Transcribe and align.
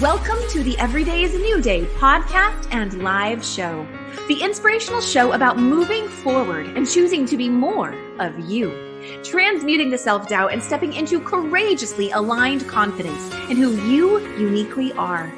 Welcome 0.00 0.36
to 0.50 0.62
the 0.62 0.76
Everyday 0.76 1.22
is 1.22 1.34
a 1.34 1.38
New 1.38 1.62
Day 1.62 1.86
podcast 1.96 2.68
and 2.70 3.02
live 3.02 3.42
show, 3.42 3.86
the 4.28 4.42
inspirational 4.42 5.00
show 5.00 5.32
about 5.32 5.58
moving 5.58 6.06
forward 6.06 6.66
and 6.66 6.86
choosing 6.86 7.24
to 7.24 7.34
be 7.34 7.48
more 7.48 7.94
of 8.18 8.38
you, 8.40 9.22
transmuting 9.24 9.88
the 9.88 9.96
self 9.96 10.28
doubt 10.28 10.52
and 10.52 10.62
stepping 10.62 10.92
into 10.92 11.18
courageously 11.18 12.10
aligned 12.10 12.68
confidence 12.68 13.32
in 13.48 13.56
who 13.56 13.74
you 13.90 14.18
uniquely 14.36 14.92
are. 14.92 15.32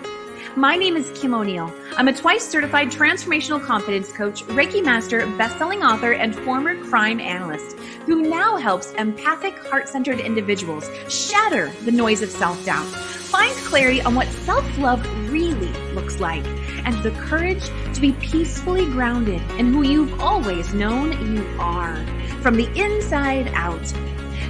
My 0.58 0.74
name 0.74 0.96
is 0.96 1.08
Kim 1.14 1.34
O'Neill. 1.34 1.72
I'm 1.96 2.08
a 2.08 2.12
twice 2.12 2.44
certified 2.44 2.88
transformational 2.88 3.64
confidence 3.64 4.10
coach, 4.10 4.42
Reiki 4.46 4.84
master, 4.84 5.24
best-selling 5.36 5.84
author, 5.84 6.14
and 6.14 6.34
former 6.34 6.74
crime 6.86 7.20
analyst 7.20 7.78
who 8.06 8.22
now 8.22 8.56
helps 8.56 8.90
empathic, 8.94 9.56
heart-centered 9.68 10.18
individuals 10.18 10.90
shatter 11.08 11.70
the 11.84 11.92
noise 11.92 12.22
of 12.22 12.30
self-doubt, 12.32 12.88
find 12.88 13.54
clarity 13.58 14.02
on 14.02 14.16
what 14.16 14.26
self-love 14.26 15.00
really 15.30 15.70
looks 15.94 16.18
like, 16.18 16.44
and 16.84 17.00
the 17.04 17.12
courage 17.12 17.62
to 17.94 18.00
be 18.00 18.10
peacefully 18.14 18.84
grounded 18.86 19.40
in 19.60 19.72
who 19.72 19.84
you've 19.84 20.20
always 20.20 20.74
known 20.74 21.12
you 21.36 21.46
are, 21.60 22.04
from 22.42 22.56
the 22.56 22.68
inside 22.74 23.46
out. 23.54 23.94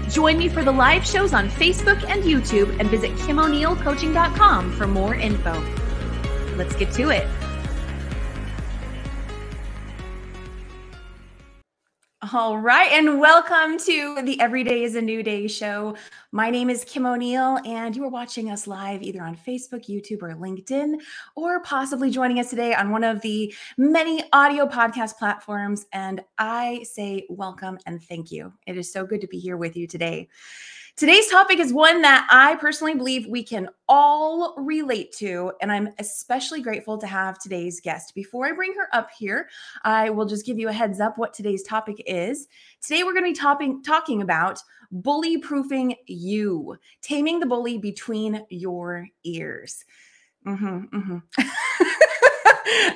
Join 0.08 0.38
me 0.38 0.48
for 0.48 0.64
the 0.64 0.72
live 0.72 1.04
shows 1.04 1.34
on 1.34 1.50
Facebook 1.50 2.02
and 2.08 2.24
YouTube 2.24 2.74
and 2.80 2.88
visit 2.88 3.10
KimO'NeillCoaching.com 3.16 4.72
for 4.72 4.86
more 4.86 5.14
info 5.14 5.62
let's 6.58 6.74
get 6.74 6.92
to 6.92 7.10
it. 7.10 7.26
All 12.30 12.58
right, 12.58 12.90
and 12.92 13.20
welcome 13.20 13.78
to 13.78 14.20
the 14.22 14.38
Everyday 14.40 14.82
is 14.82 14.96
a 14.96 15.00
New 15.00 15.22
Day 15.22 15.46
show. 15.46 15.96
My 16.32 16.50
name 16.50 16.68
is 16.68 16.84
Kim 16.84 17.06
O'Neill, 17.06 17.58
and 17.64 17.96
you 17.96 18.04
are 18.04 18.10
watching 18.10 18.50
us 18.50 18.66
live 18.66 19.02
either 19.02 19.22
on 19.22 19.36
Facebook, 19.36 19.88
YouTube, 19.88 20.22
or 20.22 20.34
LinkedIn, 20.34 20.96
or 21.36 21.60
possibly 21.62 22.10
joining 22.10 22.40
us 22.40 22.50
today 22.50 22.74
on 22.74 22.90
one 22.90 23.04
of 23.04 23.20
the 23.22 23.54
many 23.78 24.24
audio 24.32 24.66
podcast 24.66 25.16
platforms. 25.16 25.86
And 25.92 26.22
I 26.36 26.82
say 26.82 27.24
welcome 27.30 27.78
and 27.86 28.02
thank 28.02 28.30
you. 28.32 28.52
It 28.66 28.76
is 28.76 28.92
so 28.92 29.06
good 29.06 29.20
to 29.20 29.28
be 29.28 29.38
here 29.38 29.56
with 29.56 29.76
you 29.76 29.86
today. 29.86 30.28
Today's 30.98 31.28
topic 31.28 31.60
is 31.60 31.72
one 31.72 32.02
that 32.02 32.26
I 32.28 32.56
personally 32.56 32.96
believe 32.96 33.28
we 33.28 33.44
can 33.44 33.68
all 33.88 34.56
relate 34.56 35.12
to, 35.18 35.52
and 35.62 35.70
I'm 35.70 35.90
especially 36.00 36.60
grateful 36.60 36.98
to 36.98 37.06
have 37.06 37.38
today's 37.38 37.80
guest. 37.80 38.16
Before 38.16 38.46
I 38.46 38.52
bring 38.52 38.74
her 38.74 38.88
up 38.92 39.08
here, 39.16 39.48
I 39.84 40.10
will 40.10 40.26
just 40.26 40.44
give 40.44 40.58
you 40.58 40.70
a 40.70 40.72
heads 40.72 40.98
up 40.98 41.16
what 41.16 41.32
today's 41.32 41.62
topic 41.62 42.02
is. 42.04 42.48
Today, 42.82 43.04
we're 43.04 43.12
going 43.12 43.22
to 43.26 43.30
be 43.30 43.32
topping, 43.32 43.80
talking 43.84 44.22
about 44.22 44.60
bully 44.90 45.38
proofing 45.38 45.94
you, 46.08 46.76
taming 47.00 47.38
the 47.38 47.46
bully 47.46 47.78
between 47.78 48.44
your 48.50 49.06
ears. 49.22 49.84
Mm-hmm, 50.44 50.98
mm-hmm. 50.98 51.18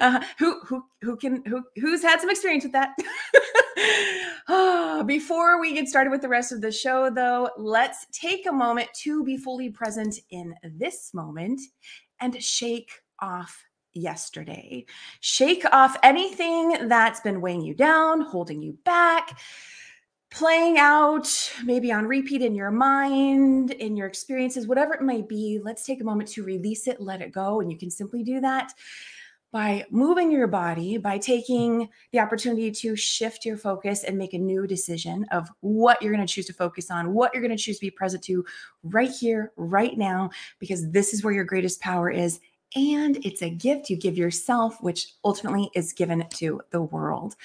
uh, 0.00 0.20
who 0.38 0.60
who 0.60 0.84
who 1.00 1.16
can 1.16 1.42
who 1.46 1.62
who's 1.76 2.02
had 2.02 2.20
some 2.20 2.30
experience 2.30 2.64
with 2.64 2.72
that? 2.72 2.90
Before 5.06 5.60
we 5.60 5.74
get 5.74 5.88
started 5.88 6.10
with 6.10 6.22
the 6.22 6.28
rest 6.28 6.52
of 6.52 6.60
the 6.60 6.70
show, 6.70 7.10
though, 7.10 7.50
let's 7.56 8.06
take 8.12 8.46
a 8.46 8.52
moment 8.52 8.88
to 9.02 9.24
be 9.24 9.36
fully 9.36 9.70
present 9.70 10.18
in 10.30 10.54
this 10.64 11.12
moment 11.14 11.60
and 12.20 12.40
shake 12.42 12.92
off 13.20 13.64
yesterday. 13.94 14.84
Shake 15.20 15.64
off 15.72 15.96
anything 16.02 16.88
that's 16.88 17.20
been 17.20 17.40
weighing 17.40 17.62
you 17.62 17.74
down, 17.74 18.20
holding 18.20 18.62
you 18.62 18.78
back, 18.84 19.38
playing 20.30 20.78
out 20.78 21.52
maybe 21.64 21.92
on 21.92 22.06
repeat 22.06 22.42
in 22.42 22.54
your 22.54 22.70
mind, 22.70 23.70
in 23.72 23.96
your 23.96 24.06
experiences, 24.06 24.66
whatever 24.66 24.94
it 24.94 25.02
might 25.02 25.28
be. 25.28 25.60
Let's 25.62 25.84
take 25.84 26.00
a 26.00 26.04
moment 26.04 26.30
to 26.30 26.42
release 26.42 26.88
it, 26.88 27.00
let 27.00 27.20
it 27.20 27.32
go. 27.32 27.60
And 27.60 27.70
you 27.70 27.76
can 27.76 27.90
simply 27.90 28.22
do 28.22 28.40
that 28.40 28.72
by 29.52 29.84
moving 29.90 30.32
your 30.32 30.46
body, 30.46 30.96
by 30.96 31.18
taking 31.18 31.88
the 32.10 32.18
opportunity 32.18 32.70
to 32.70 32.96
shift 32.96 33.44
your 33.44 33.58
focus 33.58 34.02
and 34.02 34.16
make 34.16 34.32
a 34.32 34.38
new 34.38 34.66
decision 34.66 35.26
of 35.30 35.48
what 35.60 36.00
you're 36.00 36.14
going 36.14 36.26
to 36.26 36.32
choose 36.32 36.46
to 36.46 36.54
focus 36.54 36.90
on, 36.90 37.12
what 37.12 37.32
you're 37.34 37.42
going 37.42 37.56
to 37.56 37.62
choose 37.62 37.76
to 37.76 37.86
be 37.86 37.90
present 37.90 38.24
to 38.24 38.44
right 38.82 39.10
here, 39.10 39.52
right 39.56 39.98
now, 39.98 40.30
because 40.58 40.90
this 40.90 41.12
is 41.12 41.22
where 41.22 41.34
your 41.34 41.44
greatest 41.44 41.80
power 41.82 42.10
is. 42.10 42.40
And 42.74 43.18
it's 43.26 43.42
a 43.42 43.50
gift 43.50 43.90
you 43.90 43.96
give 43.98 44.16
yourself, 44.16 44.82
which 44.82 45.12
ultimately 45.22 45.70
is 45.74 45.92
given 45.92 46.26
to 46.36 46.62
the 46.70 46.80
world. 46.80 47.36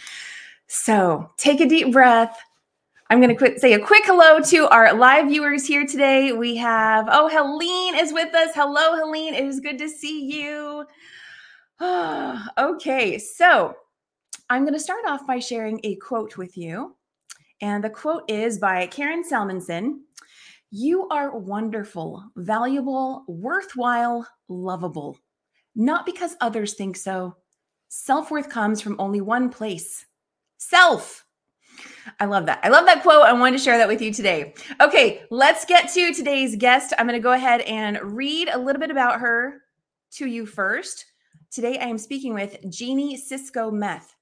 So 0.68 1.30
take 1.36 1.60
a 1.60 1.68
deep 1.68 1.92
breath. 1.92 2.40
I'm 3.10 3.22
going 3.22 3.38
to 3.38 3.60
say 3.60 3.74
a 3.74 3.80
quick 3.80 4.06
hello 4.06 4.40
to 4.40 4.68
our 4.70 4.94
live 4.94 5.28
viewers 5.28 5.66
here 5.66 5.86
today. 5.86 6.32
We 6.32 6.56
have, 6.56 7.08
oh, 7.10 7.28
Helene 7.28 7.96
is 7.96 8.14
with 8.14 8.34
us. 8.34 8.52
Hello, 8.56 8.96
Helene. 8.96 9.34
It 9.34 9.46
is 9.46 9.60
good 9.60 9.78
to 9.78 9.90
see 9.90 10.24
you. 10.26 10.86
okay, 12.58 13.20
so 13.20 13.76
I'm 14.50 14.64
going 14.64 14.74
to 14.74 14.80
start 14.80 15.06
off 15.08 15.28
by 15.28 15.40
sharing 15.40 15.80
a 15.84 15.96
quote 15.98 16.38
with 16.38 16.58
you. 16.58 16.96
And 17.62 17.84
the 17.84 17.90
quote 17.90 18.30
is 18.30 18.58
by 18.58 18.88
Karen 18.88 19.24
Salmansohn 19.24 20.00
You 20.72 21.08
are 21.10 21.38
wonderful, 21.38 22.24
valuable, 22.36 23.26
worthwhile, 23.28 24.28
lovable. 24.48 25.18
Not 25.76 26.06
because 26.06 26.36
others 26.42 26.74
think 26.74 26.98
so. 26.98 27.36
Self 27.90 28.32
worth 28.32 28.50
comes 28.50 28.82
from 28.82 28.96
only 29.00 29.22
one 29.22 29.50
place 29.50 30.06
self. 30.58 31.26
I 32.20 32.26
love 32.26 32.48
that. 32.48 32.60
I 32.64 32.70
love 32.70 32.86
that 32.88 33.04
quote. 33.04 33.24
I 33.24 33.34
wanted 33.34 33.58
to 33.58 33.64
share 33.64 33.78
that 33.78 33.88
with 33.88 34.02
you 34.02 34.12
today. 34.12 34.56
Okay, 34.82 35.22
let's 35.30 35.66
get 35.66 35.90
to 35.94 36.14
today's 36.14 36.56
guest. 36.56 36.94
I'm 36.98 37.06
going 37.06 37.20
to 37.20 37.24
go 37.24 37.34
ahead 37.34 37.62
and 37.62 38.00
read 38.02 38.50
a 38.50 38.58
little 38.58 38.80
bit 38.80 38.90
about 38.90 39.20
her 39.20 39.62
to 40.14 40.26
you 40.26 40.48
first. 40.48 41.06
Today, 41.50 41.80
I 41.80 41.86
am 41.86 41.98
speaking 41.98 42.34
with 42.34 42.58
Jeannie 42.70 43.16
Cisco 43.16 43.72
Meth. 43.72 44.14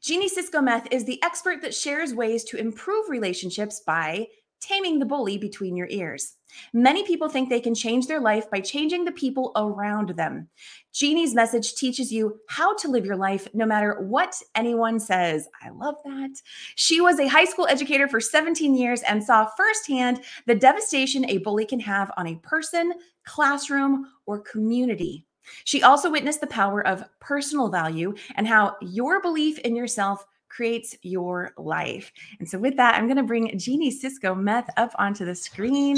Jeannie 0.00 0.28
Cisco 0.28 0.60
Meth 0.60 0.88
is 0.90 1.04
the 1.04 1.22
expert 1.22 1.62
that 1.62 1.74
shares 1.74 2.12
ways 2.12 2.42
to 2.44 2.56
improve 2.56 3.08
relationships 3.08 3.80
by 3.86 4.26
taming 4.60 4.98
the 4.98 5.06
bully 5.06 5.38
between 5.38 5.76
your 5.76 5.86
ears. 5.90 6.36
Many 6.72 7.04
people 7.04 7.28
think 7.28 7.48
they 7.48 7.60
can 7.60 7.74
change 7.74 8.08
their 8.08 8.20
life 8.20 8.50
by 8.50 8.60
changing 8.60 9.04
the 9.04 9.12
people 9.12 9.52
around 9.54 10.10
them. 10.10 10.48
Jeannie's 10.92 11.34
message 11.34 11.74
teaches 11.76 12.12
you 12.12 12.38
how 12.48 12.74
to 12.76 12.88
live 12.88 13.06
your 13.06 13.16
life 13.16 13.46
no 13.54 13.64
matter 13.64 14.00
what 14.00 14.34
anyone 14.56 14.98
says. 14.98 15.48
I 15.64 15.70
love 15.70 15.96
that. 16.04 16.34
She 16.74 17.00
was 17.00 17.20
a 17.20 17.28
high 17.28 17.46
school 17.46 17.68
educator 17.68 18.08
for 18.08 18.20
17 18.20 18.74
years 18.74 19.02
and 19.02 19.22
saw 19.22 19.48
firsthand 19.56 20.22
the 20.46 20.54
devastation 20.56 21.30
a 21.30 21.38
bully 21.38 21.64
can 21.64 21.80
have 21.80 22.10
on 22.16 22.26
a 22.26 22.36
person, 22.36 22.92
classroom, 23.24 24.06
or 24.26 24.40
community. 24.40 25.26
She 25.64 25.82
also 25.82 26.10
witnessed 26.10 26.40
the 26.40 26.46
power 26.46 26.86
of 26.86 27.04
personal 27.20 27.68
value 27.68 28.14
and 28.36 28.46
how 28.46 28.76
your 28.80 29.20
belief 29.20 29.58
in 29.60 29.76
yourself 29.76 30.26
creates 30.48 30.94
your 31.02 31.52
life. 31.56 32.12
And 32.38 32.48
so, 32.48 32.58
with 32.58 32.76
that, 32.76 32.94
I'm 32.94 33.06
going 33.06 33.16
to 33.16 33.22
bring 33.22 33.58
Jeannie 33.58 33.90
Cisco 33.90 34.34
Meth 34.34 34.68
up 34.76 34.92
onto 34.98 35.24
the 35.24 35.34
screen. 35.34 35.96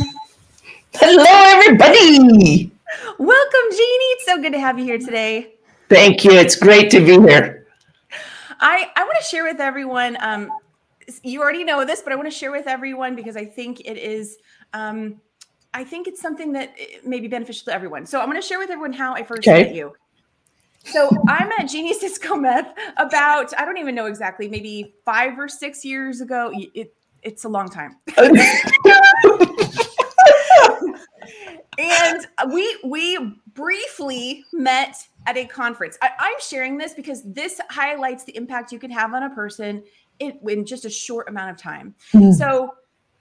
Hello, 0.94 1.24
everybody. 1.28 2.70
Welcome, 3.18 3.70
Jeannie. 3.70 4.12
It's 4.14 4.24
so 4.24 4.40
good 4.40 4.52
to 4.52 4.60
have 4.60 4.78
you 4.78 4.84
here 4.84 4.98
today. 4.98 5.54
Thank 5.88 6.24
you. 6.24 6.32
It's 6.32 6.56
great 6.56 6.90
to 6.92 7.00
be 7.00 7.20
here. 7.28 7.66
I, 8.60 8.90
I 8.96 9.02
want 9.02 9.16
to 9.18 9.24
share 9.24 9.44
with 9.44 9.60
everyone. 9.60 10.16
Um, 10.20 10.50
you 11.22 11.42
already 11.42 11.64
know 11.64 11.84
this, 11.84 12.00
but 12.00 12.12
I 12.12 12.16
want 12.16 12.30
to 12.30 12.36
share 12.36 12.50
with 12.50 12.66
everyone 12.66 13.14
because 13.14 13.36
I 13.36 13.44
think 13.44 13.80
it 13.80 13.98
is 13.98 14.38
um, 14.72 15.20
I 15.74 15.84
think 15.84 16.06
it's 16.06 16.22
something 16.22 16.52
that 16.52 16.72
eh, 16.78 16.98
may 17.04 17.20
be 17.20 17.28
beneficial 17.28 17.66
to 17.66 17.74
everyone. 17.74 18.06
So 18.06 18.20
I'm 18.20 18.30
going 18.30 18.40
to 18.40 18.46
share 18.46 18.58
with 18.58 18.70
everyone 18.70 18.92
how 18.92 19.14
I 19.14 19.24
first 19.24 19.46
okay. 19.46 19.64
met 19.64 19.74
you. 19.74 19.92
So 20.84 21.10
I 21.28 21.44
met 21.46 21.68
Jeannie 21.68 21.94
Cisco 21.94 22.36
Meth 22.36 22.72
about, 22.96 23.52
I 23.58 23.64
don't 23.64 23.78
even 23.78 23.94
know 23.94 24.06
exactly, 24.06 24.48
maybe 24.48 24.94
five 25.04 25.38
or 25.38 25.48
six 25.48 25.84
years 25.84 26.20
ago. 26.20 26.52
It, 26.54 26.94
it's 27.22 27.44
a 27.44 27.48
long 27.48 27.68
time. 27.68 27.96
and 31.78 32.26
we 32.52 32.78
we 32.84 33.40
briefly 33.54 34.44
met 34.52 34.96
at 35.26 35.38
a 35.38 35.46
conference. 35.46 35.96
I, 36.02 36.08
am 36.08 36.34
sharing 36.38 36.76
this 36.76 36.92
because 36.92 37.22
this 37.24 37.60
highlights 37.70 38.24
the 38.24 38.36
impact 38.36 38.70
you 38.72 38.78
can 38.78 38.90
have 38.90 39.14
on 39.14 39.22
a 39.22 39.30
person 39.30 39.82
in, 40.18 40.38
in 40.46 40.66
just 40.66 40.84
a 40.84 40.90
short 40.90 41.28
amount 41.30 41.50
of 41.50 41.56
time. 41.56 41.94
Mm. 42.12 42.34
So 42.34 42.74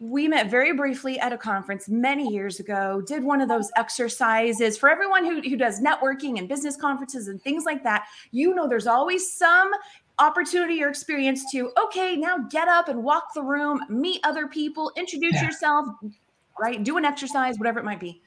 we 0.03 0.27
met 0.27 0.51
very 0.51 0.73
briefly 0.73 1.17
at 1.21 1.31
a 1.31 1.37
conference 1.37 1.87
many 1.87 2.27
years 2.27 2.59
ago 2.59 3.01
did 3.07 3.23
one 3.23 3.39
of 3.39 3.47
those 3.47 3.71
exercises. 3.77 4.77
For 4.77 4.89
everyone 4.89 5.23
who, 5.23 5.39
who 5.41 5.55
does 5.55 5.79
networking 5.79 6.39
and 6.39 6.49
business 6.49 6.75
conferences 6.75 7.29
and 7.29 7.41
things 7.41 7.63
like 7.63 7.83
that 7.83 8.05
you 8.31 8.53
know 8.53 8.67
there's 8.67 8.87
always 8.87 9.31
some 9.31 9.71
opportunity 10.19 10.83
or 10.83 10.89
experience 10.89 11.49
to 11.51 11.71
okay 11.81 12.17
now 12.17 12.37
get 12.49 12.67
up 12.67 12.89
and 12.89 13.01
walk 13.01 13.33
the 13.33 13.41
room 13.41 13.81
meet 13.89 14.19
other 14.23 14.47
people 14.47 14.91
introduce 14.97 15.35
yeah. 15.35 15.45
yourself 15.45 15.87
right? 16.59 16.83
Do 16.83 16.97
an 16.97 17.05
exercise 17.05 17.57
whatever 17.57 17.79
it 17.79 17.85
might 17.85 17.99
be. 17.99 18.21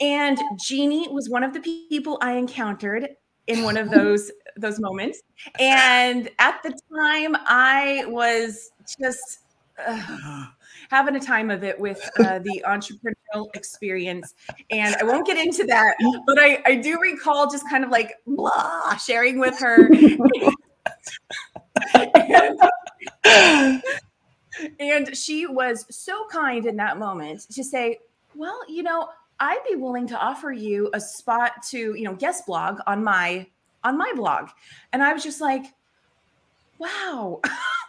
And 0.00 0.38
jeannie 0.58 1.08
was 1.08 1.30
one 1.30 1.44
of 1.44 1.54
the 1.54 1.60
people 1.88 2.18
i 2.20 2.32
encountered 2.32 3.10
in 3.46 3.62
one 3.62 3.76
of 3.76 3.90
those 3.92 4.32
those 4.56 4.80
moments. 4.80 5.22
And 5.60 6.28
at 6.40 6.60
the 6.64 6.70
time 6.70 7.36
i 7.46 8.04
was 8.08 8.70
just 9.00 9.40
uh, 9.86 10.46
having 10.90 11.16
a 11.16 11.20
time 11.20 11.50
of 11.50 11.64
it 11.64 11.78
with 11.78 12.08
uh, 12.18 12.38
the 12.40 12.62
entrepreneurial 12.66 13.48
experience. 13.54 14.34
And 14.70 14.94
I 14.96 15.04
won't 15.04 15.26
get 15.26 15.36
into 15.38 15.64
that, 15.64 15.96
but 16.26 16.38
I, 16.38 16.62
I 16.66 16.76
do 16.76 17.00
recall 17.00 17.50
just 17.50 17.68
kind 17.68 17.84
of 17.84 17.90
like 17.90 18.14
blah, 18.26 18.96
sharing 18.96 19.38
with 19.38 19.58
her. 19.58 19.90
and, 24.78 25.16
she 25.16 25.46
was 25.46 25.86
so 25.90 26.26
kind 26.30 26.66
in 26.66 26.76
that 26.76 26.98
moment 26.98 27.46
to 27.52 27.64
say, 27.64 27.98
well, 28.34 28.60
you 28.68 28.82
know, 28.82 29.08
I'd 29.38 29.62
be 29.68 29.76
willing 29.76 30.06
to 30.08 30.18
offer 30.18 30.52
you 30.52 30.90
a 30.94 31.00
spot 31.00 31.62
to, 31.70 31.94
you 31.94 32.04
know, 32.04 32.14
guest 32.14 32.46
blog 32.46 32.80
on 32.86 33.04
my 33.04 33.46
on 33.84 33.98
my 33.98 34.12
blog. 34.16 34.48
And 34.92 35.02
I 35.02 35.12
was 35.12 35.22
just 35.22 35.40
like, 35.40 35.64
wow. 36.78 37.40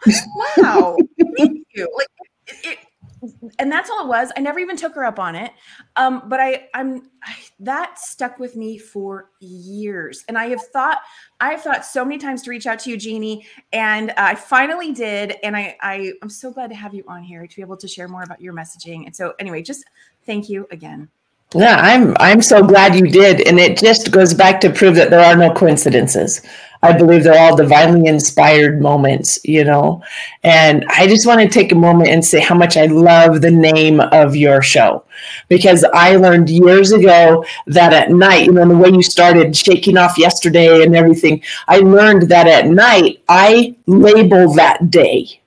wow. 0.58 0.98
Thank 1.38 1.68
you. 1.74 1.90
Like 1.98 2.08
it, 2.48 2.56
it, 2.66 2.78
and 3.60 3.72
that's 3.72 3.90
all 3.90 4.04
it 4.04 4.08
was. 4.08 4.31
I 4.38 4.42
never 4.42 4.60
even 4.60 4.78
took 4.78 4.94
her 4.96 5.06
up 5.06 5.19
on 5.19 5.36
it. 5.36 5.52
Um, 5.96 6.24
but 6.28 6.40
I, 6.40 6.68
I'm 6.74 7.10
I, 7.24 7.36
that 7.60 8.00
stuck 8.00 8.40
with 8.40 8.56
me 8.56 8.78
for 8.78 9.30
years, 9.40 10.24
and 10.28 10.38
I 10.38 10.48
have 10.48 10.62
thought, 10.62 11.00
I 11.40 11.52
have 11.52 11.62
thought 11.62 11.86
so 11.86 12.06
many 12.06 12.18
times 12.18 12.42
to 12.44 12.50
reach 12.50 12.68
out 12.68 12.80
to 12.80 12.90
you, 12.90 12.98
Jeannie, 12.98 13.46
and 13.74 14.12
I 14.12 14.36
finally 14.36 14.92
did. 14.92 15.36
And 15.44 15.56
I, 15.56 15.78
I, 15.81 16.14
I'm 16.22 16.30
so 16.30 16.52
glad 16.52 16.69
to 16.69 16.75
have 16.75 16.94
you 16.94 17.04
on 17.08 17.24
here 17.24 17.48
to 17.48 17.56
be 17.56 17.62
able 17.62 17.78
to 17.78 17.88
share 17.88 18.08
more 18.08 18.24
about 18.24 18.42
your 18.42 18.54
messaging. 18.54 19.06
And 19.06 19.16
so, 19.16 19.34
anyway, 19.40 19.62
just 19.62 19.86
thank 20.25 20.50
you 20.50 20.68
again. 20.72 21.10
Yeah, 21.56 21.78
I'm 21.80 22.14
I'm 22.20 22.42
so 22.42 22.62
glad 22.62 22.96
you 22.96 23.08
did, 23.08 23.48
and 23.48 23.58
it 23.58 23.78
just 23.78 24.12
goes 24.12 24.34
back 24.34 24.60
to 24.62 24.70
prove 24.70 24.96
that 24.96 25.10
there 25.10 25.24
are 25.24 25.36
no 25.36 25.54
coincidences. 25.54 26.42
I 26.84 26.92
believe 26.92 27.24
they're 27.24 27.40
all 27.40 27.56
divinely 27.56 28.08
inspired 28.08 28.82
moments, 28.82 29.40
you 29.46 29.64
know. 29.64 30.04
And 30.44 30.86
I 30.90 31.08
just 31.08 31.26
want 31.26 31.40
to 31.42 31.48
take 31.48 31.72
a 31.72 31.76
moment 31.76 32.10
and 32.10 32.24
say 32.24 32.42
how 32.42 32.54
much 32.54 32.76
I 32.76 32.86
love 32.88 33.42
the 33.42 33.50
name 33.50 34.02
of 34.02 34.36
your 34.36 34.62
show 34.62 35.06
because 35.48 35.86
I 35.94 36.18
learned 36.18 36.50
years 36.50 36.92
ago 36.92 37.46
that 37.68 37.94
at 37.94 38.12
night, 38.12 38.46
you 38.46 38.52
know, 38.52 38.68
the 38.68 38.78
way 38.78 38.90
you 38.90 39.02
started 39.02 39.56
shaking 39.56 39.98
off 39.98 40.18
yesterday 40.18 40.84
and 40.84 40.96
everything, 40.96 41.42
I 41.68 41.78
learned 41.78 42.24
that 42.24 42.48
at 42.48 42.68
night 42.68 43.24
I 43.30 43.76
label 43.88 44.54
that 44.54 44.92
day. 44.92 45.42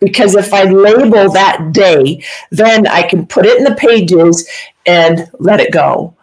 Because 0.00 0.34
if 0.34 0.52
I 0.52 0.64
label 0.64 1.30
that 1.32 1.72
day, 1.72 2.22
then 2.50 2.86
I 2.86 3.02
can 3.02 3.26
put 3.26 3.46
it 3.46 3.56
in 3.56 3.64
the 3.64 3.74
pages 3.76 4.46
and 4.86 5.30
let 5.38 5.60
it 5.60 5.72
go. 5.72 6.14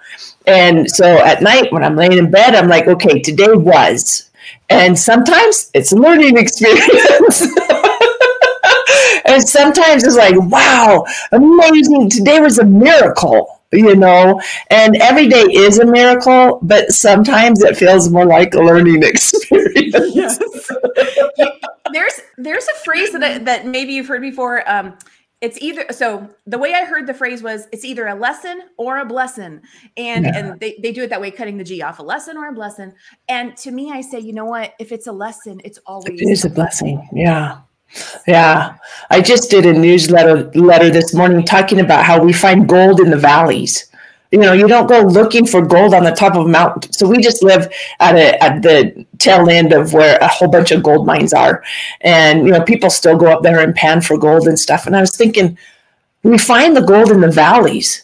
And 0.48 0.90
so 0.90 1.06
at 1.06 1.42
night, 1.42 1.72
when 1.72 1.84
I'm 1.84 1.96
laying 1.96 2.14
in 2.14 2.32
bed, 2.32 2.56
I'm 2.56 2.68
like, 2.68 2.88
okay, 2.88 3.20
today 3.20 3.54
was 3.54 4.32
and 4.72 4.98
sometimes 4.98 5.70
it's 5.74 5.92
a 5.92 5.96
learning 5.96 6.38
experience. 6.44 7.42
and 9.26 9.48
sometimes 9.48 10.04
it's 10.04 10.16
like, 10.16 10.36
wow, 10.38 11.06
amazing. 11.32 12.10
Today 12.10 12.40
was 12.40 12.58
a 12.58 12.66
miracle, 12.66 13.62
you 13.72 13.96
know, 13.96 14.42
and 14.70 14.96
every 14.98 15.28
day 15.28 15.42
is 15.42 15.80
a 15.80 15.86
miracle, 15.86 16.60
but 16.62 16.92
sometimes 16.92 17.62
it 17.62 17.76
feels 17.76 18.10
more 18.10 18.26
like 18.26 18.54
a 18.54 18.62
learning 18.62 19.04
experience. 19.04 20.16
Yes. 20.16 20.40
there's 21.92 22.22
there's 22.38 22.68
a 22.68 22.76
phrase 22.86 23.12
that 23.12 23.44
that 23.46 23.68
maybe 23.68 23.94
you've 23.94 24.08
heard 24.08 24.22
before. 24.22 24.70
Um, 24.70 24.98
it's 25.42 25.60
either 25.60 25.86
so 25.92 26.30
the 26.46 26.58
way 26.58 26.74
i 26.74 26.86
heard 26.86 27.08
the 27.08 27.14
phrase 27.14 27.42
was 27.42 27.68
it's 27.72 27.84
either 27.84 28.08
a 28.08 28.16
lesson 28.16 28.62
or 28.78 29.00
a 29.00 29.06
blessing. 29.06 29.62
And 29.98 30.26
yeah. 30.26 30.38
and 30.38 30.60
they, 30.60 30.78
they 30.82 30.92
do 30.92 31.04
it 31.04 31.10
that 31.10 31.20
way 31.20 31.32
cutting 31.32 31.58
the 31.58 31.64
g 31.64 31.82
off 31.82 32.00
a 32.00 32.04
lesson 32.04 32.38
or 32.38 32.48
a 32.48 32.54
blessing. 32.54 32.94
And 33.28 33.58
to 33.58 33.72
me 33.72 33.92
i 33.92 34.02
say 34.02 34.20
you 34.20 34.34
know 34.34 34.46
what? 34.46 34.74
If 34.80 34.92
it's 34.92 35.08
a 35.08 35.12
lesson 35.12 35.60
it's 35.64 35.80
always 35.86 36.22
it 36.22 36.30
is 36.30 36.46
a 36.46 36.50
blessing. 36.50 37.08
Yeah. 37.12 37.60
Yeah. 38.26 38.78
I 39.10 39.20
just 39.22 39.50
did 39.50 39.66
a 39.66 39.74
newsletter 39.74 40.50
letter 40.52 40.90
this 40.90 41.14
morning 41.14 41.44
talking 41.44 41.80
about 41.80 42.06
how 42.06 42.24
we 42.24 42.32
find 42.32 42.70
gold 42.70 43.02
in 43.02 43.10
the 43.10 43.18
valleys 43.18 43.91
you 44.32 44.40
know 44.40 44.54
you 44.54 44.68
don't 44.68 44.88
go 44.88 45.02
looking 45.02 45.46
for 45.46 45.62
gold 45.62 45.94
on 45.94 46.04
the 46.04 46.12
top 46.12 46.36
of 46.36 46.46
a 46.46 46.50
mountain. 46.50 46.92
So 46.94 47.08
we 47.08 47.22
just 47.22 47.44
live 47.44 47.72
at 48.00 48.16
a 48.16 48.42
at 48.42 48.62
the 48.62 49.06
tail 49.18 49.50
end 49.50 49.74
of 49.74 49.94
where 49.94 50.18
a 50.20 50.28
whole 50.28 50.48
bunch 50.48 50.72
of 50.72 50.84
gold 50.84 51.06
mines 51.06 51.34
are. 51.34 51.64
And 52.02 52.46
you 52.46 52.52
know 52.52 52.64
people 52.64 52.90
still 52.90 53.18
go 53.18 53.28
up 53.28 53.44
there 53.44 53.60
and 53.60 53.76
pan 53.76 54.02
for 54.02 54.18
gold 54.18 54.48
and 54.48 54.58
stuff. 54.58 54.88
And 54.88 54.96
i 54.96 55.02
was 55.02 55.16
thinking 55.16 55.58
we 56.24 56.38
find 56.38 56.76
the 56.76 56.82
gold 56.82 57.12
in 57.12 57.22
the 57.22 57.32
valleys. 57.32 58.04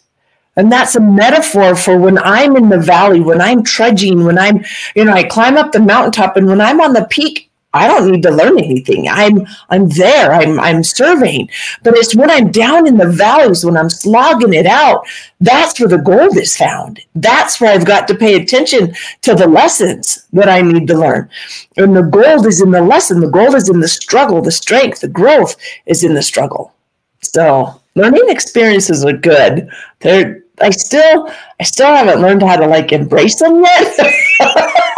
And 0.57 0.71
that's 0.71 0.95
a 0.95 0.99
metaphor 0.99 1.75
for 1.75 1.97
when 1.97 2.17
i'm 2.17 2.55
in 2.57 2.69
the 2.69 2.79
valley 2.79 3.19
when 3.19 3.39
i'm 3.39 3.63
trudging 3.63 4.25
when 4.25 4.39
i'm 4.39 4.65
you 4.95 5.05
know 5.05 5.13
i 5.13 5.23
climb 5.23 5.55
up 5.55 5.71
the 5.71 5.79
mountaintop 5.79 6.35
and 6.35 6.47
when 6.47 6.59
i'm 6.59 6.81
on 6.81 6.93
the 6.93 7.05
peak 7.11 7.46
I 7.73 7.85
don't 7.87 8.09
need 8.09 8.23
to 8.23 8.31
learn 8.31 8.57
anything. 8.57 9.07
I'm 9.09 9.45
I'm 9.69 9.89
there. 9.89 10.31
I'm 10.31 10.59
I'm 10.59 10.83
surveying. 10.83 11.49
But 11.83 11.95
it's 11.95 12.15
when 12.15 12.31
I'm 12.31 12.49
down 12.49 12.87
in 12.87 12.97
the 12.97 13.09
valleys, 13.09 13.65
when 13.65 13.77
I'm 13.77 13.89
slogging 13.89 14.53
it 14.53 14.65
out, 14.65 15.05
that's 15.41 15.79
where 15.79 15.89
the 15.89 15.97
gold 15.97 16.37
is 16.37 16.55
found. 16.55 17.01
That's 17.15 17.59
where 17.59 17.73
I've 17.73 17.85
got 17.85 18.07
to 18.07 18.15
pay 18.15 18.35
attention 18.35 18.95
to 19.23 19.35
the 19.35 19.47
lessons 19.47 20.25
that 20.33 20.49
I 20.49 20.61
need 20.61 20.87
to 20.87 20.97
learn. 20.97 21.29
And 21.75 21.95
the 21.95 22.03
gold 22.03 22.47
is 22.47 22.61
in 22.61 22.71
the 22.71 22.81
lesson. 22.81 23.19
The 23.19 23.29
gold 23.29 23.53
is 23.53 23.69
in 23.69 23.81
the 23.81 23.87
struggle. 23.87 24.41
The 24.41 24.51
strength, 24.51 25.01
the 25.01 25.09
growth 25.09 25.55
is 25.85 26.03
in 26.03 26.13
the 26.13 26.23
struggle. 26.23 26.73
So 27.21 27.81
learning 27.95 28.29
experiences 28.29 29.03
are 29.03 29.13
good. 29.13 29.69
They're 29.99 30.43
I 30.59 30.71
still 30.71 31.31
I 31.59 31.63
still 31.63 31.93
haven't 31.93 32.21
learned 32.21 32.41
how 32.41 32.55
to 32.55 32.65
like 32.65 32.91
embrace 32.91 33.35
them 33.35 33.63
yet. 33.63 33.97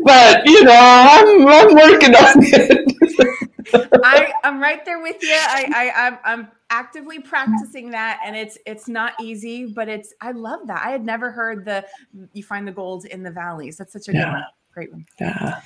but 0.00 0.46
you 0.46 0.64
know, 0.64 0.72
I'm 0.74 1.48
I'm 1.48 1.74
working 1.74 2.14
on 2.14 2.34
it. 2.38 3.42
I 4.04 4.32
I'm 4.44 4.60
right 4.60 4.84
there 4.84 5.00
with 5.00 5.22
you. 5.22 5.34
I, 5.34 5.70
I 5.74 6.06
I'm 6.06 6.18
I'm 6.24 6.48
actively 6.70 7.20
practicing 7.20 7.90
that, 7.90 8.20
and 8.24 8.36
it's 8.36 8.58
it's 8.66 8.88
not 8.88 9.14
easy, 9.20 9.66
but 9.66 9.88
it's 9.88 10.14
I 10.20 10.32
love 10.32 10.66
that. 10.66 10.84
I 10.84 10.90
had 10.90 11.04
never 11.04 11.30
heard 11.30 11.64
the 11.64 11.84
you 12.32 12.42
find 12.42 12.66
the 12.66 12.72
gold 12.72 13.04
in 13.06 13.22
the 13.22 13.30
valleys. 13.30 13.76
That's 13.76 13.92
such 13.92 14.08
a 14.08 14.12
yeah. 14.12 14.24
good 14.24 14.32
one. 14.32 14.44
Great 14.72 14.92
one. 14.92 15.06
Yeah. 15.20 15.60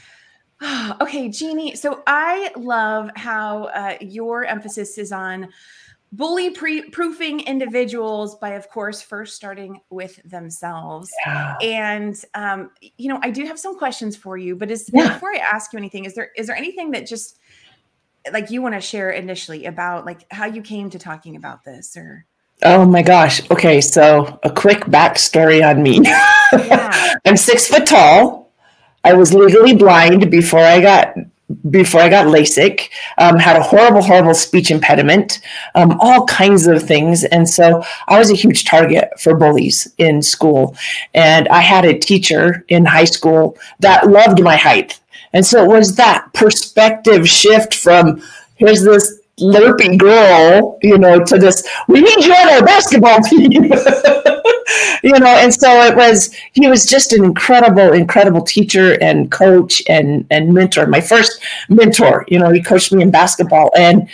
okay, 1.00 1.28
Jeannie. 1.28 1.76
So 1.76 2.02
I 2.06 2.50
love 2.56 3.10
how 3.16 3.64
uh, 3.64 3.96
your 4.00 4.44
emphasis 4.44 4.98
is 4.98 5.12
on 5.12 5.48
bully 6.12 6.50
pre- 6.50 6.88
proofing 6.90 7.40
individuals 7.40 8.36
by 8.36 8.50
of 8.50 8.68
course 8.70 9.02
first 9.02 9.34
starting 9.34 9.80
with 9.90 10.20
themselves 10.24 11.10
yeah. 11.26 11.56
and 11.60 12.24
um, 12.34 12.70
you 12.96 13.08
know 13.08 13.18
i 13.22 13.30
do 13.30 13.44
have 13.44 13.58
some 13.58 13.76
questions 13.76 14.16
for 14.16 14.36
you 14.36 14.54
but 14.54 14.70
is 14.70 14.88
yeah. 14.92 15.12
before 15.12 15.30
i 15.30 15.38
ask 15.38 15.72
you 15.72 15.78
anything 15.78 16.04
is 16.04 16.14
there 16.14 16.30
is 16.36 16.46
there 16.46 16.56
anything 16.56 16.92
that 16.92 17.06
just 17.06 17.38
like 18.32 18.50
you 18.50 18.62
want 18.62 18.74
to 18.74 18.80
share 18.80 19.10
initially 19.10 19.66
about 19.66 20.06
like 20.06 20.24
how 20.32 20.46
you 20.46 20.62
came 20.62 20.90
to 20.90 20.98
talking 20.98 21.36
about 21.36 21.64
this 21.64 21.96
or 21.96 22.24
oh 22.62 22.84
my 22.86 23.02
gosh 23.02 23.48
okay 23.50 23.80
so 23.80 24.38
a 24.44 24.50
quick 24.50 24.80
backstory 24.84 25.68
on 25.68 25.82
me 25.82 26.00
yeah. 26.02 27.14
i'm 27.26 27.36
six 27.36 27.66
foot 27.66 27.84
tall 27.84 28.52
i 29.04 29.12
was 29.12 29.34
legally 29.34 29.74
blind 29.74 30.30
before 30.30 30.60
i 30.60 30.80
got 30.80 31.14
before 31.70 32.00
I 32.00 32.08
got 32.08 32.26
LASIK, 32.26 32.88
um, 33.18 33.38
had 33.38 33.56
a 33.56 33.62
horrible, 33.62 34.02
horrible 34.02 34.34
speech 34.34 34.70
impediment, 34.70 35.40
um, 35.74 35.96
all 36.00 36.26
kinds 36.26 36.66
of 36.66 36.82
things. 36.82 37.24
And 37.24 37.48
so 37.48 37.84
I 38.08 38.18
was 38.18 38.30
a 38.30 38.34
huge 38.34 38.64
target 38.64 39.08
for 39.20 39.36
bullies 39.36 39.86
in 39.98 40.22
school. 40.22 40.76
And 41.14 41.48
I 41.48 41.60
had 41.60 41.84
a 41.84 41.98
teacher 41.98 42.64
in 42.68 42.84
high 42.84 43.04
school 43.04 43.56
that 43.80 44.08
loved 44.08 44.42
my 44.42 44.56
height. 44.56 44.98
And 45.32 45.46
so 45.46 45.62
it 45.62 45.68
was 45.68 45.96
that 45.96 46.32
perspective 46.32 47.28
shift 47.28 47.74
from 47.74 48.22
here's 48.56 48.82
this 48.82 49.20
lurpy 49.38 49.96
girl, 49.96 50.78
you 50.82 50.98
know, 50.98 51.22
to 51.24 51.38
this, 51.38 51.66
we 51.88 52.00
need 52.00 52.24
you 52.24 52.32
on 52.32 52.48
our 52.54 52.64
basketball 52.64 53.20
team. 53.22 53.52
you 55.02 55.18
know, 55.18 55.26
and 55.26 55.52
so 55.52 55.68
it 55.82 55.94
was, 55.94 56.34
he 56.52 56.68
was 56.68 56.86
just 56.86 57.12
an 57.12 57.24
incredible, 57.24 57.92
incredible 57.92 58.42
teacher 58.42 59.00
and 59.02 59.30
coach 59.30 59.82
and, 59.88 60.26
and 60.30 60.52
mentor. 60.52 60.86
My 60.86 61.00
first 61.00 61.42
mentor, 61.68 62.24
you 62.28 62.38
know, 62.38 62.50
he 62.50 62.62
coached 62.62 62.92
me 62.92 63.02
in 63.02 63.10
basketball 63.10 63.70
and, 63.76 64.08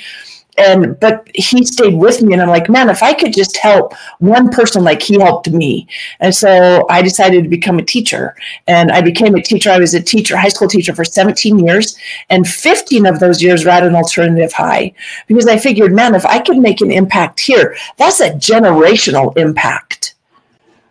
and 0.59 0.99
but 1.01 1.27
he 1.35 1.65
stayed 1.65 1.95
with 1.95 2.21
me 2.21 2.35
and 2.35 2.43
i'm 2.43 2.49
like 2.49 2.69
man 2.69 2.91
if 2.91 3.03
i 3.03 3.15
could 3.15 3.33
just 3.33 3.57
help 3.57 3.95
one 4.19 4.51
person 4.51 4.85
like 4.85 5.01
he 5.01 5.19
helped 5.19 5.51
me. 5.51 5.89
And 6.21 6.35
so 6.35 6.87
i 6.91 7.01
decided 7.01 7.43
to 7.43 7.49
become 7.49 7.79
a 7.79 7.85
teacher 7.85 8.37
and 8.67 8.93
i 8.93 9.01
became 9.01 9.35
a 9.35 9.43
teacher. 9.43 9.71
I 9.71 9.79
was 9.79 9.95
a 9.95 10.03
teacher 10.03 10.37
high 10.37 10.49
school 10.49 10.69
teacher 10.69 10.95
for 10.95 11.05
17 11.05 11.59
years 11.59 11.97
and 12.29 12.47
15 12.47 13.07
of 13.07 13.19
those 13.19 13.43
years 13.43 13.65
were 13.65 13.71
at 13.71 13.83
an 13.83 13.95
alternative 13.95 14.53
high 14.53 14.93
because 15.27 15.47
i 15.47 15.57
figured 15.57 15.93
man 15.93 16.15
if 16.15 16.27
i 16.27 16.39
could 16.39 16.59
make 16.59 16.81
an 16.81 16.91
impact 16.91 17.41
here 17.41 17.77
that's 17.97 18.21
a 18.21 18.31
generational 18.33 19.37
impact. 19.37 20.15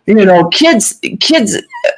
You 0.06 0.24
know 0.24 0.48
kids 0.48 0.98
kids 1.20 1.56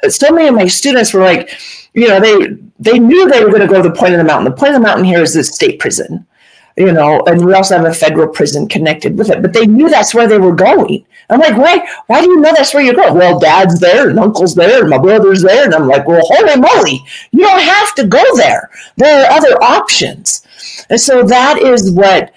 so 0.09 0.31
many 0.31 0.47
of 0.47 0.55
my 0.55 0.67
students 0.67 1.13
were 1.13 1.21
like 1.23 1.57
you 1.93 2.07
know 2.07 2.19
they 2.19 2.55
they 2.79 2.99
knew 2.99 3.27
they 3.27 3.43
were 3.43 3.49
going 3.49 3.61
to 3.61 3.67
go 3.67 3.81
to 3.81 3.89
the 3.89 3.95
point 3.95 4.13
of 4.13 4.17
the 4.19 4.23
mountain. 4.23 4.51
The 4.51 4.57
point 4.57 4.75
of 4.75 4.81
the 4.81 4.87
mountain 4.87 5.05
here 5.05 5.23
is 5.23 5.33
the 5.33 5.43
state 5.43 5.79
prison 5.79 6.27
you 6.77 6.91
know 6.91 7.21
and 7.27 7.45
we 7.45 7.53
also 7.53 7.77
have 7.77 7.85
a 7.85 7.93
federal 7.93 8.27
prison 8.27 8.67
connected 8.67 9.17
with 9.17 9.29
it. 9.29 9.41
But 9.41 9.53
they 9.53 9.65
knew 9.65 9.89
that's 9.89 10.13
where 10.13 10.27
they 10.27 10.37
were 10.37 10.55
going. 10.55 11.05
I'm 11.29 11.39
like 11.39 11.57
why 11.57 11.87
why 12.07 12.21
do 12.21 12.29
you 12.29 12.39
know 12.39 12.53
that's 12.53 12.73
where 12.73 12.83
you're 12.83 12.93
going? 12.93 13.15
Well 13.15 13.39
dad's 13.39 13.79
there 13.79 14.09
and 14.09 14.19
uncle's 14.19 14.55
there 14.55 14.81
and 14.81 14.89
my 14.89 14.97
brother's 14.97 15.41
there. 15.41 15.65
And 15.65 15.73
i'm 15.73 15.87
like 15.87 16.07
well 16.07 16.21
holy 16.23 16.59
moly 16.59 17.05
you 17.31 17.41
don't 17.41 17.61
have 17.61 17.95
to 17.95 18.07
go 18.07 18.23
there. 18.35 18.69
There 18.97 19.25
are 19.25 19.31
other 19.31 19.61
options. 19.63 20.45
And 20.89 20.99
so 20.99 21.23
that 21.23 21.59
is 21.61 21.91
what 21.91 22.33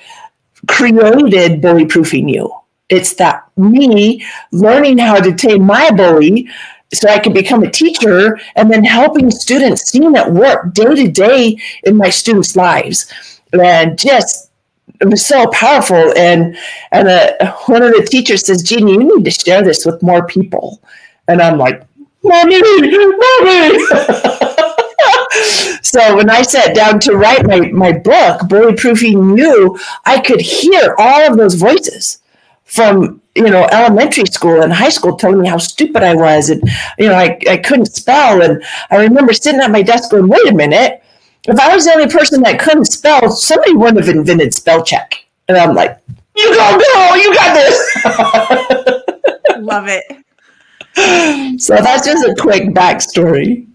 created 0.66 1.60
bully 1.60 1.86
proofing 1.86 2.28
you. 2.28 2.52
It's 2.88 3.14
that 3.14 3.48
me 3.56 4.24
learning 4.52 4.98
how 4.98 5.20
to 5.20 5.34
tame 5.34 5.64
my 5.64 5.90
bully 5.90 6.48
so 6.92 7.08
I 7.08 7.18
could 7.18 7.34
become 7.34 7.62
a 7.62 7.70
teacher 7.70 8.38
and 8.56 8.70
then 8.70 8.82
helping 8.84 9.30
students, 9.30 9.90
seeing 9.90 10.16
it 10.16 10.32
work 10.32 10.72
day 10.72 10.94
to 10.94 11.08
day 11.10 11.58
in 11.84 11.96
my 11.96 12.10
students' 12.10 12.56
lives. 12.56 13.12
And 13.52 13.98
just 13.98 14.48
it 15.00 15.08
was 15.08 15.24
so 15.24 15.46
powerful. 15.48 16.12
And 16.16 16.56
and 16.92 17.08
uh, 17.08 17.54
one 17.66 17.82
of 17.82 17.92
the 17.92 18.06
teachers 18.08 18.46
says, 18.46 18.62
Jeannie, 18.62 18.92
you 18.92 19.16
need 19.16 19.24
to 19.24 19.30
share 19.30 19.62
this 19.62 19.86
with 19.86 20.02
more 20.02 20.26
people. 20.26 20.80
And 21.28 21.42
I'm 21.42 21.58
like, 21.58 21.82
mommy, 22.22 22.60
mommy. 22.60 23.78
so 25.82 26.16
when 26.16 26.30
I 26.30 26.42
sat 26.42 26.74
down 26.74 27.00
to 27.00 27.16
write 27.16 27.46
my, 27.46 27.60
my 27.70 27.92
book, 27.92 28.48
Bully 28.48 28.74
Proofing 28.74 29.36
You, 29.36 29.78
I 30.04 30.20
could 30.20 30.40
hear 30.40 30.94
all 30.98 31.30
of 31.30 31.36
those 31.36 31.54
voices 31.54 32.18
from 32.64 33.20
you 33.34 33.48
know 33.48 33.66
elementary 33.72 34.26
school 34.26 34.62
and 34.62 34.72
high 34.72 34.90
school 34.90 35.16
telling 35.16 35.40
me 35.40 35.48
how 35.48 35.56
stupid 35.56 36.02
I 36.02 36.14
was 36.14 36.50
and 36.50 36.62
you 36.98 37.06
know 37.06 37.14
I, 37.14 37.38
I 37.48 37.56
couldn't 37.56 37.86
spell 37.86 38.42
and 38.42 38.62
I 38.90 38.96
remember 38.96 39.32
sitting 39.32 39.60
at 39.60 39.70
my 39.70 39.80
desk 39.80 40.10
going 40.10 40.28
wait 40.28 40.48
a 40.48 40.54
minute 40.54 41.02
if 41.48 41.58
I 41.58 41.74
was 41.74 41.84
the 41.84 41.92
only 41.92 42.08
person 42.08 42.42
that 42.42 42.60
couldn't 42.60 42.86
spell 42.86 43.30
somebody 43.30 43.74
wouldn't 43.74 44.04
have 44.04 44.14
invented 44.14 44.54
spell 44.54 44.84
check 44.84 45.26
and 45.48 45.56
I'm 45.56 45.74
like 45.74 45.98
you 46.36 46.54
go 46.54 46.78
girl 46.78 47.16
you 47.16 47.34
got 47.34 47.54
this 47.54 48.04
love 49.58 49.88
it 49.88 50.04
so 51.58 51.76
that's 51.76 52.06
just 52.06 52.24
a 52.24 52.34
quick 52.38 52.68
backstory. 52.74 53.66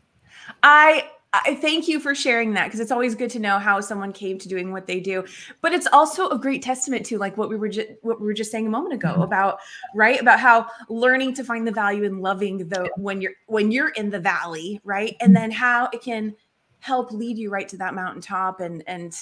I 0.61 1.09
I 1.35 1.55
thank 1.55 1.87
you 1.87 1.99
for 1.99 2.13
sharing 2.13 2.53
that 2.53 2.65
because 2.65 2.79
it's 2.79 2.91
always 2.91 3.15
good 3.15 3.29
to 3.31 3.39
know 3.39 3.57
how 3.57 3.81
someone 3.81 4.13
came 4.13 4.37
to 4.37 4.47
doing 4.47 4.71
what 4.71 4.85
they 4.85 4.99
do. 4.99 5.25
But 5.61 5.73
it's 5.73 5.87
also 5.91 6.29
a 6.29 6.37
great 6.37 6.61
testament 6.61 7.05
to 7.07 7.17
like 7.17 7.37
what 7.37 7.49
we 7.49 7.55
were 7.55 7.69
just 7.69 7.89
what 8.01 8.19
we 8.19 8.27
were 8.27 8.33
just 8.33 8.51
saying 8.51 8.67
a 8.67 8.69
moment 8.69 8.93
ago 8.93 9.09
mm-hmm. 9.09 9.21
about 9.21 9.59
right 9.95 10.19
about 10.19 10.39
how 10.39 10.67
learning 10.89 11.33
to 11.35 11.43
find 11.43 11.65
the 11.65 11.71
value 11.71 12.03
in 12.03 12.19
loving 12.19 12.67
the 12.69 12.89
when 12.97 13.21
you're 13.21 13.33
when 13.47 13.71
you're 13.71 13.89
in 13.89 14.09
the 14.09 14.19
valley, 14.19 14.79
right? 14.83 15.15
And 15.21 15.35
then 15.35 15.49
how 15.49 15.89
it 15.93 16.01
can 16.01 16.35
help 16.83 17.11
lead 17.13 17.37
you 17.37 17.49
right 17.49 17.69
to 17.69 17.77
that 17.77 17.95
mountaintop 17.95 18.59
and 18.59 18.83
and 18.87 19.15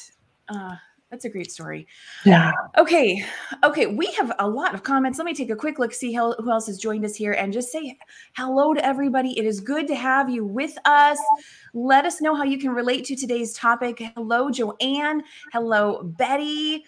uh 0.49 0.75
that's 1.11 1.25
a 1.25 1.29
great 1.29 1.51
story. 1.51 1.87
Yeah. 2.23 2.53
Okay. 2.77 3.25
Okay. 3.65 3.85
We 3.85 4.13
have 4.13 4.31
a 4.39 4.47
lot 4.47 4.73
of 4.73 4.83
comments. 4.83 5.19
Let 5.19 5.25
me 5.25 5.33
take 5.33 5.49
a 5.49 5.57
quick 5.57 5.77
look, 5.77 5.93
see 5.93 6.13
how, 6.13 6.31
who 6.35 6.49
else 6.49 6.67
has 6.67 6.77
joined 6.77 7.03
us 7.03 7.15
here, 7.15 7.33
and 7.33 7.51
just 7.51 7.69
say 7.69 7.97
hello 8.37 8.73
to 8.73 8.83
everybody. 8.83 9.37
It 9.37 9.43
is 9.43 9.59
good 9.59 9.89
to 9.89 9.95
have 9.95 10.29
you 10.29 10.45
with 10.45 10.73
us. 10.85 11.19
Let 11.73 12.05
us 12.05 12.21
know 12.21 12.33
how 12.33 12.43
you 12.43 12.57
can 12.57 12.69
relate 12.69 13.03
to 13.05 13.17
today's 13.17 13.51
topic. 13.51 14.01
Hello, 14.15 14.49
Joanne. 14.49 15.21
Hello, 15.51 16.01
Betty. 16.01 16.85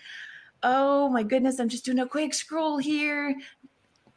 Oh 0.64 1.10
my 1.10 1.24
goodness. 1.24 1.60
I'm 1.60 1.68
just 1.68 1.84
doing 1.84 2.00
a 2.00 2.08
quick 2.08 2.34
scroll 2.34 2.78
here. 2.78 3.36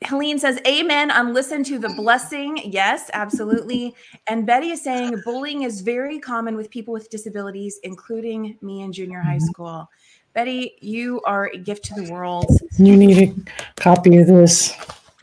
Helene 0.04 0.38
says, 0.38 0.60
Amen 0.66 1.10
on 1.10 1.32
listen 1.32 1.64
to 1.64 1.78
the 1.78 1.88
blessing. 1.90 2.58
Yes, 2.64 3.10
absolutely. 3.14 3.94
and 4.28 4.46
Betty 4.46 4.70
is 4.70 4.82
saying, 4.82 5.22
bullying 5.24 5.62
is 5.62 5.80
very 5.80 6.18
common 6.18 6.56
with 6.56 6.70
people 6.70 6.92
with 6.92 7.08
disabilities, 7.08 7.80
including 7.82 8.58
me 8.60 8.82
in 8.82 8.92
junior 8.92 9.20
high 9.20 9.36
mm-hmm. 9.36 9.46
school. 9.46 9.90
Betty, 10.34 10.76
you 10.80 11.22
are 11.22 11.46
a 11.54 11.56
gift 11.56 11.84
to 11.86 11.94
the 11.94 12.12
world. 12.12 12.46
You 12.78 12.94
need 12.94 13.30
a 13.30 13.80
copy 13.80 14.18
of 14.18 14.26
this. 14.26 14.74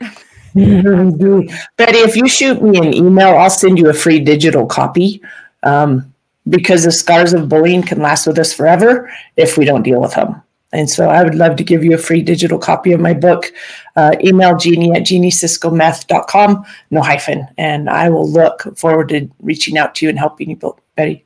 Betty, 0.54 1.98
if 1.98 2.16
you 2.16 2.26
shoot 2.26 2.60
me 2.60 2.78
an 2.78 2.92
email, 2.92 3.36
I'll 3.36 3.50
send 3.50 3.78
you 3.78 3.88
a 3.88 3.94
free 3.94 4.18
digital 4.18 4.66
copy 4.66 5.22
um, 5.62 6.12
because 6.48 6.82
the 6.82 6.90
scars 6.90 7.32
of 7.32 7.48
bullying 7.48 7.82
can 7.82 8.00
last 8.00 8.26
with 8.26 8.38
us 8.40 8.52
forever 8.52 9.10
if 9.36 9.56
we 9.56 9.64
don't 9.64 9.82
deal 9.82 10.00
with 10.00 10.14
them. 10.14 10.42
And 10.74 10.90
so 10.90 11.08
I 11.08 11.22
would 11.22 11.36
love 11.36 11.56
to 11.56 11.64
give 11.64 11.84
you 11.84 11.94
a 11.94 11.98
free 11.98 12.20
digital 12.20 12.58
copy 12.58 12.92
of 12.92 13.00
my 13.00 13.14
book. 13.14 13.52
Uh, 13.96 14.16
email 14.22 14.56
Jeannie 14.56 14.92
at 14.92 15.02
jeanniesiscometh.com, 15.02 16.64
no 16.90 17.00
hyphen. 17.00 17.46
And 17.56 17.88
I 17.88 18.10
will 18.10 18.28
look 18.28 18.76
forward 18.76 19.08
to 19.10 19.30
reaching 19.40 19.78
out 19.78 19.94
to 19.96 20.06
you 20.06 20.10
and 20.10 20.18
helping 20.18 20.50
you, 20.50 20.56
build, 20.56 20.80
Betty. 20.96 21.24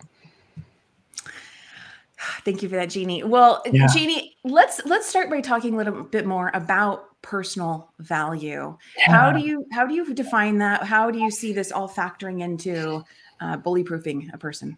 Thank 2.45 2.63
you 2.63 2.69
for 2.69 2.77
that, 2.77 2.91
Jeannie. 2.91 3.25
Well, 3.25 3.63
yeah. 3.71 3.87
Jeannie, 3.93 4.37
let's 4.45 4.85
let's 4.85 5.07
start 5.07 5.31
by 5.31 5.41
talking 5.41 5.75
a 5.75 5.77
little 5.77 6.03
bit 6.03 6.27
more 6.27 6.51
about 6.55 7.21
personal 7.23 7.93
value. 7.99 8.77
Yeah. 8.97 9.13
How 9.13 9.33
do 9.33 9.41
you 9.41 9.67
how 9.73 9.87
do 9.87 9.95
you 9.95 10.13
define 10.15 10.59
that? 10.59 10.83
How 10.83 11.11
do 11.11 11.19
you 11.19 11.31
see 11.31 11.53
this 11.53 11.73
all 11.73 11.89
factoring 11.89 12.43
into 12.43 13.05
uh, 13.41 13.57
bully 13.57 13.83
proofing 13.85 14.31
a 14.33 14.39
person? 14.39 14.77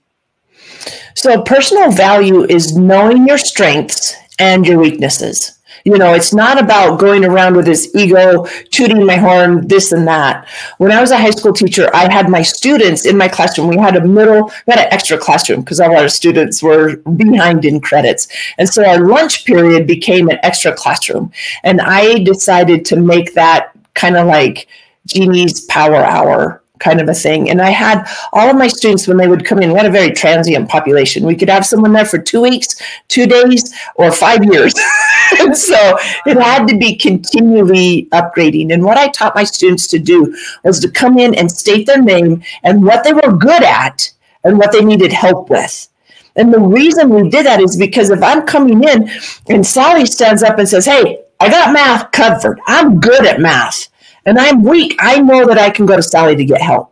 So, 1.15 1.43
personal 1.43 1.91
value 1.91 2.45
is 2.45 2.77
knowing 2.77 3.27
your 3.27 3.39
strengths 3.39 4.17
and 4.41 4.67
your 4.67 4.79
weaknesses. 4.79 5.59
You 5.85 5.97
know, 5.97 6.13
it's 6.13 6.35
not 6.35 6.63
about 6.63 6.99
going 6.99 7.25
around 7.25 7.57
with 7.57 7.65
this 7.65 7.95
ego, 7.95 8.47
tooting 8.71 9.07
my 9.07 9.17
horn, 9.17 9.67
this 9.67 9.93
and 9.93 10.07
that. 10.07 10.47
When 10.79 10.93
I 10.93 11.01
was 11.01 11.11
a 11.11 11.17
high 11.17 11.31
school 11.31 11.53
teacher, 11.53 11.89
I 11.95 12.13
had 12.13 12.29
my 12.29 12.43
students 12.43 13.07
in 13.07 13.17
my 13.17 13.29
classroom. 13.29 13.69
We 13.69 13.79
had 13.79 13.97
a 13.97 14.07
middle, 14.07 14.47
we 14.67 14.73
had 14.73 14.81
an 14.81 14.93
extra 14.93 15.17
classroom 15.17 15.61
because 15.61 15.81
all 15.81 15.97
our 15.97 16.09
students 16.09 16.63
were 16.63 16.97
behind 16.97 17.65
in 17.65 17.81
credits. 17.81 18.29
And 18.59 18.69
so 18.69 18.85
our 18.85 19.07
lunch 19.07 19.45
period 19.47 19.87
became 19.87 20.29
an 20.29 20.39
extra 20.43 20.75
classroom. 20.75 21.33
And 21.63 21.81
I 21.81 22.25
decided 22.25 22.85
to 22.87 22.97
make 22.97 23.35
that 23.35 23.73
kind 23.95 24.17
of 24.17 24.27
like 24.27 24.69
Jeannie's 25.07 25.65
power 25.67 26.05
hour 26.05 26.60
kind 26.81 27.01
of 27.01 27.09
a 27.09 27.15
thing. 27.15 27.51
And 27.51 27.63
I 27.63 27.71
had 27.71 28.05
all 28.33 28.51
of 28.51 28.57
my 28.57 28.67
students 28.67 29.07
when 29.07 29.17
they 29.17 29.29
would 29.29 29.45
come 29.45 29.61
in, 29.61 29.71
we 29.71 29.77
had 29.77 29.87
a 29.87 29.91
very 29.91 30.11
transient 30.11 30.69
population. 30.69 31.25
We 31.25 31.37
could 31.37 31.49
have 31.49 31.65
someone 31.65 31.93
there 31.93 32.05
for 32.05 32.19
two 32.19 32.41
weeks, 32.41 32.81
two 33.09 33.27
days, 33.27 33.73
or 33.95 34.11
five 34.11 34.43
years. 34.45 34.75
and 35.39 35.57
so 35.57 35.97
it 36.27 36.37
had 36.41 36.67
to 36.67 36.77
be 36.77 36.97
continually 36.97 38.09
upgrading. 38.13 38.73
And 38.73 38.83
what 38.83 38.99
I 38.99 39.09
taught 39.09 39.35
my 39.37 39.45
students 39.45 39.87
to 39.89 39.99
do 39.99 40.37
was 40.65 40.81
to 40.81 40.91
come 40.91 41.19
in 41.19 41.35
and 41.35 41.51
state 41.51 41.87
their 41.87 42.03
name 42.03 42.43
and 42.65 42.85
what 42.85 43.05
they 43.05 43.13
were 43.13 43.37
good 43.37 43.63
at 43.63 44.11
and 44.43 44.59
what 44.59 44.73
they 44.73 44.85
needed 44.85 45.13
help 45.13 45.51
with. 45.51 45.89
And 46.37 46.55
the 46.55 46.61
reason 46.61 47.11
we 47.11 47.29
did 47.29 47.45
that 47.47 47.61
is 47.61 47.77
because 47.77 48.11
if 48.11 48.23
I'm 48.23 48.47
coming 48.47 48.85
in 48.85 49.11
and 49.49 49.67
Sally 49.67 50.07
stands 50.07 50.43
up 50.43 50.59
and 50.59 50.69
says, 50.69 50.87
Hey, 50.87 51.23
I 51.39 51.51
got 51.51 51.73
math 51.73 52.13
covered. 52.13 52.61
I'm 52.67 53.01
good 53.01 53.27
at 53.27 53.41
math 53.41 53.90
and 54.27 54.39
I'm 54.39 54.63
weak, 54.63 54.97
I 54.99 55.21
know 55.21 55.47
that 55.47 55.59
I 55.59 55.71
can 55.71 55.87
go 55.87 55.97
to 55.97 56.03
Sally 56.03 56.37
to 56.37 56.45
get 56.45 56.61
help. 56.61 56.91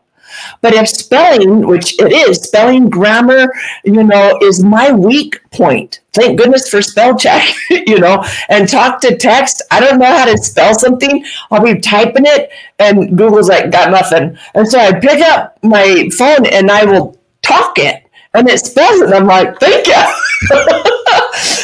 But 0.61 0.75
if 0.75 0.89
spelling, 0.89 1.67
which 1.67 2.01
it 2.01 2.13
is, 2.13 2.43
spelling, 2.43 2.89
grammar, 2.89 3.53
you 3.85 4.05
know, 4.05 4.39
is 4.43 4.63
my 4.63 4.93
weak 4.93 5.41
point. 5.51 6.01
Thank 6.13 6.39
goodness 6.39 6.69
for 6.69 6.83
spell 6.83 7.17
check, 7.17 7.49
you 7.71 7.99
know, 7.99 8.25
and 8.49 8.69
talk 8.69 9.01
to 9.03 9.17
text. 9.17 9.63
I 9.71 9.81
don't 9.81 9.99
know 9.99 10.07
how 10.07 10.27
to 10.27 10.37
spell 10.39 10.75
something. 10.75 11.25
I'll 11.51 11.63
be 11.63 11.81
typing 11.81 12.27
it, 12.27 12.51
and 12.79 13.17
Google's 13.17 13.49
like, 13.49 13.71
got 13.71 13.91
nothing. 13.91 14.37
And 14.55 14.69
so 14.69 14.79
I 14.79 14.99
pick 14.99 15.21
up 15.23 15.59
my 15.63 16.09
phone 16.17 16.47
and 16.47 16.71
I 16.71 16.85
will 16.85 17.19
talk 17.43 17.79
it, 17.79 18.05
and 18.35 18.49
it 18.49 18.65
spells 18.65 19.01
it. 19.01 19.07
And 19.07 19.15
I'm 19.15 19.27
like, 19.27 19.59
thank 19.61 19.87
you. 19.87 20.95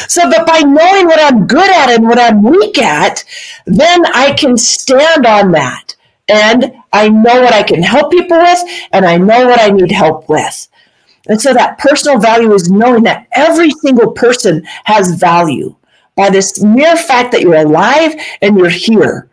so 0.07 0.29
that 0.29 0.45
by 0.45 0.59
knowing 0.59 1.05
what 1.05 1.19
I'm 1.21 1.47
good 1.47 1.69
at 1.69 1.89
and 1.89 2.07
what 2.07 2.19
I'm 2.19 2.41
weak 2.41 2.77
at, 2.81 3.23
then 3.65 4.05
I 4.07 4.33
can 4.33 4.57
stand 4.57 5.25
on 5.25 5.51
that. 5.51 5.95
And 6.27 6.73
I 6.91 7.09
know 7.09 7.41
what 7.41 7.53
I 7.53 7.63
can 7.63 7.83
help 7.83 8.11
people 8.11 8.37
with, 8.37 8.59
and 8.91 9.05
I 9.05 9.17
know 9.17 9.47
what 9.47 9.61
I 9.61 9.69
need 9.69 9.91
help 9.91 10.27
with. 10.27 10.67
And 11.27 11.41
so 11.41 11.53
that 11.53 11.77
personal 11.77 12.19
value 12.19 12.53
is 12.53 12.69
knowing 12.69 13.03
that 13.03 13.27
every 13.31 13.71
single 13.71 14.11
person 14.11 14.63
has 14.85 15.15
value 15.15 15.75
by 16.15 16.29
this 16.29 16.63
mere 16.63 16.95
fact 16.95 17.31
that 17.31 17.41
you're 17.41 17.55
alive 17.55 18.15
and 18.41 18.57
you're 18.57 18.69
here. 18.69 19.29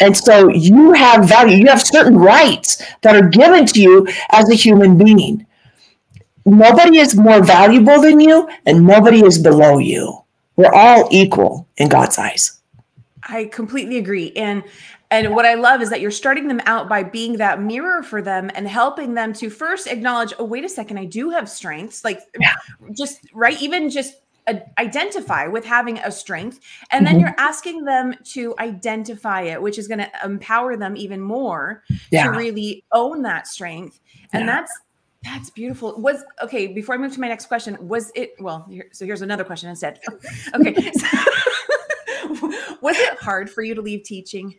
And 0.00 0.16
so 0.16 0.48
you 0.48 0.92
have 0.92 1.28
value. 1.28 1.56
You 1.56 1.66
have 1.66 1.82
certain 1.82 2.16
rights 2.16 2.82
that 3.02 3.16
are 3.16 3.28
given 3.28 3.66
to 3.66 3.80
you 3.80 4.06
as 4.30 4.48
a 4.48 4.54
human 4.54 4.96
being 4.96 5.46
nobody 6.48 6.98
is 6.98 7.16
more 7.16 7.44
valuable 7.44 8.00
than 8.00 8.20
you 8.20 8.48
and 8.66 8.86
nobody 8.86 9.24
is 9.24 9.38
below 9.38 9.78
you. 9.78 10.18
We're 10.56 10.72
all 10.72 11.08
equal 11.10 11.68
in 11.76 11.88
God's 11.88 12.18
eyes. 12.18 12.60
I 13.28 13.44
completely 13.46 13.98
agree. 13.98 14.32
And 14.34 14.64
and 15.10 15.34
what 15.34 15.46
I 15.46 15.54
love 15.54 15.80
is 15.80 15.88
that 15.90 16.00
you're 16.02 16.10
starting 16.10 16.48
them 16.48 16.60
out 16.66 16.88
by 16.88 17.02
being 17.02 17.38
that 17.38 17.62
mirror 17.62 18.02
for 18.02 18.20
them 18.20 18.50
and 18.54 18.68
helping 18.68 19.14
them 19.14 19.32
to 19.34 19.48
first 19.48 19.86
acknowledge, 19.86 20.34
oh, 20.38 20.44
wait 20.44 20.64
a 20.64 20.68
second, 20.68 20.98
I 20.98 21.06
do 21.06 21.30
have 21.30 21.48
strengths. 21.48 22.04
Like 22.04 22.20
yeah. 22.38 22.54
just 22.92 23.20
right, 23.32 23.60
even 23.62 23.88
just 23.88 24.16
identify 24.78 25.46
with 25.46 25.64
having 25.64 25.98
a 25.98 26.10
strength 26.10 26.60
and 26.90 27.06
then 27.06 27.14
mm-hmm. 27.14 27.20
you're 27.20 27.34
asking 27.36 27.84
them 27.84 28.14
to 28.24 28.54
identify 28.58 29.42
it 29.42 29.60
which 29.60 29.78
is 29.78 29.86
going 29.86 29.98
to 29.98 30.10
empower 30.24 30.76
them 30.76 30.96
even 30.96 31.20
more 31.20 31.82
yeah. 32.10 32.24
to 32.24 32.30
really 32.30 32.82
own 32.92 33.20
that 33.20 33.46
strength 33.46 34.00
and 34.32 34.46
yeah. 34.46 34.46
that's 34.46 34.72
that's 35.22 35.50
beautiful. 35.50 36.00
Was 36.00 36.24
okay. 36.42 36.68
Before 36.68 36.94
I 36.94 36.98
move 36.98 37.12
to 37.14 37.20
my 37.20 37.28
next 37.28 37.46
question, 37.46 37.76
was 37.86 38.12
it 38.14 38.34
well? 38.38 38.66
Here, 38.70 38.88
so 38.92 39.04
here's 39.04 39.22
another 39.22 39.44
question 39.44 39.68
instead. 39.68 40.00
Okay, 40.54 40.74
so, 40.92 41.06
was 42.80 42.96
it 42.98 43.18
hard 43.18 43.50
for 43.50 43.62
you 43.62 43.74
to 43.74 43.82
leave 43.82 44.04
teaching? 44.04 44.54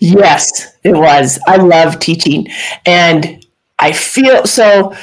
Yes, 0.00 0.76
it 0.82 0.92
was. 0.92 1.38
I 1.46 1.56
love 1.56 1.98
teaching, 2.00 2.48
and 2.86 3.44
I 3.78 3.92
feel 3.92 4.46
so. 4.46 4.94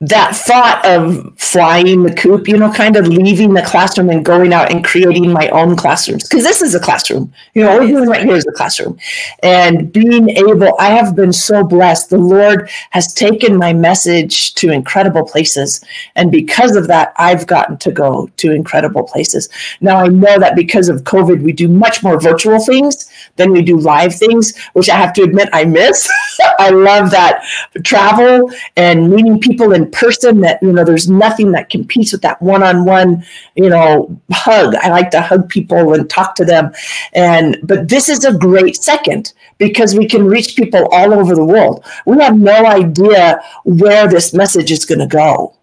That 0.00 0.36
thought 0.36 0.84
of 0.84 1.32
flying 1.38 2.02
the 2.02 2.12
coop, 2.12 2.48
you 2.48 2.56
know, 2.58 2.70
kind 2.70 2.96
of 2.96 3.08
leaving 3.08 3.54
the 3.54 3.62
classroom 3.62 4.10
and 4.10 4.26
going 4.26 4.52
out 4.52 4.70
and 4.70 4.84
creating 4.84 5.32
my 5.32 5.48
own 5.48 5.74
classrooms, 5.74 6.28
because 6.28 6.44
this 6.44 6.60
is 6.60 6.74
a 6.74 6.80
classroom. 6.80 7.32
You 7.54 7.62
know, 7.62 7.70
what 7.70 7.80
we're 7.80 7.88
doing 7.88 8.08
right 8.08 8.22
here 8.22 8.36
is 8.36 8.46
a 8.46 8.52
classroom. 8.52 8.98
And 9.42 9.90
being 9.90 10.28
able, 10.28 10.76
I 10.78 10.90
have 10.90 11.16
been 11.16 11.32
so 11.32 11.64
blessed. 11.64 12.10
The 12.10 12.18
Lord 12.18 12.68
has 12.90 13.14
taken 13.14 13.56
my 13.56 13.72
message 13.72 14.52
to 14.56 14.70
incredible 14.70 15.24
places. 15.24 15.82
And 16.14 16.30
because 16.30 16.76
of 16.76 16.88
that, 16.88 17.14
I've 17.16 17.46
gotten 17.46 17.78
to 17.78 17.90
go 17.90 18.28
to 18.36 18.52
incredible 18.52 19.04
places. 19.04 19.48
Now, 19.80 19.96
I 20.04 20.08
know 20.08 20.38
that 20.38 20.56
because 20.56 20.90
of 20.90 21.04
COVID, 21.04 21.40
we 21.40 21.52
do 21.52 21.68
much 21.68 22.02
more 22.02 22.20
virtual 22.20 22.58
things 22.58 23.10
than 23.36 23.50
we 23.50 23.62
do 23.62 23.78
live 23.78 24.14
things, 24.14 24.58
which 24.74 24.90
I 24.90 24.96
have 24.96 25.14
to 25.14 25.22
admit 25.22 25.48
I 25.54 25.64
miss. 25.64 26.06
I 26.58 26.68
love 26.68 27.10
that 27.12 27.44
travel 27.82 28.50
and 28.76 29.10
meeting 29.10 29.40
people 29.40 29.72
in 29.72 29.85
person 29.86 30.40
that 30.40 30.62
you 30.62 30.72
know 30.72 30.84
there's 30.84 31.08
nothing 31.08 31.52
that 31.52 31.70
competes 31.70 32.12
with 32.12 32.22
that 32.22 32.40
one-on-one 32.42 33.24
you 33.54 33.68
know 33.68 34.20
hug. 34.32 34.74
I 34.76 34.90
like 34.90 35.10
to 35.10 35.20
hug 35.20 35.48
people 35.48 35.94
and 35.94 36.08
talk 36.08 36.34
to 36.36 36.44
them. 36.44 36.72
And 37.12 37.58
but 37.62 37.88
this 37.88 38.08
is 38.08 38.24
a 38.24 38.36
great 38.36 38.76
second 38.76 39.32
because 39.58 39.94
we 39.94 40.06
can 40.06 40.26
reach 40.26 40.56
people 40.56 40.88
all 40.92 41.14
over 41.14 41.34
the 41.34 41.44
world. 41.44 41.84
We 42.04 42.18
have 42.22 42.38
no 42.38 42.66
idea 42.66 43.40
where 43.64 44.08
this 44.08 44.32
message 44.32 44.70
is 44.70 44.84
going 44.84 45.00
to 45.00 45.06
go. 45.06 45.54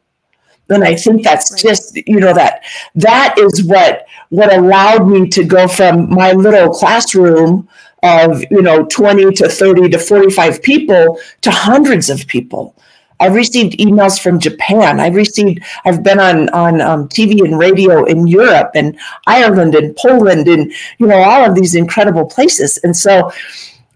And 0.70 0.84
i 0.84 0.96
think 0.96 1.24
that's 1.24 1.62
just 1.62 1.96
you 2.08 2.20
know 2.20 2.34
that 2.34 2.64
that 2.96 3.36
is 3.38 3.64
what 3.64 4.08
what 4.30 4.52
allowed 4.52 5.08
me 5.08 5.28
to 5.30 5.44
go 5.44 5.68
from 5.68 6.10
my 6.10 6.32
little 6.32 6.70
classroom 6.74 7.68
of 8.02 8.44
you 8.50 8.62
know 8.62 8.86
20 8.86 9.32
to 9.34 9.50
30 9.50 9.90
to 9.90 10.00
45 10.00 10.62
people 10.64 11.20
to 11.42 11.52
hundreds 11.52 12.10
of 12.10 12.26
people 12.28 12.76
I've 13.24 13.36
received 13.36 13.80
emails 13.80 14.22
from 14.22 14.38
Japan. 14.38 15.00
I've 15.00 15.16
received, 15.16 15.64
I've 15.86 16.04
been 16.04 16.20
on 16.20 16.50
on 16.50 16.82
um, 16.82 17.08
TV 17.08 17.42
and 17.46 17.58
radio 17.58 18.04
in 18.04 18.28
Europe 18.28 18.72
and 18.76 19.00
Ireland 19.28 19.76
and 19.76 19.96
Poland 19.96 20.50
and 20.50 20.74
you 20.98 21.08
know 21.08 21.22
all 21.22 21.46
of 21.46 21.56
these 21.56 21.74
incredible 21.74 22.26
places. 22.26 22.80
And 22.84 22.98
so 22.98 23.32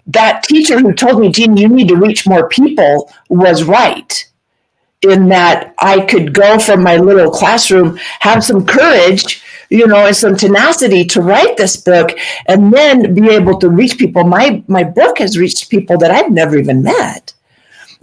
that 0.08 0.44
teacher 0.44 0.80
who 0.80 0.94
told 0.94 1.20
me, 1.20 1.30
Gene, 1.30 1.58
you 1.58 1.68
need 1.68 1.90
to 1.90 1.98
reach 1.98 2.26
more 2.26 2.48
people 2.48 3.12
was 3.28 3.64
right 3.64 4.26
in 5.02 5.28
that 5.28 5.76
I 5.80 6.06
could 6.06 6.34
go 6.34 6.58
from 6.58 6.82
my 6.82 6.96
little 6.96 7.30
classroom, 7.30 8.00
have 8.22 8.46
some 8.46 8.66
courage, 8.66 9.44
you 9.70 9.86
know, 9.88 10.08
and 10.08 10.16
some 10.16 10.38
tenacity 10.38 11.04
to 11.06 11.22
write 11.22 11.58
this 11.58 11.76
book 11.76 12.18
and 12.48 12.72
then 12.74 13.14
be 13.14 13.30
able 13.30 13.60
to 13.60 13.70
reach 13.70 13.98
people. 13.98 14.24
My 14.24 14.64
my 14.68 14.86
book 14.86 15.20
has 15.20 15.38
reached 15.38 15.70
people 15.70 15.98
that 15.98 16.12
I've 16.12 16.32
never 16.32 16.58
even 16.58 16.82
met. 16.82 17.34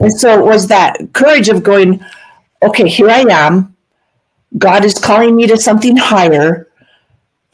And 0.05 0.13
so 0.13 0.39
it 0.39 0.45
was 0.45 0.67
that 0.67 0.99
courage 1.15 1.49
of 1.49 1.63
going, 1.63 2.05
okay, 2.63 2.87
here 2.87 3.09
I 3.09 3.21
am. 3.21 3.75
God 4.59 4.85
is 4.85 4.99
calling 4.99 5.35
me 5.35 5.47
to 5.47 5.57
something 5.57 5.97
higher. 5.97 6.69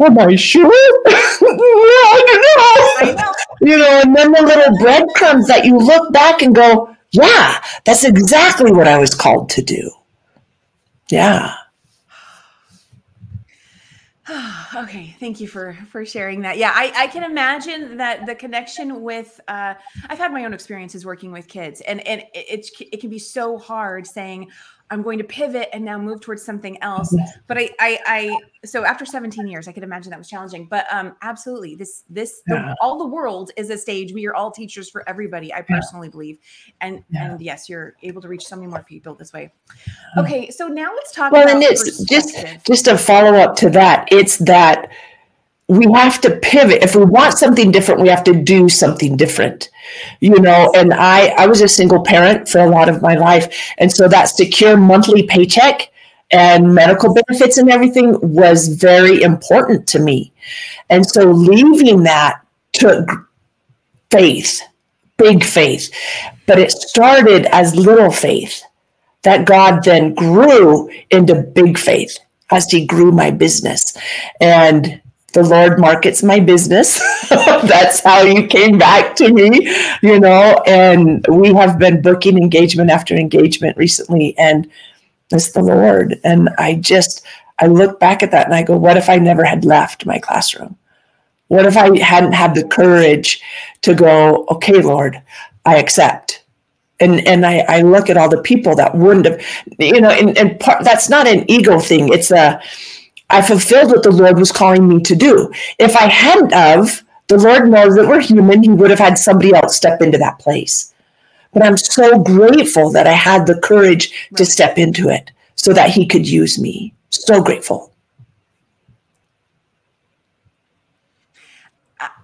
Am 0.01 0.19
I 0.19 0.35
sure? 0.35 0.67
I 1.07 2.25
don't 2.27 3.17
know. 3.17 3.33
You 3.61 3.79
know, 3.79 4.01
and 4.03 4.17
then 4.17 4.33
the 4.33 4.43
little 4.43 4.77
breadcrumbs 4.79 5.47
that 5.47 5.65
you 5.65 5.79
look 5.79 6.13
back 6.13 6.43
and 6.43 6.53
go, 6.53 6.97
yeah, 7.13 7.63
that's 7.85 8.03
exactly 8.03 8.73
what 8.73 8.89
I 8.89 8.99
was 8.99 9.15
called 9.15 9.49
to 9.51 9.63
do. 9.63 9.89
Yeah. 11.09 11.55
okay 14.81 15.15
thank 15.21 15.41
you 15.41 15.49
for 15.49 15.77
for 15.91 16.05
sharing 16.05 16.41
that. 16.43 16.59
Yeah 16.59 16.73
i 16.75 16.93
i 16.97 17.07
can 17.07 17.23
imagine 17.23 17.97
that 17.97 18.27
the 18.27 18.35
connection 18.35 19.03
with 19.03 19.41
uh 19.49 19.75
i've 20.09 20.19
had 20.19 20.33
my 20.33 20.45
own 20.45 20.55
experiences 20.55 21.05
working 21.05 21.33
with 21.33 21.49
kids 21.49 21.81
and 21.83 22.07
and 22.07 22.25
it's 22.35 22.71
it 22.81 23.01
can 23.01 23.11
be 23.11 23.19
so 23.19 23.59
hard 23.59 24.07
saying 24.07 24.51
I'm 24.91 25.03
going 25.03 25.19
to 25.19 25.25
pivot 25.25 25.69
and 25.73 25.85
now 25.85 25.99
move 25.99 26.21
towards 26.21 26.43
something 26.43 26.81
else. 26.83 27.15
But 27.47 27.59
I, 27.59 27.71
I, 27.79 27.99
I 28.07 28.39
so 28.65 28.85
after 28.85 29.07
17 29.07 29.47
years, 29.47 29.69
I 29.69 29.73
could 29.73 29.85
imagine 29.85 30.11
that 30.11 30.19
was 30.19 30.29
challenging. 30.29 30.67
But 30.67 30.87
um, 30.93 31.15
absolutely, 31.23 31.77
this, 31.77 32.05
this, 32.11 32.43
yeah. 32.49 32.63
the, 32.63 32.77
all 32.81 32.99
the 32.99 33.07
world 33.07 33.53
is 33.57 33.71
a 33.71 33.79
stage. 33.79 34.13
We 34.13 34.27
are 34.27 34.35
all 34.35 34.51
teachers 34.51 34.91
for 34.91 35.09
everybody. 35.09 35.55
I 35.55 35.63
personally 35.63 36.09
yeah. 36.09 36.13
believe, 36.13 36.39
and 36.81 37.05
yeah. 37.11 37.31
and 37.31 37.41
yes, 37.41 37.69
you're 37.69 37.95
able 38.03 38.21
to 38.23 38.29
reach 38.29 38.47
so 38.47 38.57
many 38.57 38.69
more 38.69 38.83
people 38.83 39.15
this 39.15 39.33
way. 39.33 39.53
Okay, 40.17 40.51
so 40.51 40.67
now 40.67 40.93
let's 40.95 41.13
talk. 41.13 41.33
Well, 41.33 41.49
and 41.49 41.63
it's 41.63 42.05
just 42.07 42.67
just 42.67 42.89
a 42.89 42.99
follow 42.99 43.35
up 43.35 43.55
to 43.57 43.71
that. 43.71 44.09
It's 44.11 44.39
that 44.39 44.91
we 45.71 45.87
have 45.93 46.21
to 46.21 46.37
pivot. 46.37 46.83
If 46.83 46.97
we 46.97 47.05
want 47.05 47.39
something 47.39 47.71
different 47.71 48.01
we 48.01 48.09
have 48.09 48.25
to 48.25 48.35
do 48.35 48.69
something 48.69 49.17
different 49.17 49.71
you 50.21 50.39
know 50.39 50.73
and 50.77 50.95
i 50.95 51.29
i 51.39 51.47
was 51.47 51.61
a 51.61 51.69
single 51.69 52.03
parent 52.03 52.49
for 52.49 52.59
a 52.59 52.69
lot 52.69 52.89
of 52.89 53.03
my 53.03 53.15
life. 53.15 53.47
And 53.79 53.91
so 53.93 54.09
that 54.09 54.25
secure 54.25 54.77
monthly 54.77 55.23
paycheck 55.23 55.93
and 56.33 56.75
medical 56.75 57.15
benefits 57.15 57.57
and 57.59 57.71
everything 57.71 58.19
was 58.21 58.69
very 58.69 59.23
important 59.23 59.87
to 59.89 59.99
me. 59.99 60.33
And 60.89 61.05
so 61.05 61.31
leaving 61.31 62.03
that 62.05 62.41
took 62.73 63.09
faith 64.11 64.61
big 65.19 65.45
faith 65.45 65.93
but 66.47 66.59
it 66.59 66.71
started 66.73 67.47
as 67.53 67.77
little 67.77 68.11
faith 68.11 68.63
that 69.23 69.45
god 69.45 69.85
then 69.85 70.15
grew 70.15 70.91
into 71.11 71.35
big 71.35 71.79
faith 71.79 72.19
as 72.51 72.71
he 72.71 72.87
grew 72.87 73.13
my 73.13 73.31
business. 73.31 73.97
And 74.41 75.01
the 75.33 75.43
Lord 75.43 75.79
markets 75.79 76.23
my 76.23 76.41
business. 76.41 77.01
That's 77.29 78.01
how 78.01 78.23
you 78.23 78.47
came 78.47 78.79
back 78.79 79.15
to 79.17 79.33
me, 79.33 79.75
you 80.03 80.19
know. 80.19 80.63
And 80.67 81.25
we 81.29 81.55
have 81.55 81.79
been 81.79 82.03
booking 82.03 82.37
engagement 82.37 82.91
after 82.91 83.15
engagement 83.15 83.77
recently, 83.77 84.37
and 84.39 84.71
it's 85.31 85.53
the 85.53 85.63
Lord. 85.63 86.21
And 86.25 86.49
I 86.59 86.75
just, 86.75 87.25
I 87.59 87.67
look 87.67 88.01
back 88.01 88.23
at 88.23 88.31
that 88.33 88.47
and 88.47 88.55
I 88.55 88.63
go, 88.63 88.77
what 88.77 88.97
if 88.97 89.09
I 89.09 89.17
never 89.17 89.45
had 89.45 89.65
left 89.65 90.07
my 90.07 90.19
classroom? 90.19 90.77
What 91.49 91.67
if 91.67 91.77
I 91.77 91.99
hadn't 91.99 92.33
had 92.33 92.55
the 92.55 92.65
courage 92.65 93.41
to 93.83 93.95
go, 93.95 94.47
okay, 94.51 94.81
Lord, 94.83 95.21
I 95.65 95.79
accept. 95.79 96.45
And, 97.01 97.27
and 97.27 97.47
I, 97.47 97.65
I 97.69 97.81
look 97.81 98.11
at 98.11 98.17
all 98.17 98.29
the 98.29 98.43
people 98.43 98.77
that 98.77 98.95
wouldn't 98.95 99.27
have, 99.27 99.43
you 99.79 100.01
know, 100.01 100.11
and, 100.11 100.37
and 100.37 100.61
part, 100.61 100.85
that's 100.85 101.09
not 101.09 101.27
an 101.27 101.51
ego 101.51 101.81
thing. 101.81 102.13
It's 102.13 102.31
a, 102.31 102.61
I 103.31 103.43
fulfilled 103.43 103.91
what 103.91 104.03
the 104.03 104.11
Lord 104.11 104.39
was 104.39 104.53
calling 104.53 104.89
me 104.89 105.01
to 105.03 105.15
do. 105.15 105.53
If 105.79 105.97
I 105.97 106.07
hadn't 106.07 106.53
of, 106.53 107.05
the 107.29 107.39
Lord 107.39 107.69
knows 107.69 107.95
that 107.95 108.09
we're 108.09 108.21
human. 108.21 108.63
He 108.63 108.71
would 108.71 108.91
have 108.91 108.99
had 108.99 109.17
somebody 109.17 109.55
else 109.55 109.77
step 109.77 110.03
into 110.03 110.19
that 110.19 110.41
place. 110.41 110.93
But 111.53 111.65
I'm 111.65 111.77
so 111.77 112.19
grateful 112.19 112.91
that 112.91 113.07
I 113.07 113.13
had 113.13 113.47
the 113.47 113.61
courage 113.61 114.13
right. 114.33 114.39
to 114.39 114.45
step 114.45 114.79
into 114.79 115.09
it 115.09 115.31
so 115.55 115.73
that 115.73 115.91
he 115.91 116.07
could 116.07 116.29
use 116.29 116.61
me. 116.61 116.93
So 117.11 117.43
grateful. 117.43 117.93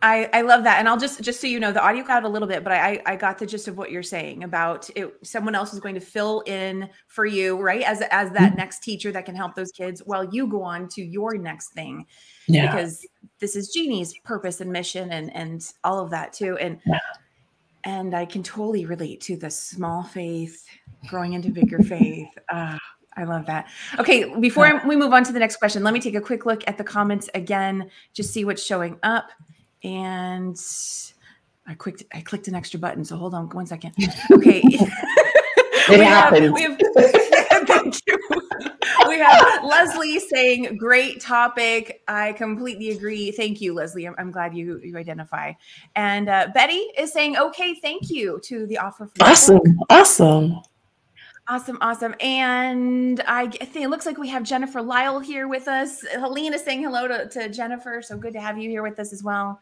I, 0.03 0.29
I 0.33 0.43
love 0.43 0.65
that. 0.65 0.79
And 0.79 0.89
I'll 0.89 0.99
just, 0.99 1.23
just 1.23 1.41
so 1.41 1.47
you 1.47 1.59
know, 1.59 1.73
the 1.73 1.83
audio 1.83 2.05
got 2.05 2.25
a 2.25 2.29
little 2.29 2.49
bit, 2.49 2.63
but 2.63 2.73
I, 2.73 3.03
I 3.07 3.17
got 3.17 3.39
the 3.39 3.47
gist 3.47 3.67
of 3.69 3.79
what 3.79 3.91
you're 3.91 4.03
saying 4.03 4.45
about 4.45 4.89
it. 4.95 5.15
Someone 5.23 5.55
else 5.55 5.73
is 5.73 5.81
going 5.81 5.95
to 5.95 6.01
fill 6.01 6.41
in 6.47 6.89
for 7.09 7.25
you, 7.25 7.61
right? 7.61 7.83
As, 7.83 8.03
as 8.11 8.31
that 8.33 8.51
mm-hmm. 8.51 8.57
next 8.57 8.83
teacher 8.83 9.11
that 9.13 9.25
can 9.25 9.35
help 9.35 9.55
those 9.55 9.73
kids 9.73 10.03
while 10.05 10.25
you 10.25 10.47
go 10.47 10.63
on 10.63 10.89
to 10.89 11.03
your 11.03 11.37
next 11.37 11.73
thing. 11.73 12.07
Yeah. 12.47 12.67
Because 12.67 13.07
this 13.41 13.57
is 13.57 13.71
Jeannie's 13.71 14.17
purpose 14.19 14.61
and 14.61 14.71
mission 14.71 15.13
and, 15.13 15.35
and 15.35 15.67
all 15.83 15.99
of 15.99 16.11
that 16.11 16.33
too. 16.33 16.57
And, 16.59 16.81
yeah. 16.87 16.99
and 17.85 18.15
I 18.15 18.27
can 18.27 18.43
totally 18.43 18.87
relate 18.87 19.21
to 19.23 19.37
the 19.37 19.51
small 19.51 20.03
faith 20.03 20.67
growing 21.07 21.33
into 21.33 21.51
bigger 21.51 21.79
faith. 21.83 22.29
Uh, 22.51 22.79
I 23.17 23.25
love 23.25 23.47
that. 23.47 23.69
Okay, 23.99 24.39
before 24.41 24.67
yeah. 24.67 24.87
we 24.87 24.95
move 24.95 25.15
on 25.15 25.25
to 25.25 25.33
the 25.33 25.39
next 25.39 25.57
question, 25.57 25.83
let 25.83 25.95
me 25.95 26.01
take 26.01 26.15
a 26.15 26.21
quick 26.21 26.45
look 26.45 26.63
at 26.67 26.77
the 26.77 26.85
comments 26.85 27.31
again, 27.35 27.91
just 28.13 28.31
see 28.31 28.45
what's 28.45 28.63
showing 28.63 28.99
up 29.03 29.31
and 29.83 30.59
I 31.67 31.75
clicked 31.75 32.05
I 32.15 32.21
clicked 32.21 32.49
an 32.49 32.55
extra 32.55 32.79
button. 32.79 33.05
So 33.05 33.17
hold 33.17 33.35
on 33.35 33.49
one 33.51 33.67
second. 33.67 33.93
Okay. 34.31 34.63
it 35.89 36.01
happened. 36.01 36.55
we 36.55 36.63
have, 36.63 36.79
thank 37.67 38.01
you. 38.07 38.19
we 39.09 39.19
have 39.19 39.65
Leslie 39.65 40.21
saying, 40.21 40.77
"Great 40.77 41.21
topic. 41.21 42.03
I 42.07 42.33
completely 42.33 42.91
agree. 42.91 43.31
Thank 43.33 43.61
you, 43.61 43.75
Leslie. 43.75 44.07
I'm, 44.07 44.15
I'm 44.19 44.31
glad 44.31 44.57
you 44.57 44.81
you 44.83 44.97
identify." 44.97 45.53
And 45.97 46.29
uh, 46.29 46.49
Betty 46.55 46.87
is 46.99 47.13
saying, 47.13 47.37
"Okay, 47.37 47.75
thank 47.75 48.11
you 48.11 48.41
to 48.45 48.67
the 48.67 48.79
offer." 48.79 49.07
For 49.07 49.25
awesome, 49.25 49.81
awesome, 49.91 50.61
awesome, 51.49 51.79
awesome. 51.81 52.15
And 52.21 53.21
I 53.27 53.49
think 53.49 53.85
it 53.85 53.89
looks 53.89 54.07
like 54.07 54.19
we 54.19 54.29
have 54.29 54.45
Jennifer 54.45 54.83
Lyle 54.83 55.19
here 55.19 55.49
with 55.49 55.67
us. 55.67 56.05
Helene 56.13 56.55
is 56.55 56.63
saying 56.63 56.83
hello 56.83 57.09
to, 57.09 57.29
to 57.29 57.49
Jennifer. 57.49 58.03
So 58.03 58.17
good 58.17 58.33
to 58.35 58.41
have 58.41 58.57
you 58.59 58.71
here 58.71 58.83
with 58.83 59.01
us 59.01 59.13
as 59.13 59.25
well. 59.25 59.61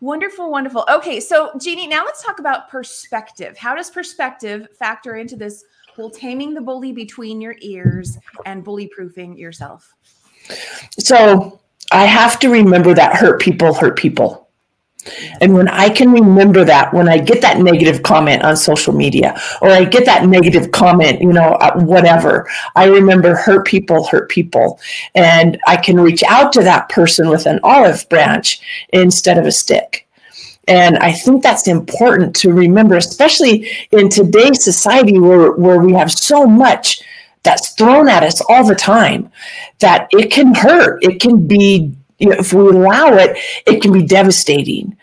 Wonderful, 0.00 0.50
wonderful. 0.50 0.84
Okay, 0.90 1.20
so 1.20 1.50
Jeannie, 1.60 1.86
now 1.86 2.04
let's 2.04 2.22
talk 2.22 2.38
about 2.38 2.70
perspective. 2.70 3.56
How 3.58 3.74
does 3.74 3.90
perspective 3.90 4.68
factor 4.78 5.16
into 5.16 5.36
this 5.36 5.64
whole 5.94 6.10
taming 6.10 6.54
the 6.54 6.60
bully 6.60 6.92
between 6.92 7.40
your 7.40 7.56
ears 7.60 8.18
and 8.46 8.64
bully 8.64 8.88
proofing 8.88 9.36
yourself? 9.36 9.94
So 10.98 11.60
I 11.92 12.06
have 12.06 12.38
to 12.40 12.48
remember 12.48 12.94
that 12.94 13.16
hurt 13.16 13.40
people 13.40 13.74
hurt 13.74 13.98
people. 13.98 14.49
And 15.40 15.54
when 15.54 15.68
I 15.68 15.88
can 15.88 16.10
remember 16.12 16.64
that, 16.64 16.92
when 16.92 17.08
I 17.08 17.18
get 17.18 17.40
that 17.42 17.58
negative 17.58 18.02
comment 18.02 18.42
on 18.42 18.56
social 18.56 18.92
media 18.92 19.40
or 19.62 19.68
I 19.70 19.84
get 19.84 20.04
that 20.06 20.26
negative 20.26 20.72
comment, 20.72 21.20
you 21.20 21.32
know, 21.32 21.56
whatever, 21.76 22.48
I 22.76 22.86
remember 22.86 23.34
hurt 23.34 23.66
people 23.66 24.06
hurt 24.06 24.28
people. 24.28 24.78
And 25.14 25.58
I 25.66 25.76
can 25.76 25.98
reach 25.98 26.22
out 26.22 26.52
to 26.54 26.62
that 26.62 26.88
person 26.88 27.28
with 27.28 27.46
an 27.46 27.60
olive 27.62 28.08
branch 28.08 28.60
instead 28.92 29.38
of 29.38 29.46
a 29.46 29.52
stick. 29.52 30.06
And 30.68 30.98
I 30.98 31.12
think 31.12 31.42
that's 31.42 31.66
important 31.66 32.36
to 32.36 32.52
remember, 32.52 32.96
especially 32.96 33.70
in 33.90 34.08
today's 34.08 34.62
society 34.62 35.18
where, 35.18 35.52
where 35.52 35.80
we 35.80 35.94
have 35.94 36.12
so 36.12 36.46
much 36.46 37.02
that's 37.42 37.70
thrown 37.70 38.08
at 38.08 38.22
us 38.22 38.40
all 38.48 38.64
the 38.64 38.74
time 38.74 39.30
that 39.78 40.08
it 40.12 40.30
can 40.30 40.54
hurt. 40.54 41.02
It 41.02 41.20
can 41.20 41.46
be 41.46 41.92
you 42.20 42.28
know, 42.28 42.36
if 42.38 42.52
we 42.52 42.60
allow 42.60 43.14
it, 43.14 43.36
it 43.66 43.82
can 43.82 43.92
be 43.92 44.02
devastating. 44.02 44.96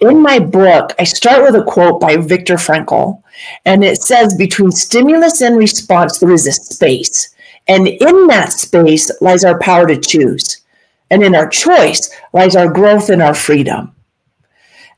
In 0.00 0.20
my 0.20 0.38
book, 0.38 0.92
I 0.98 1.04
start 1.04 1.42
with 1.42 1.54
a 1.54 1.64
quote 1.64 2.00
by 2.00 2.16
Viktor 2.16 2.56
Frankl, 2.56 3.22
and 3.64 3.82
it 3.82 4.02
says, 4.02 4.34
Between 4.34 4.70
stimulus 4.70 5.40
and 5.40 5.56
response, 5.56 6.18
there 6.18 6.32
is 6.32 6.46
a 6.46 6.52
space. 6.52 7.34
And 7.68 7.88
in 7.88 8.26
that 8.26 8.52
space 8.52 9.10
lies 9.20 9.44
our 9.44 9.58
power 9.58 9.86
to 9.86 9.96
choose. 9.96 10.62
And 11.10 11.22
in 11.22 11.34
our 11.34 11.48
choice 11.48 12.10
lies 12.32 12.56
our 12.56 12.70
growth 12.70 13.08
and 13.08 13.22
our 13.22 13.34
freedom. 13.34 13.95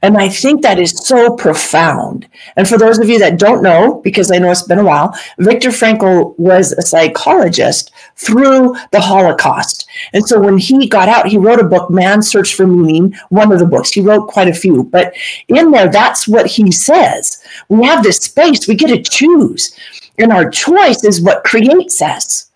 And 0.00 0.16
I 0.16 0.28
think 0.28 0.62
that 0.62 0.78
is 0.78 0.90
so 0.90 1.34
profound. 1.34 2.28
And 2.56 2.68
for 2.68 2.78
those 2.78 3.00
of 3.00 3.08
you 3.08 3.18
that 3.18 3.38
don't 3.38 3.64
know, 3.64 4.00
because 4.04 4.30
I 4.30 4.38
know 4.38 4.50
it's 4.50 4.62
been 4.62 4.78
a 4.78 4.84
while, 4.84 5.12
Viktor 5.38 5.70
Frankl 5.70 6.38
was 6.38 6.70
a 6.72 6.82
psychologist 6.82 7.90
through 8.14 8.76
the 8.92 9.00
Holocaust. 9.00 9.88
And 10.12 10.26
so 10.26 10.38
when 10.40 10.56
he 10.56 10.88
got 10.88 11.08
out, 11.08 11.26
he 11.26 11.36
wrote 11.36 11.58
a 11.58 11.64
book, 11.64 11.90
Man's 11.90 12.30
Search 12.30 12.54
for 12.54 12.66
Meaning, 12.66 13.14
one 13.30 13.50
of 13.50 13.58
the 13.58 13.66
books. 13.66 13.90
He 13.90 14.00
wrote 14.00 14.28
quite 14.28 14.48
a 14.48 14.54
few, 14.54 14.84
but 14.84 15.14
in 15.48 15.72
there, 15.72 15.88
that's 15.88 16.28
what 16.28 16.46
he 16.46 16.70
says. 16.70 17.42
We 17.68 17.84
have 17.86 18.04
this 18.04 18.18
space, 18.18 18.68
we 18.68 18.76
get 18.76 18.88
to 18.88 19.02
choose. 19.02 19.76
And 20.18 20.32
our 20.32 20.48
choice 20.48 21.02
is 21.02 21.20
what 21.20 21.44
creates 21.44 22.00
us. 22.00 22.50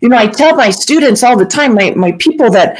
You 0.00 0.08
know, 0.08 0.16
I 0.16 0.28
tell 0.28 0.56
my 0.56 0.70
students 0.70 1.22
all 1.22 1.36
the 1.36 1.44
time, 1.44 1.74
my, 1.74 1.90
my 1.90 2.12
people 2.12 2.50
that 2.52 2.78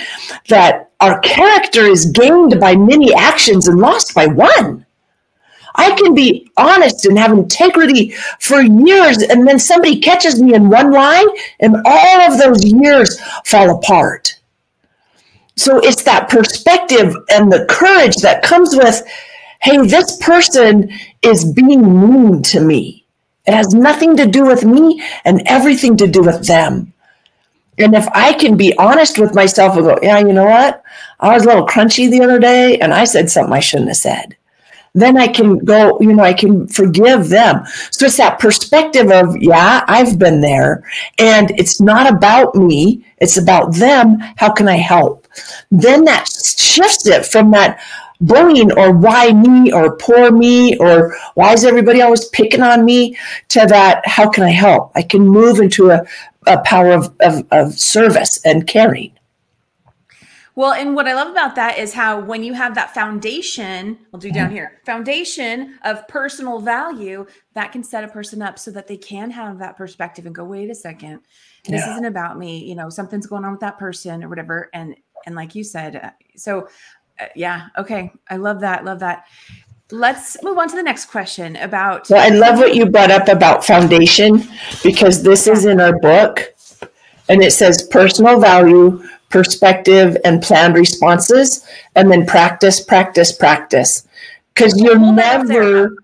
that 0.48 0.89
our 1.00 1.18
character 1.20 1.84
is 1.84 2.06
gained 2.06 2.60
by 2.60 2.76
many 2.76 3.14
actions 3.14 3.68
and 3.68 3.78
lost 3.78 4.14
by 4.14 4.26
one. 4.26 4.86
I 5.76 5.92
can 5.92 6.14
be 6.14 6.50
honest 6.56 7.06
and 7.06 7.18
have 7.18 7.32
integrity 7.32 8.10
for 8.38 8.60
years, 8.60 9.18
and 9.18 9.46
then 9.46 9.58
somebody 9.58 10.00
catches 10.00 10.42
me 10.42 10.54
in 10.54 10.68
one 10.68 10.90
lie, 10.90 11.26
and 11.60 11.76
all 11.84 12.20
of 12.20 12.38
those 12.38 12.64
years 12.64 13.20
fall 13.44 13.76
apart. 13.76 14.36
So 15.56 15.78
it's 15.78 16.02
that 16.04 16.28
perspective 16.28 17.14
and 17.30 17.52
the 17.52 17.66
courage 17.68 18.16
that 18.16 18.42
comes 18.42 18.74
with 18.74 19.02
hey, 19.62 19.76
this 19.86 20.16
person 20.16 20.90
is 21.22 21.52
being 21.52 21.82
mean 22.10 22.42
to 22.42 22.60
me. 22.60 23.04
It 23.46 23.52
has 23.52 23.74
nothing 23.74 24.16
to 24.16 24.26
do 24.26 24.46
with 24.46 24.64
me 24.64 25.02
and 25.24 25.42
everything 25.46 25.98
to 25.98 26.06
do 26.06 26.22
with 26.22 26.46
them. 26.46 26.94
And 27.80 27.94
if 27.94 28.06
I 28.08 28.32
can 28.34 28.56
be 28.56 28.76
honest 28.76 29.18
with 29.18 29.34
myself 29.34 29.76
and 29.76 29.84
go, 29.84 29.98
yeah, 30.02 30.18
you 30.18 30.32
know 30.32 30.44
what? 30.44 30.82
I 31.18 31.34
was 31.34 31.44
a 31.44 31.48
little 31.48 31.66
crunchy 31.66 32.10
the 32.10 32.22
other 32.22 32.38
day 32.38 32.78
and 32.78 32.92
I 32.92 33.04
said 33.04 33.30
something 33.30 33.52
I 33.52 33.60
shouldn't 33.60 33.88
have 33.88 33.96
said. 33.96 34.36
Then 34.92 35.16
I 35.16 35.28
can 35.28 35.58
go, 35.58 35.98
you 36.00 36.12
know, 36.12 36.24
I 36.24 36.32
can 36.32 36.66
forgive 36.66 37.28
them. 37.28 37.64
So 37.90 38.06
it's 38.06 38.16
that 38.16 38.40
perspective 38.40 39.10
of, 39.12 39.36
yeah, 39.36 39.84
I've 39.86 40.18
been 40.18 40.40
there. 40.40 40.82
And 41.18 41.52
it's 41.52 41.80
not 41.80 42.12
about 42.12 42.56
me, 42.56 43.04
it's 43.18 43.36
about 43.36 43.76
them. 43.76 44.18
How 44.36 44.52
can 44.52 44.66
I 44.66 44.76
help? 44.76 45.28
Then 45.70 46.04
that 46.04 46.28
shifts 46.28 47.06
it 47.06 47.24
from 47.24 47.52
that 47.52 47.80
bullying 48.20 48.72
or 48.72 48.92
why 48.92 49.32
me 49.32 49.72
or 49.72 49.96
poor 49.96 50.30
me 50.30 50.76
or 50.76 51.16
why 51.34 51.52
is 51.52 51.64
everybody 51.64 52.02
always 52.02 52.26
picking 52.26 52.62
on 52.62 52.84
me 52.84 53.16
to 53.48 53.64
that 53.66 54.06
how 54.06 54.28
can 54.28 54.44
i 54.44 54.50
help 54.50 54.92
i 54.94 55.00
can 55.00 55.26
move 55.26 55.58
into 55.58 55.90
a, 55.90 56.04
a 56.46 56.58
power 56.62 56.92
of, 56.92 57.14
of, 57.20 57.46
of 57.50 57.78
service 57.78 58.44
and 58.44 58.66
caring. 58.66 59.12
Well, 60.56 60.72
and 60.72 60.94
what 60.94 61.06
I 61.06 61.14
love 61.14 61.28
about 61.28 61.54
that 61.54 61.78
is 61.78 61.94
how 61.94 62.20
when 62.20 62.42
you 62.42 62.52
have 62.54 62.74
that 62.74 62.92
foundation, 62.92 63.98
I'll 64.12 64.20
do 64.20 64.30
down 64.30 64.48
mm-hmm. 64.48 64.56
here, 64.56 64.80
foundation 64.84 65.78
of 65.84 66.06
personal 66.08 66.58
value, 66.58 67.24
that 67.54 67.72
can 67.72 67.84
set 67.84 68.04
a 68.04 68.08
person 68.08 68.42
up 68.42 68.58
so 68.58 68.70
that 68.72 68.86
they 68.86 68.96
can 68.96 69.30
have 69.30 69.58
that 69.58 69.76
perspective 69.76 70.26
and 70.26 70.34
go, 70.34 70.44
wait 70.44 70.68
a 70.68 70.74
second, 70.74 71.20
this 71.64 71.80
yeah. 71.80 71.92
isn't 71.92 72.04
about 72.04 72.36
me. 72.36 72.64
You 72.64 72.74
know, 72.74 72.90
something's 72.90 73.26
going 73.26 73.44
on 73.44 73.52
with 73.52 73.60
that 73.60 73.78
person 73.78 74.24
or 74.24 74.28
whatever. 74.28 74.68
And 74.74 74.96
and 75.24 75.34
like 75.34 75.54
you 75.54 75.64
said, 75.64 75.96
uh, 75.96 76.10
so 76.36 76.68
uh, 77.20 77.26
yeah, 77.36 77.68
okay, 77.78 78.12
I 78.28 78.36
love 78.36 78.60
that, 78.60 78.84
love 78.84 78.98
that. 79.00 79.26
Let's 79.92 80.42
move 80.42 80.58
on 80.58 80.68
to 80.68 80.76
the 80.76 80.82
next 80.82 81.06
question 81.06 81.56
about. 81.56 82.08
Well, 82.10 82.20
I 82.20 82.34
love 82.34 82.58
what 82.58 82.74
you 82.74 82.86
brought 82.86 83.10
up 83.10 83.28
about 83.28 83.64
foundation 83.64 84.48
because 84.82 85.22
this 85.22 85.46
is 85.46 85.66
in 85.66 85.80
our 85.80 85.98
book 85.98 86.54
and 87.28 87.42
it 87.42 87.52
says 87.52 87.86
personal 87.90 88.40
value, 88.40 89.02
perspective, 89.28 90.16
and 90.24 90.42
planned 90.42 90.74
responses, 90.74 91.66
and 91.94 92.10
then 92.10 92.26
practice, 92.26 92.80
practice, 92.80 93.32
practice. 93.32 94.06
Because 94.52 94.80
you're 94.80 94.98
never. 94.98 95.96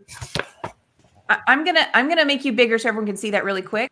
I'm 1.29 1.65
gonna 1.65 1.89
I'm 1.93 2.09
gonna 2.09 2.25
make 2.25 2.45
you 2.45 2.53
bigger 2.53 2.79
so 2.79 2.89
everyone 2.89 3.07
can 3.07 3.17
see 3.17 3.31
that 3.33 3.45
really 3.45 3.63
quick. 3.63 3.91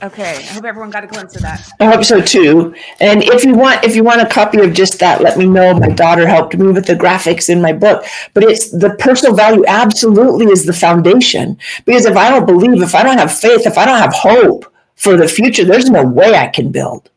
Okay, 0.00 0.36
I 0.36 0.42
hope 0.52 0.64
everyone 0.64 0.90
got 0.90 1.02
a 1.02 1.08
glimpse 1.08 1.34
of 1.34 1.42
that. 1.42 1.68
I 1.80 1.86
hope 1.86 2.04
so 2.04 2.20
too. 2.20 2.72
And 3.00 3.24
if 3.24 3.44
you 3.44 3.54
want, 3.54 3.84
if 3.84 3.96
you 3.96 4.04
want 4.04 4.20
a 4.20 4.26
copy 4.26 4.60
of 4.60 4.72
just 4.72 5.00
that, 5.00 5.20
let 5.20 5.36
me 5.36 5.44
know. 5.44 5.74
My 5.74 5.88
daughter 5.88 6.26
helped 6.26 6.56
me 6.56 6.70
with 6.70 6.86
the 6.86 6.94
graphics 6.94 7.50
in 7.50 7.60
my 7.60 7.72
book. 7.72 8.04
But 8.32 8.44
it's 8.44 8.70
the 8.70 8.94
personal 9.00 9.34
value 9.34 9.64
absolutely 9.66 10.46
is 10.46 10.64
the 10.64 10.72
foundation. 10.72 11.58
Because 11.84 12.06
if 12.06 12.16
I 12.16 12.30
don't 12.30 12.46
believe, 12.46 12.80
if 12.80 12.94
I 12.94 13.02
don't 13.02 13.18
have 13.18 13.36
faith, 13.36 13.66
if 13.66 13.76
I 13.76 13.86
don't 13.86 13.98
have 13.98 14.14
hope 14.14 14.72
for 14.94 15.16
the 15.16 15.26
future, 15.26 15.64
there's 15.64 15.90
no 15.90 16.04
way 16.04 16.34
I 16.34 16.46
can 16.46 16.70
build. 16.70 17.10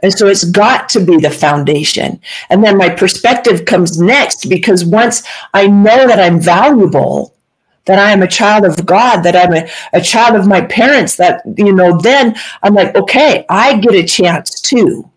And 0.00 0.12
so 0.12 0.26
it's 0.26 0.44
got 0.44 0.88
to 0.90 1.00
be 1.00 1.16
the 1.16 1.30
foundation. 1.30 2.20
And 2.50 2.62
then 2.62 2.76
my 2.76 2.90
perspective 2.90 3.64
comes 3.64 3.98
next 3.98 4.48
because 4.48 4.84
once 4.84 5.22
I 5.54 5.66
know 5.66 6.06
that 6.06 6.20
I'm 6.20 6.40
valuable, 6.40 7.34
that 7.88 7.98
I 7.98 8.12
am 8.12 8.22
a 8.22 8.28
child 8.28 8.64
of 8.64 8.86
God, 8.86 9.22
that 9.22 9.34
I'm 9.34 9.52
a, 9.52 9.68
a 9.92 10.00
child 10.00 10.36
of 10.36 10.46
my 10.46 10.60
parents, 10.60 11.16
that, 11.16 11.42
you 11.56 11.72
know, 11.72 11.98
then 11.98 12.36
I'm 12.62 12.74
like, 12.74 12.94
okay, 12.94 13.44
I 13.48 13.78
get 13.78 13.94
a 13.94 14.04
chance 14.04 14.60
too. 14.60 15.10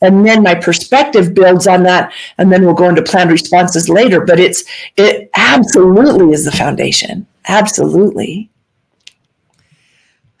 And 0.00 0.26
then 0.26 0.42
my 0.42 0.54
perspective 0.54 1.34
builds 1.34 1.66
on 1.66 1.84
that, 1.84 2.12
and 2.36 2.52
then 2.52 2.64
we'll 2.64 2.74
go 2.74 2.88
into 2.88 3.02
planned 3.02 3.30
responses 3.30 3.88
later. 3.88 4.24
But 4.24 4.38
it's 4.38 4.64
it 4.96 5.28
absolutely 5.34 6.32
is 6.32 6.44
the 6.44 6.52
foundation. 6.52 7.26
Absolutely. 7.48 8.48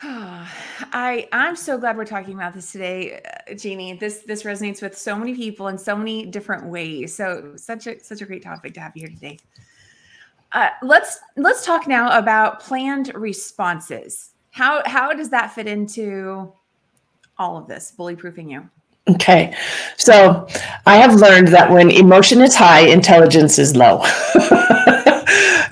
I 0.00 1.28
I'm 1.32 1.56
so 1.56 1.76
glad 1.76 1.96
we're 1.96 2.04
talking 2.04 2.34
about 2.34 2.54
this 2.54 2.70
today, 2.70 3.20
uh, 3.50 3.54
Jeannie. 3.54 3.94
This 3.94 4.18
this 4.18 4.44
resonates 4.44 4.80
with 4.80 4.96
so 4.96 5.16
many 5.16 5.34
people 5.34 5.66
in 5.66 5.76
so 5.76 5.96
many 5.96 6.24
different 6.24 6.66
ways. 6.66 7.16
So 7.16 7.54
such 7.56 7.88
a 7.88 7.98
such 7.98 8.22
a 8.22 8.26
great 8.26 8.44
topic 8.44 8.74
to 8.74 8.80
have 8.80 8.94
here 8.94 9.08
today. 9.08 9.38
Uh, 10.52 10.68
let's 10.82 11.18
let's 11.36 11.64
talk 11.64 11.86
now 11.86 12.16
about 12.18 12.60
planned 12.60 13.12
responses. 13.14 14.30
How 14.50 14.82
how 14.86 15.12
does 15.12 15.30
that 15.30 15.52
fit 15.52 15.66
into 15.66 16.52
all 17.38 17.56
of 17.58 17.68
this 17.68 17.92
bully 17.92 18.16
proofing 18.16 18.50
you? 18.50 18.68
Okay, 19.10 19.54
so 19.96 20.46
I 20.84 20.96
have 20.96 21.14
learned 21.14 21.48
that 21.48 21.70
when 21.70 21.90
emotion 21.90 22.42
is 22.42 22.54
high, 22.54 22.80
intelligence 22.80 23.58
is 23.58 23.74
low. 23.74 24.04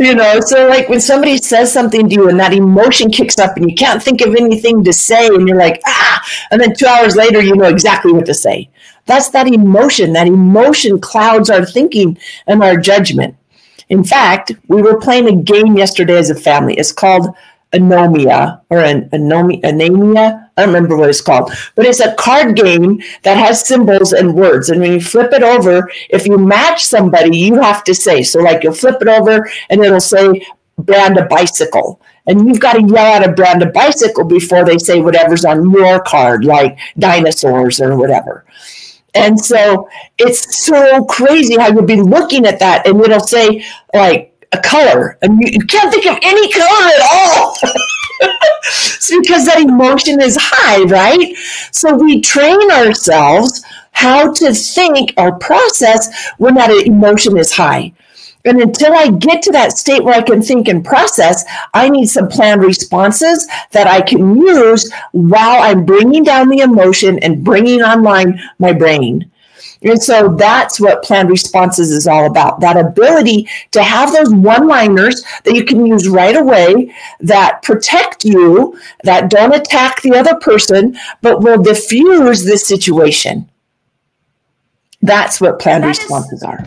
you 0.00 0.14
know, 0.14 0.40
so 0.40 0.66
like 0.68 0.88
when 0.88 1.00
somebody 1.00 1.36
says 1.38 1.70
something 1.70 2.08
to 2.08 2.14
you 2.14 2.28
and 2.30 2.40
that 2.40 2.54
emotion 2.54 3.10
kicks 3.10 3.38
up 3.38 3.56
and 3.56 3.68
you 3.68 3.76
can't 3.76 4.02
think 4.02 4.22
of 4.22 4.34
anything 4.34 4.82
to 4.84 4.92
say 4.92 5.26
and 5.26 5.46
you're 5.46 5.58
like, 5.58 5.80
ah, 5.86 6.22
and 6.50 6.60
then 6.60 6.74
two 6.74 6.86
hours 6.86 7.14
later 7.14 7.42
you 7.42 7.54
know 7.54 7.68
exactly 7.68 8.12
what 8.12 8.24
to 8.26 8.34
say. 8.34 8.70
That's 9.04 9.28
that 9.30 9.46
emotion. 9.46 10.12
That 10.14 10.26
emotion 10.26 10.98
clouds 10.98 11.50
our 11.50 11.64
thinking 11.64 12.18
and 12.46 12.62
our 12.62 12.76
judgment. 12.76 13.36
In 13.88 14.02
fact, 14.02 14.52
we 14.68 14.82
were 14.82 15.00
playing 15.00 15.28
a 15.28 15.42
game 15.42 15.76
yesterday 15.76 16.16
as 16.16 16.30
a 16.30 16.34
family. 16.34 16.74
It's 16.74 16.92
called 16.92 17.28
Anomia 17.72 18.60
or 18.70 18.80
an 18.80 19.08
anomia, 19.10 19.60
anemia. 19.62 20.50
I 20.56 20.62
don't 20.62 20.72
remember 20.72 20.96
what 20.96 21.10
it's 21.10 21.20
called, 21.20 21.52
but 21.74 21.84
it's 21.84 22.00
a 22.00 22.14
card 22.14 22.56
game 22.56 23.02
that 23.22 23.36
has 23.36 23.66
symbols 23.66 24.12
and 24.12 24.34
words. 24.34 24.70
And 24.70 24.80
when 24.80 24.92
you 24.92 25.00
flip 25.00 25.32
it 25.32 25.42
over, 25.42 25.90
if 26.08 26.26
you 26.26 26.38
match 26.38 26.84
somebody, 26.84 27.36
you 27.36 27.60
have 27.60 27.84
to 27.84 27.94
say. 27.94 28.22
So, 28.22 28.40
like, 28.40 28.62
you'll 28.62 28.72
flip 28.72 29.02
it 29.02 29.08
over 29.08 29.48
and 29.68 29.84
it'll 29.84 30.00
say 30.00 30.46
brand 30.78 31.18
a 31.18 31.26
bicycle. 31.26 32.00
And 32.26 32.48
you've 32.48 32.60
got 32.60 32.74
to 32.74 32.82
yell 32.82 33.14
out 33.14 33.28
a 33.28 33.32
brand 33.32 33.62
a 33.62 33.70
bicycle 33.70 34.24
before 34.24 34.64
they 34.64 34.78
say 34.78 35.00
whatever's 35.00 35.44
on 35.44 35.70
your 35.70 36.00
card, 36.00 36.44
like 36.44 36.78
dinosaurs 36.98 37.80
or 37.80 37.96
whatever. 37.96 38.44
And 39.16 39.38
so 39.38 39.88
it's 40.18 40.64
so 40.66 41.04
crazy 41.04 41.56
how 41.56 41.68
you'll 41.68 41.82
be 41.82 42.00
looking 42.00 42.46
at 42.46 42.58
that 42.60 42.86
and 42.86 43.00
it'll 43.00 43.20
say 43.20 43.64
like 43.94 44.32
a 44.52 44.60
color 44.60 45.18
and 45.22 45.38
you, 45.40 45.60
can't 45.66 45.92
think 45.92 46.06
of 46.06 46.18
any 46.22 46.52
color 46.52 46.86
at 46.86 47.00
all. 47.12 47.56
it's 48.20 49.10
because 49.22 49.46
that 49.46 49.60
emotion 49.60 50.20
is 50.20 50.36
high, 50.40 50.82
right? 50.84 51.36
So 51.72 51.96
we 51.96 52.20
train 52.20 52.70
ourselves 52.70 53.64
how 53.92 54.32
to 54.32 54.52
think 54.52 55.14
or 55.16 55.38
process 55.38 56.30
when 56.38 56.54
that 56.54 56.70
emotion 56.70 57.36
is 57.38 57.52
high. 57.52 57.92
And 58.46 58.60
until 58.60 58.94
I 58.94 59.10
get 59.10 59.42
to 59.42 59.52
that 59.52 59.76
state 59.76 60.02
where 60.02 60.14
I 60.14 60.22
can 60.22 60.40
think 60.40 60.68
and 60.68 60.84
process, 60.84 61.44
I 61.74 61.88
need 61.88 62.06
some 62.06 62.28
planned 62.28 62.62
responses 62.62 63.46
that 63.72 63.86
I 63.86 64.00
can 64.00 64.36
use 64.36 64.90
while 65.12 65.62
I'm 65.62 65.84
bringing 65.84 66.22
down 66.22 66.48
the 66.48 66.60
emotion 66.60 67.18
and 67.18 67.44
bringing 67.44 67.82
online 67.82 68.40
my 68.58 68.72
brain. 68.72 69.30
And 69.82 70.02
so 70.02 70.34
that's 70.36 70.80
what 70.80 71.02
planned 71.02 71.28
responses 71.28 71.90
is 71.90 72.06
all 72.06 72.26
about 72.26 72.60
that 72.60 72.76
ability 72.76 73.48
to 73.72 73.82
have 73.82 74.12
those 74.12 74.32
one 74.32 74.66
liners 74.66 75.22
that 75.44 75.54
you 75.54 75.64
can 75.64 75.84
use 75.84 76.08
right 76.08 76.36
away 76.36 76.94
that 77.20 77.62
protect 77.62 78.24
you, 78.24 78.78
that 79.04 79.28
don't 79.28 79.54
attack 79.54 80.02
the 80.02 80.16
other 80.16 80.36
person, 80.36 80.96
but 81.20 81.42
will 81.42 81.62
diffuse 81.62 82.44
the 82.44 82.56
situation. 82.56 83.50
That's 85.02 85.40
what 85.40 85.60
planned 85.60 85.84
that 85.84 85.88
responses 85.88 86.32
is, 86.32 86.42
are. 86.42 86.64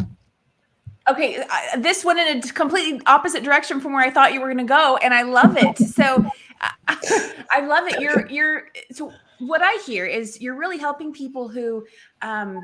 Okay, 1.09 1.37
uh, 1.37 1.79
this 1.79 2.05
went 2.05 2.19
in 2.19 2.37
a 2.37 2.41
completely 2.53 3.01
opposite 3.05 3.43
direction 3.43 3.79
from 3.81 3.93
where 3.93 4.03
I 4.03 4.11
thought 4.11 4.33
you 4.33 4.41
were 4.41 4.47
going 4.47 4.57
to 4.57 4.63
go, 4.63 4.97
and 4.97 5.13
I 5.13 5.23
love 5.23 5.57
it. 5.57 5.77
So 5.99 6.25
I 7.49 7.61
love 7.61 7.87
it. 7.87 8.01
You're 8.01 8.27
you're 8.27 8.67
so 8.91 9.11
what 9.39 9.61
I 9.61 9.81
hear 9.85 10.05
is 10.05 10.41
you're 10.41 10.55
really 10.55 10.77
helping 10.77 11.13
people 11.13 11.47
who 11.47 11.85
um, 12.21 12.61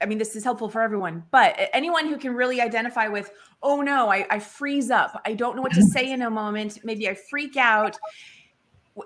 I 0.00 0.06
mean, 0.06 0.18
this 0.18 0.36
is 0.36 0.44
helpful 0.44 0.68
for 0.68 0.80
everyone, 0.80 1.24
but 1.30 1.58
anyone 1.72 2.06
who 2.06 2.16
can 2.16 2.34
really 2.34 2.60
identify 2.60 3.08
with, 3.08 3.30
oh 3.62 3.80
no, 3.80 4.10
I, 4.10 4.26
I 4.30 4.38
freeze 4.38 4.90
up. 4.90 5.20
I 5.24 5.34
don't 5.34 5.56
know 5.56 5.62
what 5.62 5.72
to 5.72 5.82
say 5.82 6.12
in 6.12 6.22
a 6.22 6.30
moment. 6.30 6.84
Maybe 6.84 7.08
I 7.08 7.14
freak 7.14 7.56
out. 7.56 7.98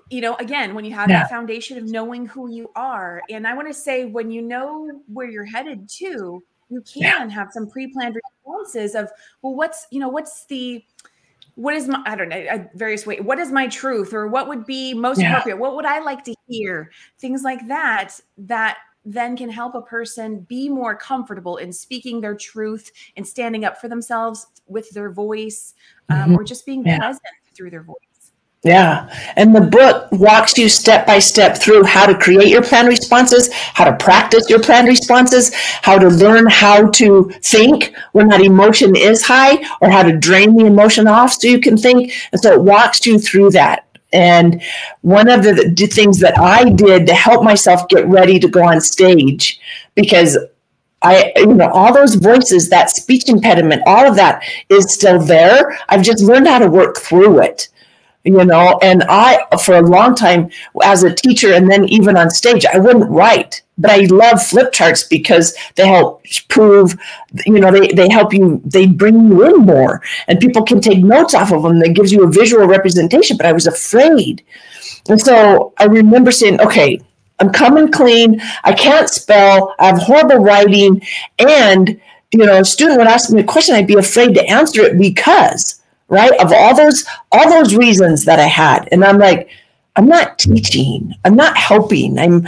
You 0.09 0.21
know, 0.21 0.35
again, 0.35 0.73
when 0.73 0.85
you 0.85 0.93
have 0.93 1.09
yeah. 1.09 1.21
that 1.21 1.29
foundation 1.29 1.77
of 1.77 1.85
knowing 1.85 2.25
who 2.25 2.49
you 2.49 2.69
are. 2.75 3.21
And 3.29 3.47
I 3.47 3.53
want 3.53 3.67
to 3.67 3.73
say, 3.73 4.05
when 4.05 4.31
you 4.31 4.41
know 4.41 5.01
where 5.07 5.27
you're 5.27 5.45
headed 5.45 5.87
to, 5.97 6.43
you 6.69 6.81
can 6.81 7.01
yeah. 7.01 7.29
have 7.29 7.49
some 7.51 7.69
pre-planned 7.69 8.15
responses 8.15 8.95
of, 8.95 9.09
well, 9.41 9.55
what's, 9.55 9.87
you 9.91 9.99
know, 9.99 10.09
what's 10.09 10.45
the, 10.45 10.83
what 11.55 11.75
is 11.75 11.87
my 11.87 12.01
i 12.07 12.15
don't 12.15 12.29
know 12.29 12.67
various 12.73 13.05
way 13.05 13.19
what 13.19 13.37
is 13.37 13.51
my 13.51 13.67
truth 13.67 14.11
or 14.11 14.27
what 14.27 14.47
would 14.47 14.65
be 14.65 14.91
most 14.91 15.21
yeah. 15.21 15.29
appropriate 15.29 15.57
what 15.57 15.75
would 15.75 15.85
i 15.85 15.99
like 15.99 16.23
to 16.23 16.33
hear 16.47 16.89
things 17.19 17.43
like 17.43 17.67
that 17.67 18.19
that 18.39 18.77
then 19.05 19.35
can 19.35 19.49
help 19.49 19.75
a 19.75 19.81
person 19.81 20.41
be 20.41 20.69
more 20.69 20.95
comfortable 20.95 21.57
in 21.57 21.71
speaking 21.71 22.21
their 22.21 22.35
truth 22.35 22.91
and 23.17 23.27
standing 23.27 23.65
up 23.65 23.77
for 23.79 23.87
themselves 23.87 24.47
with 24.67 24.89
their 24.91 25.11
voice 25.11 25.73
um, 26.09 26.17
mm-hmm. 26.17 26.35
or 26.35 26.43
just 26.43 26.65
being 26.65 26.85
yeah. 26.85 26.97
present 26.97 27.21
through 27.53 27.69
their 27.69 27.83
voice. 27.83 27.95
Yeah. 28.65 29.13
And 29.35 29.53
the 29.53 29.61
book 29.61 30.07
walks 30.13 30.57
you 30.57 30.69
step 30.69 31.05
by 31.05 31.19
step 31.19 31.57
through 31.57 31.83
how 31.83 32.05
to 32.05 32.17
create 32.17 32.47
your 32.47 32.63
plan 32.63 32.85
responses, 32.87 33.51
how 33.51 33.83
to 33.83 33.97
practice 33.97 34.49
your 34.49 34.61
plan 34.61 34.85
responses, 34.85 35.53
how 35.53 35.99
to 35.99 36.07
learn 36.07 36.47
how 36.47 36.89
to 36.91 37.29
think 37.43 37.93
when 38.13 38.29
that 38.29 38.41
emotion 38.41 38.95
is 38.95 39.21
high, 39.21 39.57
or 39.81 39.89
how 39.89 40.01
to 40.01 40.17
drain 40.17 40.55
the 40.55 40.65
emotion 40.65 41.07
off 41.07 41.33
so 41.33 41.49
you 41.49 41.59
can 41.59 41.75
think. 41.75 42.13
And 42.31 42.41
so 42.41 42.53
it 42.53 42.61
walks 42.61 43.05
you 43.05 43.19
through 43.19 43.49
that. 43.51 43.85
And 44.13 44.61
one 45.01 45.27
of 45.27 45.43
the, 45.43 45.73
the 45.75 45.87
things 45.87 46.19
that 46.19 46.39
I 46.39 46.69
did 46.69 47.05
to 47.07 47.13
help 47.13 47.43
myself 47.43 47.89
get 47.89 48.07
ready 48.07 48.39
to 48.39 48.47
go 48.47 48.63
on 48.63 48.79
stage, 48.79 49.59
because 49.95 50.37
I, 51.01 51.33
you 51.35 51.53
know, 51.53 51.69
all 51.69 51.93
those 51.93 52.15
voices, 52.15 52.69
that 52.69 52.89
speech 52.91 53.27
impediment, 53.27 53.81
all 53.85 54.07
of 54.07 54.15
that 54.15 54.41
is 54.69 54.93
still 54.93 55.19
there. 55.19 55.77
I've 55.89 56.03
just 56.03 56.23
learned 56.23 56.47
how 56.47 56.59
to 56.59 56.69
work 56.69 56.97
through 56.97 57.41
it 57.41 57.67
you 58.23 58.43
know 58.45 58.79
and 58.81 59.03
i 59.09 59.43
for 59.63 59.75
a 59.75 59.81
long 59.81 60.15
time 60.15 60.49
as 60.83 61.03
a 61.03 61.13
teacher 61.13 61.53
and 61.53 61.69
then 61.69 61.83
even 61.85 62.15
on 62.15 62.29
stage 62.29 62.65
i 62.65 62.77
wouldn't 62.77 63.09
write 63.09 63.61
but 63.77 63.91
i 63.91 63.97
love 64.05 64.41
flip 64.41 64.71
charts 64.71 65.03
because 65.03 65.55
they 65.75 65.85
help 65.85 66.23
prove 66.47 66.95
you 67.45 67.59
know 67.59 67.71
they, 67.71 67.87
they 67.89 68.09
help 68.09 68.33
you 68.33 68.61
they 68.65 68.85
bring 68.85 69.27
you 69.27 69.43
in 69.45 69.65
more 69.65 70.01
and 70.27 70.39
people 70.39 70.63
can 70.63 70.79
take 70.79 71.03
notes 71.03 71.33
off 71.33 71.51
of 71.51 71.63
them. 71.63 71.79
That 71.79 71.89
gives 71.89 72.11
you 72.11 72.23
a 72.23 72.31
visual 72.31 72.65
representation 72.65 73.37
but 73.37 73.45
i 73.45 73.51
was 73.51 73.67
afraid. 73.67 74.43
And 75.09 75.19
so 75.19 75.73
i 75.79 75.85
remember 75.85 76.31
saying 76.31 76.61
okay 76.61 77.01
i'm 77.39 77.51
coming 77.51 77.91
clean. 77.91 78.39
I 78.63 78.73
can't 78.73 79.09
spell. 79.09 79.75
I 79.79 79.87
have 79.87 79.97
horrible 79.97 80.37
writing. 80.37 81.01
And 81.39 81.99
you 82.31 82.45
know 82.45 82.59
a 82.59 82.65
student 82.65 82.97
would 82.99 83.07
ask 83.07 83.29
me 83.29 83.41
a 83.41 83.43
question 83.43 83.75
i'd 83.75 83.85
be 83.85 83.93
afraid 83.95 84.33
to 84.33 84.43
answer 84.45 84.81
it 84.81 84.97
because 84.97 85.82
right? 86.13 86.39
Of 86.39 86.53
all 86.53 86.75
those 86.75 87.03
all 87.31 87.49
those 87.49 87.75
reasons 87.75 88.25
that 88.25 88.39
I 88.39 88.47
had. 88.47 88.87
And 88.91 89.03
I'm 89.03 89.17
like, 89.17 89.49
I'm 89.95 90.07
not 90.07 90.39
teaching. 90.39 91.13
I'm 91.25 91.35
not 91.35 91.57
helping. 91.57 92.19
I'm 92.19 92.47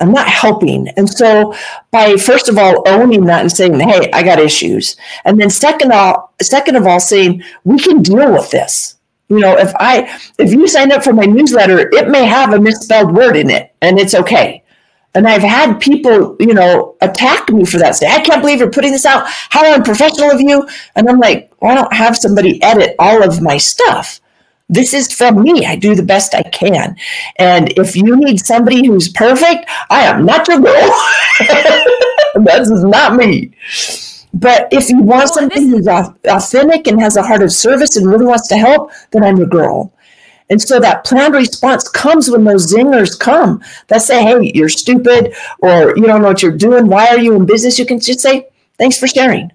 I'm 0.00 0.12
not 0.12 0.28
helping. 0.28 0.88
And 0.96 1.10
so 1.10 1.54
by 1.90 2.16
first 2.16 2.48
of 2.48 2.56
all 2.56 2.82
owning 2.88 3.26
that 3.26 3.42
and 3.42 3.52
saying, 3.52 3.78
hey, 3.80 4.10
I 4.12 4.22
got 4.22 4.38
issues. 4.38 4.96
And 5.24 5.38
then 5.38 5.50
second 5.50 5.92
all 5.92 6.32
second 6.40 6.76
of 6.76 6.86
all 6.86 7.00
saying, 7.00 7.42
we 7.64 7.78
can 7.78 8.00
deal 8.00 8.32
with 8.32 8.50
this. 8.50 8.96
You 9.28 9.40
know, 9.40 9.58
if 9.58 9.72
I 9.76 10.20
if 10.38 10.52
you 10.52 10.66
sign 10.68 10.92
up 10.92 11.04
for 11.04 11.12
my 11.12 11.24
newsletter, 11.24 11.90
it 11.92 12.08
may 12.08 12.24
have 12.24 12.54
a 12.54 12.60
misspelled 12.60 13.14
word 13.14 13.36
in 13.36 13.50
it 13.50 13.74
and 13.82 13.98
it's 13.98 14.14
okay. 14.14 14.62
And 15.14 15.26
I've 15.26 15.42
had 15.42 15.80
people, 15.80 16.36
you 16.38 16.54
know, 16.54 16.96
attack 17.00 17.50
me 17.50 17.64
for 17.64 17.78
that. 17.78 17.96
Say, 17.96 18.06
I 18.06 18.20
can't 18.20 18.42
believe 18.42 18.60
you're 18.60 18.70
putting 18.70 18.92
this 18.92 19.06
out. 19.06 19.24
How 19.26 19.72
unprofessional 19.72 20.30
of 20.30 20.40
you. 20.40 20.68
And 20.94 21.08
I'm 21.08 21.18
like, 21.18 21.52
well, 21.60 21.72
I 21.72 21.74
don't 21.74 21.92
have 21.92 22.16
somebody 22.16 22.62
edit 22.62 22.94
all 22.98 23.22
of 23.22 23.42
my 23.42 23.56
stuff. 23.56 24.20
This 24.68 24.94
is 24.94 25.12
from 25.12 25.42
me. 25.42 25.66
I 25.66 25.74
do 25.74 25.96
the 25.96 26.04
best 26.04 26.32
I 26.32 26.44
can. 26.44 26.96
And 27.36 27.76
if 27.76 27.96
you 27.96 28.16
need 28.16 28.38
somebody 28.38 28.86
who's 28.86 29.08
perfect, 29.08 29.68
I 29.90 30.02
am 30.02 30.24
not 30.24 30.46
your 30.46 30.60
girl. 30.60 30.94
this 32.44 32.70
is 32.70 32.84
not 32.84 33.16
me. 33.16 33.50
But 34.32 34.68
if 34.70 34.88
you 34.88 35.02
want 35.02 35.30
somebody 35.30 35.66
who's 35.66 35.88
authentic 35.88 36.86
and 36.86 37.00
has 37.00 37.16
a 37.16 37.22
heart 37.22 37.42
of 37.42 37.50
service 37.50 37.96
and 37.96 38.06
really 38.06 38.26
wants 38.26 38.46
to 38.48 38.56
help, 38.56 38.92
then 39.10 39.24
I'm 39.24 39.38
your 39.38 39.48
girl. 39.48 39.92
And 40.50 40.60
so 40.60 40.80
that 40.80 41.04
planned 41.04 41.34
response 41.34 41.88
comes 41.88 42.28
when 42.28 42.44
those 42.44 42.72
zingers 42.72 43.18
come 43.18 43.62
that 43.86 44.02
say, 44.02 44.22
hey, 44.22 44.50
you're 44.54 44.68
stupid 44.68 45.34
or 45.60 45.96
you 45.96 46.02
don't 46.02 46.22
know 46.22 46.28
what 46.28 46.42
you're 46.42 46.56
doing. 46.56 46.88
Why 46.88 47.06
are 47.06 47.18
you 47.18 47.34
in 47.34 47.46
business? 47.46 47.78
You 47.78 47.86
can 47.86 48.00
just 48.00 48.20
say, 48.20 48.48
thanks 48.76 48.98
for 48.98 49.06
sharing. 49.06 49.52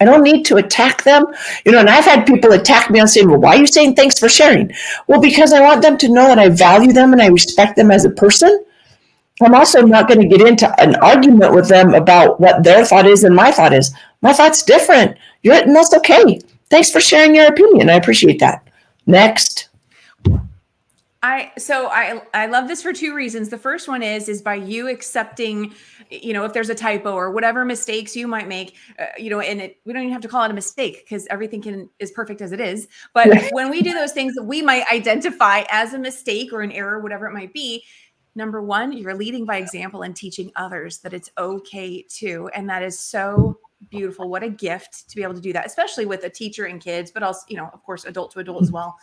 I 0.00 0.04
don't 0.04 0.24
need 0.24 0.44
to 0.46 0.56
attack 0.56 1.04
them. 1.04 1.26
You 1.64 1.72
know, 1.72 1.78
and 1.78 1.88
I've 1.90 2.06
had 2.06 2.26
people 2.26 2.52
attack 2.52 2.90
me 2.90 2.98
on 2.98 3.06
saying, 3.06 3.28
well, 3.28 3.38
why 3.38 3.56
are 3.56 3.60
you 3.60 3.66
saying 3.66 3.94
thanks 3.94 4.18
for 4.18 4.28
sharing? 4.28 4.72
Well, 5.06 5.20
because 5.20 5.52
I 5.52 5.60
want 5.60 5.82
them 5.82 5.98
to 5.98 6.08
know 6.08 6.26
that 6.28 6.38
I 6.38 6.48
value 6.48 6.92
them 6.92 7.12
and 7.12 7.22
I 7.22 7.26
respect 7.26 7.76
them 7.76 7.90
as 7.90 8.04
a 8.04 8.10
person. 8.10 8.64
I'm 9.42 9.54
also 9.54 9.82
not 9.82 10.08
going 10.08 10.20
to 10.20 10.28
get 10.28 10.46
into 10.46 10.80
an 10.80 10.96
argument 10.96 11.54
with 11.54 11.68
them 11.68 11.94
about 11.94 12.40
what 12.40 12.64
their 12.64 12.84
thought 12.84 13.06
is 13.06 13.24
and 13.24 13.34
my 13.34 13.52
thought 13.52 13.72
is. 13.72 13.94
My 14.22 14.32
thought's 14.32 14.62
different. 14.62 15.16
You're, 15.42 15.54
and 15.54 15.74
that's 15.74 15.94
okay. 15.94 16.40
Thanks 16.70 16.90
for 16.90 17.00
sharing 17.00 17.34
your 17.34 17.46
opinion. 17.46 17.90
I 17.90 17.94
appreciate 17.94 18.40
that. 18.40 18.66
Next. 19.06 19.68
I 21.24 21.52
so 21.56 21.86
I 21.86 22.20
I 22.34 22.46
love 22.46 22.66
this 22.66 22.82
for 22.82 22.92
two 22.92 23.14
reasons. 23.14 23.48
The 23.48 23.58
first 23.58 23.86
one 23.86 24.02
is 24.02 24.28
is 24.28 24.42
by 24.42 24.56
you 24.56 24.88
accepting, 24.88 25.72
you 26.10 26.32
know, 26.32 26.44
if 26.44 26.52
there's 26.52 26.68
a 26.68 26.74
typo 26.74 27.12
or 27.12 27.30
whatever 27.30 27.64
mistakes 27.64 28.16
you 28.16 28.26
might 28.26 28.48
make, 28.48 28.74
uh, 28.98 29.06
you 29.16 29.30
know, 29.30 29.38
and 29.38 29.60
it 29.60 29.76
we 29.84 29.92
don't 29.92 30.02
even 30.02 30.12
have 30.12 30.22
to 30.22 30.28
call 30.28 30.42
it 30.42 30.50
a 30.50 30.54
mistake 30.54 31.04
because 31.04 31.26
everything 31.28 31.62
can 31.62 31.88
is 32.00 32.10
perfect 32.10 32.42
as 32.42 32.50
it 32.50 32.60
is. 32.60 32.88
But 33.14 33.28
when 33.52 33.70
we 33.70 33.82
do 33.82 33.92
those 33.94 34.12
things 34.12 34.34
that 34.34 34.42
we 34.42 34.62
might 34.62 34.84
identify 34.92 35.62
as 35.70 35.94
a 35.94 35.98
mistake 35.98 36.52
or 36.52 36.62
an 36.62 36.72
error, 36.72 36.98
whatever 36.98 37.26
it 37.26 37.32
might 37.32 37.52
be, 37.52 37.84
number 38.34 38.60
one, 38.60 38.92
you're 38.92 39.14
leading 39.14 39.46
by 39.46 39.58
example 39.58 40.02
and 40.02 40.16
teaching 40.16 40.50
others 40.56 40.98
that 40.98 41.12
it's 41.12 41.30
okay 41.38 42.02
too, 42.08 42.50
and 42.52 42.68
that 42.68 42.82
is 42.82 42.98
so 42.98 43.60
beautiful. 43.90 44.28
What 44.28 44.42
a 44.42 44.48
gift 44.48 45.08
to 45.08 45.16
be 45.16 45.22
able 45.22 45.34
to 45.34 45.40
do 45.40 45.52
that, 45.52 45.66
especially 45.66 46.06
with 46.06 46.24
a 46.24 46.30
teacher 46.30 46.64
and 46.64 46.80
kids, 46.80 47.10
but 47.10 47.22
also, 47.22 47.42
you 47.48 47.56
know, 47.56 47.70
of 47.72 47.82
course, 47.82 48.04
adult 48.04 48.32
to 48.32 48.40
adult 48.40 48.62
as 48.62 48.72
well. 48.72 48.96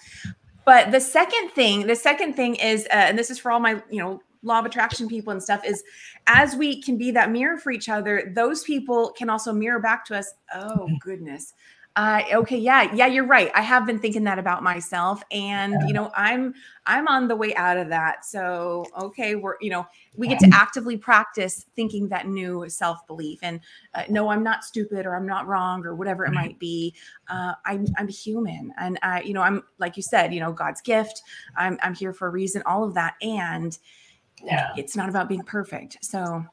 But 0.69 0.91
the 0.91 1.01
second 1.01 1.49
thing, 1.49 1.88
the 1.88 1.95
second 1.95 2.36
thing 2.36 2.53
is, 2.53 2.86
uh, 2.91 3.08
and 3.10 3.17
this 3.17 3.32
is 3.32 3.39
for 3.39 3.51
all 3.51 3.60
my, 3.60 3.82
you 3.89 3.99
know, 3.99 4.21
law 4.43 4.60
of 4.60 4.67
attraction 4.67 5.08
people 5.08 5.34
and 5.34 5.41
stuff, 5.41 5.65
is 5.65 5.84
as 6.27 6.55
we 6.55 6.79
can 6.79 6.95
be 6.95 7.10
that 7.10 7.32
mirror 7.32 7.58
for 7.58 7.71
each 7.71 7.89
other, 7.89 8.32
those 8.36 8.63
people 8.63 9.12
can 9.17 9.32
also 9.32 9.51
mirror 9.51 9.79
back 9.79 10.05
to 10.05 10.15
us. 10.15 10.32
Oh 10.53 10.88
goodness, 11.01 11.55
uh, 11.95 12.21
okay, 12.32 12.58
yeah, 12.58 12.93
yeah, 12.93 13.08
you're 13.08 13.25
right. 13.25 13.52
I 13.54 13.62
have 13.62 13.86
been 13.86 13.99
thinking 13.99 14.23
that 14.23 14.39
about 14.39 14.63
myself, 14.63 15.21
and 15.32 15.75
you 15.88 15.93
know, 15.93 16.12
I'm 16.15 16.54
I'm 16.86 17.08
on 17.08 17.28
the 17.28 17.36
way 17.36 17.54
out 17.56 17.78
of 17.78 17.89
that. 17.89 18.23
So, 18.25 18.86
okay, 19.02 19.36
we're 19.36 19.56
you 19.60 19.69
know, 19.69 19.86
we 20.15 20.28
get 20.28 20.39
to 20.39 20.49
actively 20.54 20.97
practice 20.97 21.65
thinking 21.75 22.08
that 22.10 22.28
new 22.28 22.69
self 22.69 23.06
belief, 23.08 23.39
and 23.41 23.60
uh, 23.95 24.04
no, 24.08 24.30
I'm 24.30 24.43
not 24.43 24.63
stupid, 24.63 25.06
or 25.06 25.15
I'm 25.15 25.25
not 25.25 25.47
wrong, 25.47 25.86
or 25.86 25.95
whatever 25.95 26.25
it 26.25 26.32
might 26.32 26.58
be. 26.60 26.93
Uh, 27.28 27.54
I'm 27.65 27.86
I'm 27.97 28.08
human, 28.08 28.71
and 28.80 28.99
I, 29.02 29.21
you 29.23 29.34
know, 29.34 29.41
I'm 29.41 29.63
like 29.80 29.97
you 29.97 30.04
said, 30.04 30.34
you 30.34 30.39
know, 30.39 30.54
God's 30.54 30.82
gift. 30.82 31.23
I'm 31.58 31.78
I'm 31.82 31.95
here 31.95 32.13
for 32.13 32.28
a 32.28 32.32
reason. 32.32 32.62
All 32.65 32.84
of 32.84 32.93
that, 32.93 33.15
and 33.21 33.78
yeah. 34.43 34.69
it's 34.78 34.95
not 34.95 35.10
about 35.10 35.28
being 35.28 35.43
perfect. 35.43 35.97
So 36.02 36.45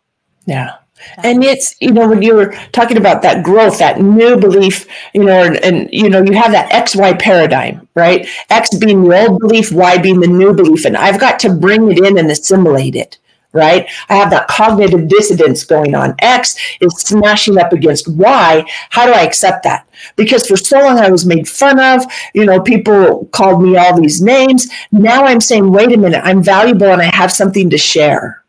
Yeah. 0.46 0.76
And 1.18 1.44
it's, 1.44 1.74
you 1.80 1.92
know, 1.92 2.08
when 2.08 2.22
you 2.22 2.34
were 2.34 2.56
talking 2.72 2.96
about 2.96 3.22
that 3.22 3.44
growth, 3.44 3.78
that 3.78 4.00
new 4.00 4.36
belief, 4.36 4.86
you 5.12 5.24
know, 5.24 5.44
and, 5.44 5.56
and, 5.56 5.88
you 5.92 6.08
know, 6.08 6.22
you 6.22 6.32
have 6.32 6.52
that 6.52 6.70
XY 6.70 7.20
paradigm, 7.20 7.86
right? 7.94 8.26
X 8.50 8.76
being 8.76 9.04
the 9.04 9.28
old 9.28 9.40
belief, 9.40 9.70
Y 9.72 9.98
being 9.98 10.20
the 10.20 10.26
new 10.26 10.54
belief. 10.54 10.84
And 10.84 10.96
I've 10.96 11.20
got 11.20 11.38
to 11.40 11.50
bring 11.52 11.90
it 11.90 11.98
in 11.98 12.18
and 12.18 12.30
assimilate 12.30 12.96
it, 12.96 13.18
right? 13.52 13.88
I 14.08 14.16
have 14.16 14.30
that 14.30 14.48
cognitive 14.48 15.08
dissonance 15.08 15.64
going 15.64 15.94
on. 15.94 16.14
X 16.20 16.56
is 16.80 16.94
smashing 16.94 17.58
up 17.58 17.72
against 17.72 18.08
Y. 18.08 18.64
How 18.90 19.06
do 19.06 19.12
I 19.12 19.22
accept 19.22 19.64
that? 19.64 19.86
Because 20.16 20.46
for 20.46 20.56
so 20.56 20.80
long 20.80 20.98
I 20.98 21.10
was 21.10 21.26
made 21.26 21.48
fun 21.48 21.78
of, 21.78 22.04
you 22.34 22.46
know, 22.46 22.60
people 22.60 23.26
called 23.32 23.62
me 23.62 23.76
all 23.76 24.00
these 24.00 24.22
names. 24.22 24.68
Now 24.92 25.24
I'm 25.24 25.40
saying, 25.40 25.70
wait 25.70 25.92
a 25.92 25.98
minute, 25.98 26.22
I'm 26.24 26.42
valuable 26.42 26.88
and 26.88 27.02
I 27.02 27.14
have 27.14 27.30
something 27.32 27.70
to 27.70 27.78
share 27.78 28.42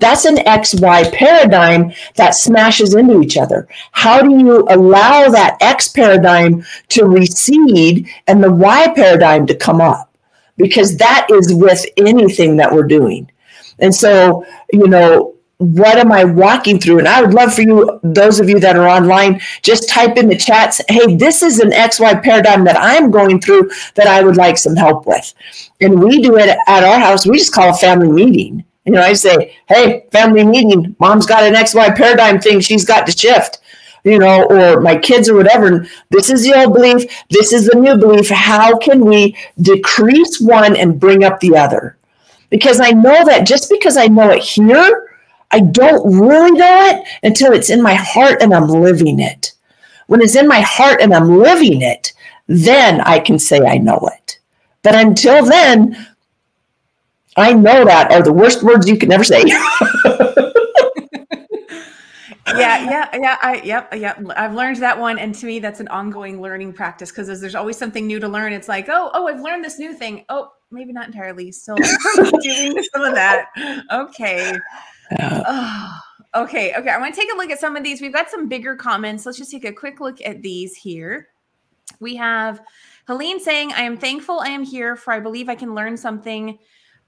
that's 0.00 0.24
an 0.24 0.36
XY 0.36 1.12
paradigm 1.12 1.92
that 2.16 2.34
smashes 2.34 2.94
into 2.94 3.20
each 3.20 3.36
other. 3.36 3.68
How 3.92 4.22
do 4.22 4.30
you 4.38 4.66
allow 4.68 5.28
that 5.28 5.58
X 5.60 5.88
paradigm 5.88 6.64
to 6.88 7.04
recede 7.04 8.08
and 8.26 8.42
the 8.42 8.50
Y 8.50 8.92
paradigm 8.96 9.46
to 9.46 9.54
come 9.54 9.80
up? 9.80 10.12
Because 10.56 10.96
that 10.96 11.28
is 11.30 11.54
with 11.54 11.84
anything 11.96 12.56
that 12.56 12.72
we're 12.72 12.86
doing. 12.86 13.30
And 13.78 13.94
so, 13.94 14.44
you 14.72 14.88
know, 14.88 15.34
what 15.58 15.98
am 15.98 16.10
I 16.10 16.24
walking 16.24 16.80
through? 16.80 17.00
And 17.00 17.08
I 17.08 17.20
would 17.20 17.34
love 17.34 17.54
for 17.54 17.60
you, 17.60 18.00
those 18.02 18.40
of 18.40 18.48
you 18.48 18.58
that 18.60 18.76
are 18.76 18.88
online, 18.88 19.42
just 19.60 19.90
type 19.90 20.16
in 20.16 20.28
the 20.28 20.36
chats, 20.36 20.80
hey, 20.88 21.16
this 21.16 21.42
is 21.42 21.60
an 21.60 21.70
XY 21.70 22.22
paradigm 22.22 22.64
that 22.64 22.78
I'm 22.78 23.10
going 23.10 23.40
through 23.40 23.70
that 23.94 24.06
I 24.06 24.22
would 24.22 24.38
like 24.38 24.56
some 24.56 24.74
help 24.74 25.06
with. 25.06 25.34
And 25.82 26.02
we 26.02 26.22
do 26.22 26.38
it 26.38 26.56
at 26.66 26.84
our 26.84 26.98
house. 26.98 27.26
We 27.26 27.36
just 27.36 27.52
call 27.52 27.74
a 27.74 27.76
family 27.76 28.08
meeting 28.08 28.64
you 28.84 28.92
know, 28.92 29.02
I 29.02 29.12
say, 29.12 29.56
hey, 29.68 30.06
family 30.10 30.44
meeting, 30.44 30.96
mom's 30.98 31.26
got 31.26 31.44
an 31.44 31.54
XY 31.54 31.96
paradigm 31.96 32.40
thing 32.40 32.60
she's 32.60 32.84
got 32.84 33.06
to 33.06 33.16
shift, 33.16 33.58
you 34.04 34.18
know, 34.18 34.44
or 34.44 34.80
my 34.80 34.96
kids 34.96 35.28
or 35.28 35.34
whatever. 35.34 35.86
This 36.10 36.30
is 36.30 36.42
the 36.42 36.54
old 36.54 36.74
belief. 36.74 37.04
This 37.28 37.52
is 37.52 37.66
the 37.66 37.78
new 37.78 37.96
belief. 37.96 38.30
How 38.30 38.78
can 38.78 39.04
we 39.04 39.36
decrease 39.60 40.40
one 40.40 40.76
and 40.76 40.98
bring 40.98 41.24
up 41.24 41.40
the 41.40 41.56
other? 41.56 41.98
Because 42.48 42.80
I 42.80 42.90
know 42.90 43.24
that 43.26 43.46
just 43.46 43.70
because 43.70 43.96
I 43.96 44.06
know 44.06 44.30
it 44.30 44.42
here, 44.42 45.16
I 45.50 45.60
don't 45.60 46.18
really 46.18 46.52
know 46.52 46.86
it 46.86 47.08
until 47.22 47.52
it's 47.52 47.70
in 47.70 47.82
my 47.82 47.94
heart 47.94 48.40
and 48.40 48.54
I'm 48.54 48.68
living 48.68 49.20
it. 49.20 49.52
When 50.06 50.20
it's 50.22 50.36
in 50.36 50.48
my 50.48 50.60
heart 50.60 51.00
and 51.00 51.14
I'm 51.14 51.38
living 51.38 51.82
it, 51.82 52.12
then 52.46 53.00
I 53.02 53.20
can 53.20 53.38
say 53.38 53.60
I 53.60 53.78
know 53.78 54.08
it. 54.12 54.38
But 54.82 54.96
until 54.96 55.44
then, 55.44 56.08
I 57.40 57.52
know 57.52 57.84
that 57.84 58.12
are 58.12 58.22
the 58.22 58.32
worst 58.32 58.62
words 58.62 58.88
you 58.88 58.96
can 58.96 59.12
ever 59.12 59.24
say. 59.24 59.42
yeah, 62.56 62.84
yeah, 62.90 63.08
yeah. 63.16 63.38
I, 63.42 63.60
yep, 63.64 63.94
yep. 63.94 64.18
I've 64.36 64.54
learned 64.54 64.76
that 64.78 64.98
one, 64.98 65.18
and 65.18 65.34
to 65.36 65.46
me, 65.46 65.58
that's 65.58 65.80
an 65.80 65.88
ongoing 65.88 66.40
learning 66.40 66.72
practice 66.72 67.10
because 67.10 67.40
there's 67.40 67.54
always 67.54 67.76
something 67.76 68.06
new 68.06 68.18
to 68.20 68.28
learn. 68.28 68.52
It's 68.52 68.68
like, 68.68 68.88
oh, 68.88 69.10
oh, 69.14 69.28
I've 69.28 69.40
learned 69.40 69.64
this 69.64 69.78
new 69.78 69.94
thing. 69.94 70.24
Oh, 70.28 70.50
maybe 70.70 70.92
not 70.92 71.06
entirely. 71.06 71.52
Still 71.52 71.76
doing 72.42 72.82
some 72.92 73.02
of 73.02 73.14
that. 73.14 73.46
Okay. 73.92 74.52
Yeah. 75.12 75.42
Oh, 75.46 75.98
okay. 76.42 76.74
Okay. 76.74 76.90
I 76.90 76.98
want 76.98 77.14
to 77.14 77.20
take 77.20 77.32
a 77.32 77.36
look 77.36 77.50
at 77.50 77.60
some 77.60 77.76
of 77.76 77.84
these. 77.84 78.00
We've 78.00 78.12
got 78.12 78.30
some 78.30 78.48
bigger 78.48 78.76
comments. 78.76 79.26
Let's 79.26 79.38
just 79.38 79.50
take 79.50 79.64
a 79.64 79.72
quick 79.72 80.00
look 80.00 80.20
at 80.24 80.42
these 80.42 80.76
here. 80.76 81.28
We 81.98 82.16
have 82.16 82.60
Helene 83.06 83.40
saying, 83.40 83.72
"I 83.72 83.82
am 83.82 83.96
thankful 83.96 84.40
I 84.40 84.48
am 84.48 84.62
here, 84.62 84.96
for 84.96 85.12
I 85.12 85.20
believe 85.20 85.48
I 85.48 85.54
can 85.54 85.74
learn 85.74 85.96
something." 85.96 86.58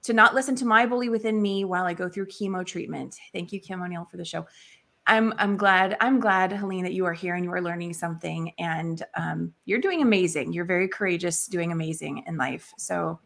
To 0.03 0.13
not 0.13 0.35
listen 0.35 0.55
to 0.55 0.65
my 0.65 0.85
bully 0.85 1.09
within 1.09 1.41
me 1.41 1.65
while 1.65 1.85
I 1.85 1.93
go 1.93 2.09
through 2.09 2.27
chemo 2.27 2.65
treatment. 2.65 3.17
Thank 3.31 3.51
you, 3.51 3.59
Kim 3.59 3.81
O'Neill, 3.81 4.07
for 4.09 4.17
the 4.17 4.25
show. 4.25 4.45
I'm 5.05 5.33
I'm 5.37 5.57
glad 5.57 5.97
I'm 5.99 6.19
glad, 6.19 6.51
Helene, 6.53 6.83
that 6.83 6.93
you 6.93 7.05
are 7.05 7.13
here 7.13 7.35
and 7.35 7.43
you 7.43 7.51
are 7.51 7.61
learning 7.61 7.93
something, 7.93 8.53
and 8.57 9.03
um, 9.15 9.53
you're 9.65 9.81
doing 9.81 10.01
amazing. 10.01 10.53
You're 10.53 10.65
very 10.65 10.87
courageous, 10.87 11.47
doing 11.47 11.71
amazing 11.71 12.23
in 12.25 12.37
life. 12.37 12.73
So 12.77 13.19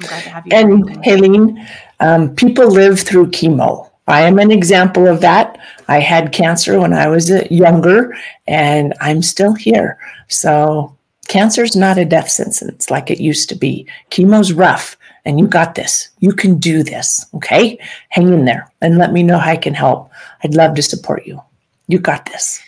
I'm 0.00 0.06
glad 0.08 0.22
to 0.24 0.30
have 0.30 0.46
you. 0.46 0.52
And 0.52 1.04
Helene, 1.04 1.68
um, 2.00 2.34
people 2.34 2.68
live 2.68 2.98
through 2.98 3.28
chemo. 3.28 3.90
I 4.08 4.22
am 4.22 4.40
an 4.40 4.50
example 4.50 5.06
of 5.06 5.20
that. 5.20 5.58
I 5.86 6.00
had 6.00 6.32
cancer 6.32 6.80
when 6.80 6.92
I 6.92 7.06
was 7.06 7.30
younger, 7.50 8.16
and 8.48 8.94
I'm 9.00 9.22
still 9.22 9.54
here. 9.54 9.98
So 10.26 10.96
cancer 11.28 11.62
is 11.62 11.76
not 11.76 11.98
a 11.98 12.04
death 12.04 12.28
sentence 12.28 12.90
like 12.90 13.08
it 13.08 13.20
used 13.20 13.48
to 13.50 13.54
be. 13.54 13.86
Chemo's 14.10 14.52
rough 14.52 14.96
and 15.24 15.38
you 15.38 15.46
got 15.46 15.74
this. 15.74 16.08
You 16.18 16.32
can 16.32 16.58
do 16.58 16.82
this. 16.82 17.26
Okay. 17.34 17.78
Hang 18.08 18.32
in 18.32 18.44
there 18.44 18.70
and 18.80 18.98
let 18.98 19.12
me 19.12 19.22
know 19.22 19.38
how 19.38 19.50
I 19.50 19.56
can 19.56 19.74
help. 19.74 20.10
I'd 20.42 20.54
love 20.54 20.74
to 20.74 20.82
support 20.82 21.26
you. 21.26 21.40
You 21.88 21.98
got 21.98 22.26
this. 22.26 22.60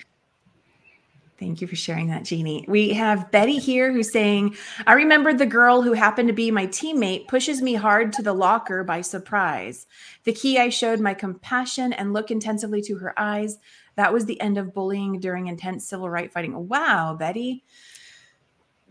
Thank 1.36 1.60
you 1.60 1.66
for 1.66 1.76
sharing 1.76 2.06
that, 2.08 2.24
Jeannie. 2.24 2.64
We 2.68 2.90
have 2.94 3.30
Betty 3.30 3.58
here 3.58 3.92
who's 3.92 4.10
saying, 4.10 4.56
I 4.86 4.94
remembered 4.94 5.36
the 5.36 5.44
girl 5.44 5.82
who 5.82 5.92
happened 5.92 6.28
to 6.28 6.34
be 6.34 6.50
my 6.50 6.66
teammate 6.68 7.26
pushes 7.26 7.60
me 7.60 7.74
hard 7.74 8.12
to 8.14 8.22
the 8.22 8.32
locker 8.32 8.84
by 8.84 9.00
surprise. 9.00 9.86
The 10.22 10.32
key 10.32 10.58
I 10.58 10.68
showed 10.68 11.00
my 11.00 11.12
compassion 11.12 11.92
and 11.92 12.12
look 12.12 12.30
intensively 12.30 12.80
to 12.82 12.96
her 12.98 13.18
eyes. 13.18 13.58
That 13.96 14.12
was 14.12 14.26
the 14.26 14.40
end 14.40 14.58
of 14.58 14.72
bullying 14.72 15.18
during 15.20 15.48
intense 15.48 15.88
civil 15.88 16.08
rights 16.08 16.32
fighting. 16.32 16.68
Wow, 16.68 17.14
Betty. 17.18 17.64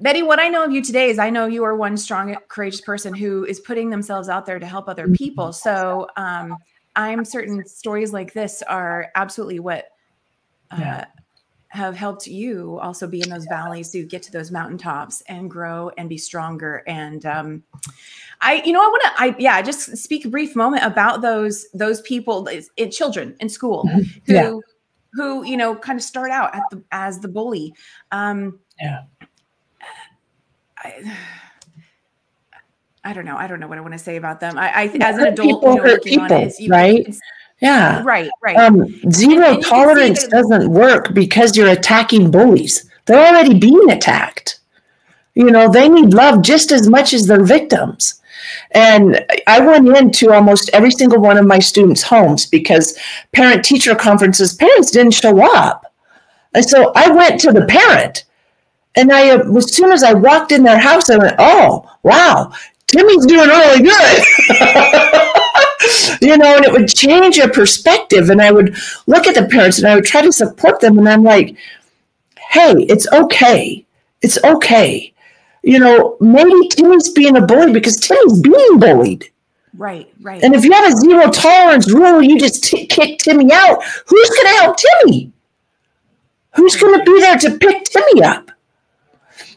Betty, 0.03 0.21
what 0.21 0.37
I 0.37 0.49
know 0.49 0.65
of 0.65 0.71
you 0.73 0.81
today 0.81 1.09
is 1.09 1.17
I 1.17 1.29
know 1.29 1.45
you 1.45 1.63
are 1.63 1.77
one 1.77 1.95
strong, 1.95 2.35
courageous 2.49 2.81
person 2.81 3.13
who 3.13 3.45
is 3.45 3.61
putting 3.61 3.89
themselves 3.89 4.27
out 4.27 4.45
there 4.45 4.59
to 4.59 4.65
help 4.65 4.89
other 4.89 5.05
mm-hmm. 5.05 5.13
people. 5.13 5.53
So 5.53 6.09
um, 6.17 6.57
I'm 6.97 7.23
certain 7.23 7.65
stories 7.65 8.11
like 8.11 8.33
this 8.33 8.61
are 8.63 9.07
absolutely 9.15 9.61
what 9.61 9.91
uh, 10.71 10.77
yeah. 10.77 11.05
have 11.69 11.95
helped 11.95 12.27
you 12.27 12.79
also 12.81 13.07
be 13.07 13.21
in 13.21 13.29
those 13.29 13.45
valleys 13.45 13.91
to 13.91 14.03
get 14.03 14.21
to 14.23 14.31
those 14.33 14.51
mountaintops 14.51 15.23
and 15.29 15.49
grow 15.49 15.89
and 15.97 16.09
be 16.09 16.17
stronger. 16.17 16.83
And 16.85 17.25
um, 17.25 17.63
I, 18.41 18.61
you 18.65 18.73
know, 18.73 18.81
I 18.81 18.87
want 18.87 19.03
to, 19.03 19.23
I 19.23 19.35
yeah, 19.39 19.61
just 19.61 19.95
speak 19.95 20.25
a 20.25 20.29
brief 20.29 20.53
moment 20.53 20.83
about 20.83 21.21
those 21.21 21.65
those 21.73 22.01
people, 22.01 22.49
in, 22.75 22.91
children 22.91 23.37
in 23.39 23.47
school 23.47 23.85
mm-hmm. 23.85 24.01
who. 24.25 24.33
Yeah. 24.33 24.53
Who 25.15 25.45
you 25.45 25.57
know 25.57 25.75
kind 25.75 25.95
of 25.95 26.01
start 26.01 26.31
out 26.31 26.55
at 26.55 26.63
the, 26.71 26.83
as 26.91 27.19
the 27.19 27.27
bully? 27.27 27.75
Um, 28.11 28.59
yeah 28.81 29.03
I, 30.83 31.17
I 33.03 33.13
don't 33.13 33.25
know. 33.25 33.35
I 33.35 33.47
don't 33.47 33.59
know 33.59 33.67
what 33.67 33.77
I 33.77 33.81
want 33.81 33.93
to 33.93 33.99
say 33.99 34.15
about 34.15 34.39
them. 34.39 34.57
I, 34.57 34.71
I 34.71 34.83
as 35.01 35.17
an 35.17 35.27
adult, 35.27 35.47
people 35.47 35.69
you 35.71 35.75
know, 35.75 35.83
hurt 35.83 36.03
people, 36.03 36.31
it, 36.31 36.53
you, 36.59 36.69
right? 36.69 37.15
Yeah. 37.61 38.01
Right. 38.03 38.29
Right. 38.41 38.57
Um, 38.57 38.87
zero 39.11 39.45
and, 39.45 39.55
and 39.55 39.65
tolerance 39.65 40.27
doesn't 40.27 40.69
work 40.69 41.13
because 41.13 41.55
you're 41.55 41.69
attacking 41.69 42.31
bullies. 42.31 42.89
They're 43.05 43.27
already 43.27 43.57
being 43.57 43.89
attacked. 43.89 44.59
You 45.35 45.49
know, 45.49 45.71
they 45.71 45.89
need 45.89 46.13
love 46.13 46.41
just 46.41 46.71
as 46.71 46.87
much 46.87 47.13
as 47.13 47.25
their 47.25 47.43
victims. 47.43 48.21
And 48.71 49.25
I 49.47 49.59
went 49.59 49.87
into 49.97 50.31
almost 50.31 50.69
every 50.73 50.91
single 50.91 51.19
one 51.19 51.37
of 51.37 51.45
my 51.45 51.59
students' 51.59 52.03
homes 52.03 52.45
because 52.45 52.97
parent 53.31 53.63
teacher 53.63 53.95
conferences, 53.95 54.55
parents 54.55 54.91
didn't 54.91 55.13
show 55.13 55.41
up. 55.55 55.91
And 56.53 56.63
so 56.63 56.91
I 56.95 57.09
went 57.09 57.39
to 57.41 57.51
the 57.51 57.65
parent 57.65 58.25
and 58.95 59.11
I, 59.11 59.31
uh, 59.31 59.57
as 59.57 59.75
soon 59.75 59.91
as 59.91 60.03
I 60.03 60.13
walked 60.13 60.51
in 60.51 60.63
their 60.63 60.77
house, 60.77 61.09
I 61.09 61.17
went, 61.17 61.35
"Oh, 61.39 61.89
wow, 62.03 62.51
Timmy's 62.87 63.25
doing 63.25 63.47
really 63.47 63.81
good." 63.81 64.23
you 66.21 66.37
know, 66.37 66.55
and 66.55 66.65
it 66.65 66.71
would 66.71 66.87
change 66.87 67.37
your 67.37 67.49
perspective. 67.49 68.29
And 68.29 68.41
I 68.41 68.51
would 68.51 68.75
look 69.07 69.27
at 69.27 69.35
the 69.35 69.47
parents 69.47 69.79
and 69.79 69.87
I 69.87 69.95
would 69.95 70.05
try 70.05 70.21
to 70.21 70.31
support 70.31 70.79
them. 70.79 70.97
And 70.99 71.09
I'm 71.09 71.23
like, 71.23 71.55
"Hey, 72.51 72.73
it's 72.89 73.07
okay. 73.11 73.85
It's 74.21 74.41
okay." 74.43 75.13
You 75.63 75.79
know, 75.79 76.17
maybe 76.19 76.67
Timmy's 76.69 77.09
being 77.09 77.37
a 77.37 77.41
bully 77.41 77.71
because 77.71 77.97
Timmy's 77.97 78.41
being 78.41 78.79
bullied. 78.79 79.29
Right, 79.75 80.11
right. 80.21 80.43
And 80.43 80.53
if 80.53 80.63
you 80.63 80.71
have 80.71 80.93
a 80.93 80.95
zero 80.97 81.31
tolerance 81.31 81.91
rule, 81.91 82.21
you 82.21 82.39
just 82.39 82.63
t- 82.63 82.85
kick 82.85 83.19
Timmy 83.19 83.51
out. 83.51 83.83
Who's 84.05 84.29
going 84.29 84.53
to 84.53 84.61
help 84.61 84.77
Timmy? 84.77 85.31
Who's 86.55 86.75
going 86.75 86.99
to 86.99 87.05
be 87.05 87.19
there 87.21 87.37
to 87.37 87.57
pick 87.57 87.85
Timmy 87.85 88.23
up? 88.23 88.51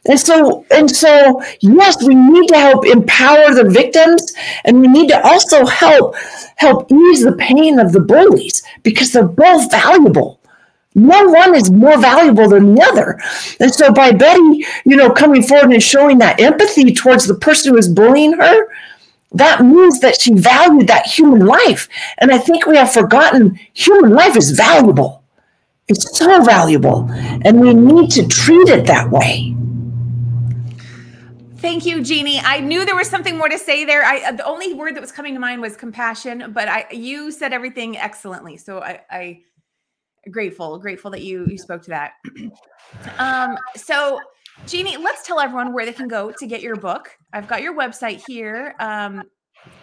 And 0.09 0.19
so, 0.21 0.65
and 0.71 0.91
so, 0.91 1.43
yes, 1.61 2.03
we 2.03 2.15
need 2.15 2.49
to 2.49 2.57
help 2.57 2.87
empower 2.87 3.55
the 3.55 3.69
victims, 3.69 4.33
and 4.65 4.81
we 4.81 4.89
need 4.89 5.09
to 5.09 5.27
also 5.27 5.67
help 5.67 6.15
help 6.57 6.91
ease 6.91 7.25
the 7.25 7.33
pain 7.33 7.79
of 7.79 7.93
the 7.93 8.01
bullies 8.01 8.63
because 8.83 9.13
they're 9.13 9.25
both 9.25 9.71
valuable. 9.71 10.41
No 10.95 11.29
one 11.29 11.55
is 11.55 11.71
more 11.71 11.99
valuable 11.99 12.49
than 12.49 12.75
the 12.75 12.83
other. 12.83 13.19
And 13.61 13.75
so, 13.75 13.93
by 13.93 14.13
Betty, 14.13 14.65
you 14.85 14.97
know, 14.97 15.11
coming 15.11 15.43
forward 15.43 15.73
and 15.73 15.83
showing 15.83 16.19
that 16.19 16.41
empathy 16.41 16.93
towards 16.95 17.27
the 17.27 17.35
person 17.35 17.73
who 17.73 17.79
is 17.79 17.89
bullying 17.89 18.35
her, 18.35 18.69
that 19.33 19.63
means 19.63 20.01
that 20.01 20.21
she 20.21 20.35
valued 20.35 20.87
that 20.87 21.07
human 21.07 21.45
life. 21.45 21.89
And 22.19 22.31
I 22.33 22.39
think 22.39 22.67
we 22.67 22.77
have 22.77 22.93
forgotten 22.93 23.59
human 23.75 24.13
life 24.13 24.37
is 24.37 24.53
valuable. 24.53 25.23
It's 25.89 26.19
so 26.19 26.43
valuable, 26.43 27.09
and 27.11 27.61
we 27.61 27.73
need 27.73 28.11
to 28.13 28.27
treat 28.27 28.69
it 28.69 28.87
that 28.87 29.11
way. 29.11 29.56
Thank 31.59 31.87
you, 31.87 32.03
Jeannie. 32.03 32.41
I 32.41 32.61
knew 32.61 32.85
there 32.85 32.97
was 32.97 33.09
something 33.09 33.39
more 33.39 33.49
to 33.49 33.59
say 33.59 33.85
there. 33.85 34.05
I 34.05 34.33
the 34.33 34.45
only 34.45 34.75
word 34.75 34.95
that 34.95 35.01
was 35.01 35.13
coming 35.13 35.35
to 35.35 35.41
mind 35.41 35.63
was 35.63 35.77
compassion, 35.77 36.53
but 36.53 36.69
I 36.69 36.87
you 36.91 37.31
said 37.31 37.53
everything 37.53 37.97
excellently. 37.97 38.57
So 38.57 38.81
I, 38.81 39.01
I 39.11 39.41
grateful, 40.31 40.79
grateful 40.79 41.11
that 41.13 41.23
you 41.23 41.47
you 41.47 41.59
spoke 41.59 41.83
to 41.85 41.91
that. 41.91 42.13
um, 43.19 43.57
so 43.75 44.21
Jeannie, 44.67 44.97
let's 44.97 45.27
tell 45.27 45.41
everyone 45.41 45.73
where 45.73 45.87
they 45.87 45.93
can 45.93 46.09
go 46.09 46.31
to 46.31 46.47
get 46.47 46.61
your 46.61 46.77
book. 46.77 47.11
I've 47.33 47.49
got 47.49 47.63
your 47.63 47.75
website 47.75 48.23
here. 48.27 48.75
Um, 48.81 49.23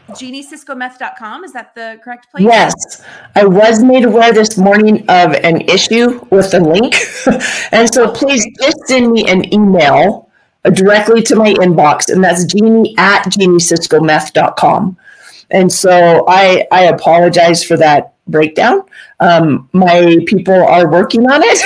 JeannieCiscoMeth.com. 0.10 1.44
Is 1.44 1.54
that 1.54 1.76
the 1.76 2.00
correct 2.04 2.28
place? 2.32 2.44
Yes. 2.44 3.04
I 3.36 3.46
was 3.46 3.84
made 3.84 4.06
aware 4.06 4.32
this 4.34 4.58
morning 4.58 5.02
of 5.10 5.34
an 5.34 5.62
issue 5.62 6.26
with 6.30 6.52
the 6.52 6.60
link. 6.60 6.96
and 7.72 7.94
so 7.94 8.12
please 8.12 8.46
just 8.60 8.78
send 8.88 9.12
me 9.12 9.26
an 9.28 9.54
email 9.54 10.30
directly 10.72 11.22
to 11.24 11.36
my 11.36 11.54
inbox, 11.54 12.10
and 12.10 12.24
that's 12.24 12.46
Jeannie 12.46 12.96
at 12.98 13.26
JeannieCiscoMeth.com. 13.26 14.98
And 15.52 15.72
so 15.72 16.26
I, 16.28 16.66
I 16.72 16.86
apologize 16.86 17.64
for 17.64 17.78
that 17.78 18.14
breakdown. 18.28 18.82
Um, 19.20 19.70
my 19.74 20.18
people 20.26 20.54
are 20.54 20.90
working 20.90 21.30
on 21.30 21.42
it, 21.44 21.60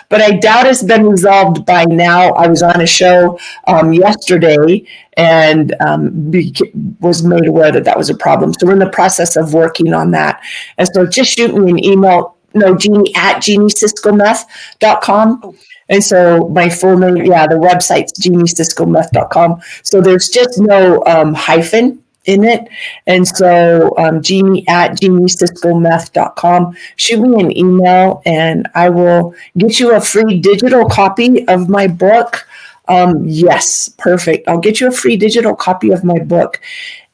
but 0.08 0.22
I 0.22 0.38
doubt 0.38 0.66
it's 0.66 0.82
been 0.82 1.06
resolved 1.06 1.66
by 1.66 1.84
now. 1.84 2.32
I 2.32 2.48
was 2.48 2.62
on 2.62 2.80
a 2.80 2.86
show 2.86 3.38
um, 3.66 3.92
yesterday 3.92 4.86
and 5.16 5.74
um, 5.80 6.30
be, 6.30 6.54
was 7.00 7.22
made 7.22 7.46
aware 7.46 7.70
that 7.72 7.84
that 7.84 7.98
was 7.98 8.10
a 8.10 8.16
problem. 8.16 8.52
So 8.54 8.66
we're 8.66 8.72
in 8.72 8.78
the 8.78 8.90
process 8.90 9.36
of 9.36 9.54
working 9.54 9.94
on 9.94 10.10
that. 10.12 10.40
And 10.78 10.88
so 10.92 11.06
just 11.06 11.36
shoot 11.36 11.54
me 11.54 11.70
an 11.70 11.84
email, 11.84 12.36
no, 12.54 12.74
Jeannie 12.74 13.14
at 13.14 13.42
JeannieCiscoMeth.com. 13.42 15.56
And 15.92 16.02
so 16.02 16.48
my 16.48 16.70
full 16.70 16.96
name, 16.96 17.18
yeah, 17.18 17.46
the 17.46 17.56
website's 17.56 18.12
jeannieciscometh.com. 18.18 19.60
So 19.82 20.00
there's 20.00 20.30
just 20.30 20.58
no 20.58 21.04
um, 21.04 21.34
hyphen 21.34 22.02
in 22.24 22.44
it. 22.44 22.66
And 23.06 23.28
so 23.28 23.94
um, 23.98 24.22
Jeannie 24.22 24.66
at 24.68 24.92
jeannieciscometh.com. 24.92 26.76
Shoot 26.96 27.20
me 27.20 27.42
an 27.42 27.56
email 27.56 28.22
and 28.24 28.66
I 28.74 28.88
will 28.88 29.34
get 29.58 29.78
you 29.78 29.94
a 29.94 30.00
free 30.00 30.40
digital 30.40 30.88
copy 30.88 31.46
of 31.48 31.68
my 31.68 31.88
book. 31.88 32.46
Um, 32.88 33.26
yes, 33.26 33.90
perfect. 33.98 34.48
I'll 34.48 34.58
get 34.58 34.80
you 34.80 34.88
a 34.88 34.92
free 34.92 35.18
digital 35.18 35.54
copy 35.54 35.90
of 35.90 36.04
my 36.04 36.18
book. 36.20 36.58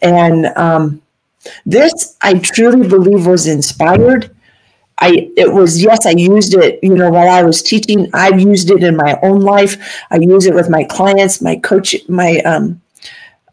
And 0.00 0.46
um, 0.56 1.02
this, 1.66 2.16
I 2.22 2.38
truly 2.38 2.86
believe, 2.86 3.26
was 3.26 3.48
inspired 3.48 4.30
I 5.00 5.30
it 5.36 5.52
was 5.52 5.82
yes, 5.82 6.06
I 6.06 6.10
used 6.10 6.54
it, 6.54 6.80
you 6.82 6.94
know, 6.94 7.10
while 7.10 7.28
I 7.28 7.42
was 7.42 7.62
teaching. 7.62 8.10
I've 8.14 8.40
used 8.40 8.70
it 8.70 8.82
in 8.82 8.96
my 8.96 9.18
own 9.22 9.40
life. 9.40 10.02
I 10.10 10.16
use 10.16 10.46
it 10.46 10.54
with 10.54 10.68
my 10.68 10.84
clients, 10.84 11.40
my 11.40 11.56
coach, 11.56 11.94
my 12.08 12.38
um 12.40 12.80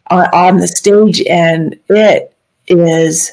on, 0.10 0.58
the 0.58 0.68
stage, 0.68 1.22
and 1.26 1.80
it 1.90 2.34
is 2.68 3.32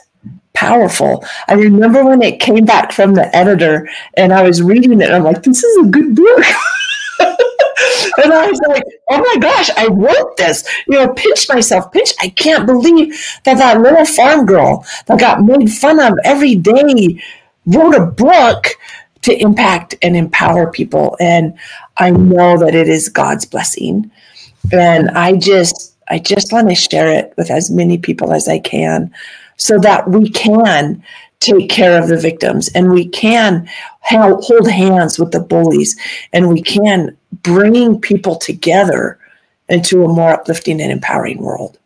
powerful. 0.54 1.24
I 1.48 1.54
remember 1.54 2.04
when 2.04 2.22
it 2.22 2.40
came 2.40 2.64
back 2.64 2.92
from 2.92 3.14
the 3.14 3.34
editor 3.34 3.88
and 4.16 4.32
I 4.32 4.42
was 4.42 4.62
reading 4.62 5.00
it, 5.00 5.10
I'm 5.10 5.24
like, 5.24 5.42
this 5.42 5.62
is 5.62 5.86
a 5.86 5.90
good 5.90 6.14
book. 6.14 6.44
and 7.20 8.32
I 8.32 8.48
was 8.48 8.60
like, 8.68 8.84
oh 9.10 9.18
my 9.18 9.36
gosh, 9.40 9.70
I 9.76 9.86
wrote 9.88 10.36
this. 10.36 10.68
You 10.86 10.98
know, 10.98 11.12
pinch 11.14 11.48
myself, 11.48 11.92
pinch. 11.92 12.12
I 12.20 12.28
can't 12.28 12.66
believe 12.66 13.18
that 13.44 13.58
that 13.58 13.80
little 13.80 14.04
farm 14.04 14.46
girl 14.46 14.86
that 15.06 15.20
got 15.20 15.42
made 15.42 15.70
fun 15.70 16.00
of 16.00 16.18
every 16.24 16.54
day 16.54 17.20
wrote 17.66 17.94
a 17.94 18.06
book 18.06 18.66
to 19.22 19.40
impact 19.40 19.94
and 20.02 20.16
empower 20.16 20.70
people. 20.70 21.16
And 21.20 21.56
I 21.98 22.10
know 22.10 22.58
that 22.58 22.74
it 22.74 22.88
is 22.88 23.08
God's 23.08 23.44
blessing. 23.44 24.10
And 24.72 25.10
I 25.10 25.36
just, 25.36 25.96
I 26.08 26.18
just 26.18 26.52
want 26.52 26.68
to 26.68 26.74
share 26.74 27.08
it 27.08 27.32
with 27.36 27.50
as 27.50 27.70
many 27.70 27.98
people 27.98 28.32
as 28.32 28.48
I 28.48 28.58
can 28.58 29.12
so 29.56 29.78
that 29.78 30.08
we 30.08 30.28
can 30.30 31.02
take 31.40 31.68
care 31.70 32.00
of 32.00 32.08
the 32.08 32.16
victims 32.16 32.68
and 32.74 32.92
we 32.92 33.08
can 33.08 33.68
hold 34.00 34.68
hands 34.68 35.18
with 35.18 35.32
the 35.32 35.40
bullies 35.40 35.98
and 36.32 36.48
we 36.48 36.62
can 36.62 37.16
bring 37.42 38.00
people 38.00 38.36
together 38.36 39.18
into 39.68 40.04
a 40.04 40.08
more 40.08 40.32
uplifting 40.32 40.80
and 40.80 40.92
empowering 40.92 41.38
world. 41.38 41.78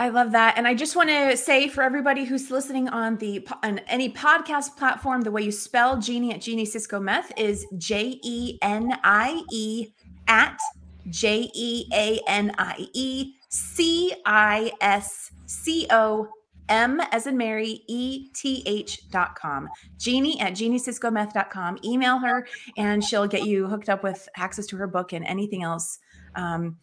I 0.00 0.08
love 0.08 0.32
that. 0.32 0.56
And 0.56 0.66
I 0.66 0.72
just 0.72 0.96
want 0.96 1.10
to 1.10 1.36
say 1.36 1.68
for 1.68 1.82
everybody 1.82 2.24
who's 2.24 2.50
listening 2.50 2.88
on 2.88 3.18
the 3.18 3.46
on 3.62 3.80
any 3.80 4.10
podcast 4.10 4.74
platform, 4.78 5.20
the 5.20 5.30
way 5.30 5.42
you 5.42 5.52
spell 5.52 5.98
Jeannie 6.00 6.32
at 6.32 6.40
Jeannie 6.40 6.64
Cisco 6.64 6.98
Meth 6.98 7.30
is 7.36 7.66
J 7.76 8.18
E 8.24 8.58
N 8.62 8.98
I 9.04 9.42
E 9.52 9.88
at 10.26 10.58
J 11.10 11.50
E 11.52 11.86
A 11.92 12.18
N 12.26 12.50
I 12.56 12.88
E 12.94 13.34
C 13.50 14.14
I 14.24 14.72
S 14.80 15.32
C 15.44 15.86
O 15.90 16.26
M 16.70 16.98
as 17.12 17.26
in 17.26 17.36
Mary, 17.36 17.82
E 17.86 18.30
T 18.32 18.62
H 18.64 19.10
dot 19.10 19.34
com. 19.34 19.68
Jeannie 19.98 20.40
at 20.40 20.54
dot 21.34 21.50
com. 21.50 21.78
Email 21.84 22.16
her 22.16 22.46
and 22.78 23.04
she'll 23.04 23.26
get 23.26 23.44
you 23.44 23.66
hooked 23.66 23.90
up 23.90 24.02
with 24.02 24.26
access 24.38 24.64
to 24.68 24.78
her 24.78 24.86
book 24.86 25.12
and 25.12 25.26
anything 25.26 25.62
else. 25.62 25.98
Um, 26.36 26.78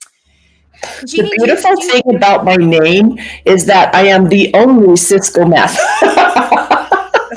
Jeannie, 1.06 1.30
the 1.30 1.36
beautiful 1.38 1.72
you, 1.72 1.92
thing 1.92 2.16
about 2.16 2.46
my 2.46 2.56
name 2.56 3.18
is 3.46 3.66
that 3.66 3.94
I 3.96 4.08
am 4.08 4.30
the 4.30 4.54
only 4.54 4.96
Cisco 4.96 5.46
meth. 5.46 5.80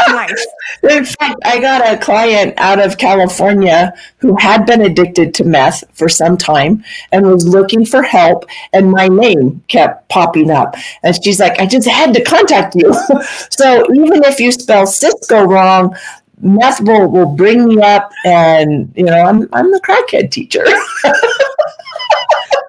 nice. 0.09 0.47
In 0.83 1.05
fact, 1.05 1.37
I 1.45 1.61
got 1.61 1.87
a 1.87 1.99
client 1.99 2.55
out 2.57 2.81
of 2.81 2.97
California 2.97 3.93
who 4.19 4.35
had 4.37 4.65
been 4.65 4.81
addicted 4.81 5.35
to 5.35 5.45
meth 5.45 5.85
for 5.93 6.09
some 6.09 6.39
time 6.39 6.83
and 7.13 7.27
was 7.27 7.47
looking 7.47 7.85
for 7.85 8.03
help, 8.03 8.47
and 8.73 8.91
my 8.91 9.09
name 9.09 9.63
kept 9.69 10.09
popping 10.09 10.51
up. 10.51 10.75
And 11.03 11.23
she's 11.23 11.39
like, 11.39 11.61
I 11.61 11.67
just 11.67 11.87
had 11.87 12.15
to 12.15 12.25
contact 12.25 12.75
you. 12.77 12.93
so 13.51 13.85
even 13.93 14.25
if 14.25 14.41
you 14.41 14.53
spell 14.53 14.87
Cisco 14.87 15.45
wrong, 15.45 15.95
meth 16.41 16.81
will, 16.81 17.09
will 17.09 17.35
bring 17.35 17.67
me 17.67 17.83
up, 17.83 18.11
and 18.25 18.93
you 18.97 19.05
know, 19.05 19.21
I'm, 19.21 19.49
I'm 19.53 19.71
the 19.71 19.81
crackhead 19.81 20.31
teacher. 20.31 20.65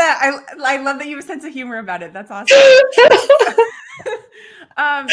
that. 0.00 0.18
I 0.20 0.74
I 0.74 0.82
love 0.82 0.98
that 0.98 1.06
you 1.06 1.16
have 1.16 1.24
a 1.24 1.26
sense 1.26 1.44
of 1.44 1.52
humor 1.52 1.78
about 1.78 2.02
it. 2.02 2.12
That's 2.12 2.30
awesome. 2.30 2.58
um, 4.76 5.06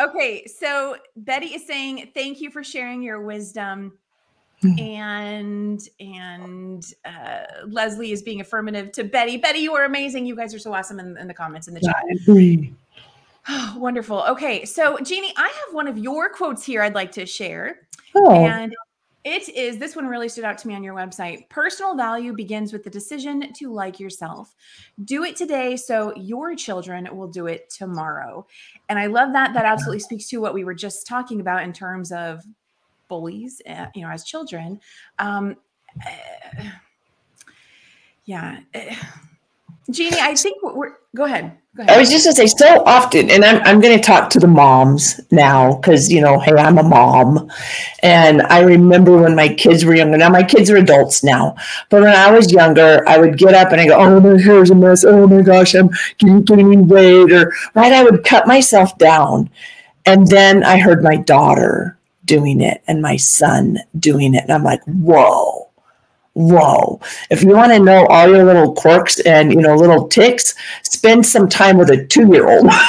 okay, 0.00 0.46
so 0.46 0.96
Betty 1.16 1.54
is 1.54 1.66
saying 1.66 2.10
thank 2.14 2.40
you 2.40 2.50
for 2.50 2.64
sharing 2.64 3.02
your 3.02 3.22
wisdom. 3.22 3.92
Hmm. 4.62 4.78
and 4.78 5.88
and 6.00 6.92
uh, 7.06 7.44
Leslie 7.66 8.12
is 8.12 8.20
being 8.20 8.42
affirmative 8.42 8.92
to 8.92 9.04
Betty. 9.04 9.38
Betty, 9.38 9.60
you 9.60 9.74
are 9.74 9.84
amazing. 9.84 10.26
You 10.26 10.36
guys 10.36 10.54
are 10.54 10.58
so 10.58 10.74
awesome 10.74 11.00
in, 11.00 11.16
in 11.16 11.28
the 11.28 11.32
comments 11.32 11.66
in 11.66 11.72
the 11.72 11.80
chat. 11.80 11.96
I 11.96 12.14
agree. 12.22 12.74
Oh, 13.48 13.74
wonderful. 13.78 14.22
Okay, 14.28 14.66
so 14.66 14.98
Jeannie, 14.98 15.32
I 15.38 15.46
have 15.48 15.74
one 15.74 15.88
of 15.88 15.96
your 15.96 16.28
quotes 16.28 16.62
here 16.62 16.82
I'd 16.82 16.94
like 16.94 17.12
to 17.12 17.24
share. 17.24 17.88
Oh. 18.14 18.34
And 18.34 18.74
it 19.24 19.48
is 19.50 19.78
this 19.78 19.94
one 19.94 20.06
really 20.06 20.28
stood 20.28 20.44
out 20.44 20.56
to 20.58 20.68
me 20.68 20.74
on 20.74 20.82
your 20.82 20.94
website. 20.94 21.48
Personal 21.50 21.94
value 21.94 22.32
begins 22.32 22.72
with 22.72 22.84
the 22.84 22.90
decision 22.90 23.52
to 23.54 23.72
like 23.72 24.00
yourself. 24.00 24.54
Do 25.04 25.24
it 25.24 25.36
today 25.36 25.76
so 25.76 26.14
your 26.16 26.54
children 26.54 27.08
will 27.14 27.28
do 27.28 27.46
it 27.46 27.68
tomorrow. 27.68 28.46
And 28.88 28.98
I 28.98 29.06
love 29.06 29.32
that. 29.34 29.52
That 29.52 29.64
absolutely 29.66 30.00
speaks 30.00 30.28
to 30.28 30.38
what 30.38 30.54
we 30.54 30.64
were 30.64 30.74
just 30.74 31.06
talking 31.06 31.40
about 31.40 31.62
in 31.62 31.72
terms 31.72 32.12
of 32.12 32.42
bullies, 33.08 33.60
uh, 33.68 33.86
you 33.94 34.02
know, 34.02 34.10
as 34.10 34.24
children. 34.24 34.80
Um, 35.18 35.56
uh, 36.06 36.64
yeah. 38.24 38.60
Jeannie, 39.90 40.20
I 40.20 40.34
think 40.34 40.62
we're, 40.62 40.92
go 41.14 41.24
ahead. 41.24 41.56
Go 41.76 41.84
ahead. 41.84 41.94
I 41.94 42.00
was 42.00 42.10
just 42.10 42.24
gonna 42.24 42.34
say 42.34 42.48
so 42.48 42.82
often, 42.84 43.30
and 43.30 43.44
I'm 43.44 43.62
I'm 43.62 43.80
gonna 43.80 44.00
talk 44.00 44.28
to 44.30 44.40
the 44.40 44.48
moms 44.48 45.20
now 45.30 45.76
because 45.76 46.10
you 46.10 46.20
know, 46.20 46.40
hey, 46.40 46.52
I'm 46.52 46.78
a 46.78 46.82
mom, 46.82 47.48
and 48.02 48.42
I 48.42 48.62
remember 48.62 49.22
when 49.22 49.36
my 49.36 49.54
kids 49.54 49.84
were 49.84 49.94
younger. 49.94 50.18
Now 50.18 50.30
my 50.30 50.42
kids 50.42 50.68
are 50.68 50.76
adults 50.76 51.22
now, 51.22 51.54
but 51.88 52.02
when 52.02 52.12
I 52.12 52.32
was 52.32 52.50
younger, 52.50 53.08
I 53.08 53.18
would 53.18 53.38
get 53.38 53.54
up 53.54 53.70
and 53.70 53.80
I 53.80 53.86
go, 53.86 53.96
oh 53.96 54.18
my 54.18 54.40
hair's 54.40 54.70
a 54.70 54.74
mess. 54.74 55.04
Oh 55.04 55.28
my 55.28 55.42
gosh, 55.42 55.74
I'm 55.76 55.90
getting 56.18 56.42
gaining 56.42 56.88
weight, 56.88 57.30
or 57.30 57.52
right, 57.76 57.92
I 57.92 58.02
would 58.02 58.24
cut 58.24 58.48
myself 58.48 58.98
down, 58.98 59.48
and 60.04 60.26
then 60.26 60.64
I 60.64 60.78
heard 60.78 61.04
my 61.04 61.16
daughter 61.16 61.96
doing 62.24 62.60
it 62.60 62.82
and 62.88 63.00
my 63.00 63.16
son 63.16 63.78
doing 63.96 64.34
it, 64.34 64.42
and 64.42 64.52
I'm 64.52 64.64
like, 64.64 64.82
whoa 64.84 65.69
whoa. 66.34 67.00
If 67.30 67.42
you 67.42 67.50
want 67.50 67.72
to 67.72 67.78
know 67.78 68.06
all 68.06 68.28
your 68.28 68.44
little 68.44 68.72
quirks 68.74 69.20
and 69.20 69.52
you 69.52 69.60
know 69.60 69.74
little 69.74 70.08
ticks 70.08 70.54
spend 70.82 71.26
some 71.26 71.48
time 71.48 71.78
with 71.78 71.90
a 71.90 72.06
two-year-old. 72.06 72.70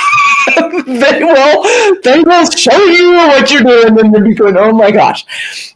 They 0.86 1.24
will 1.24 2.02
they 2.02 2.22
will 2.22 2.50
show 2.50 2.86
you 2.86 3.14
what 3.14 3.52
you're 3.52 3.62
doing 3.62 4.00
and 4.00 4.12
you'll 4.12 4.24
be 4.24 4.34
going 4.34 4.58
oh 4.58 4.74
my 4.74 4.90
gosh. 4.92 5.26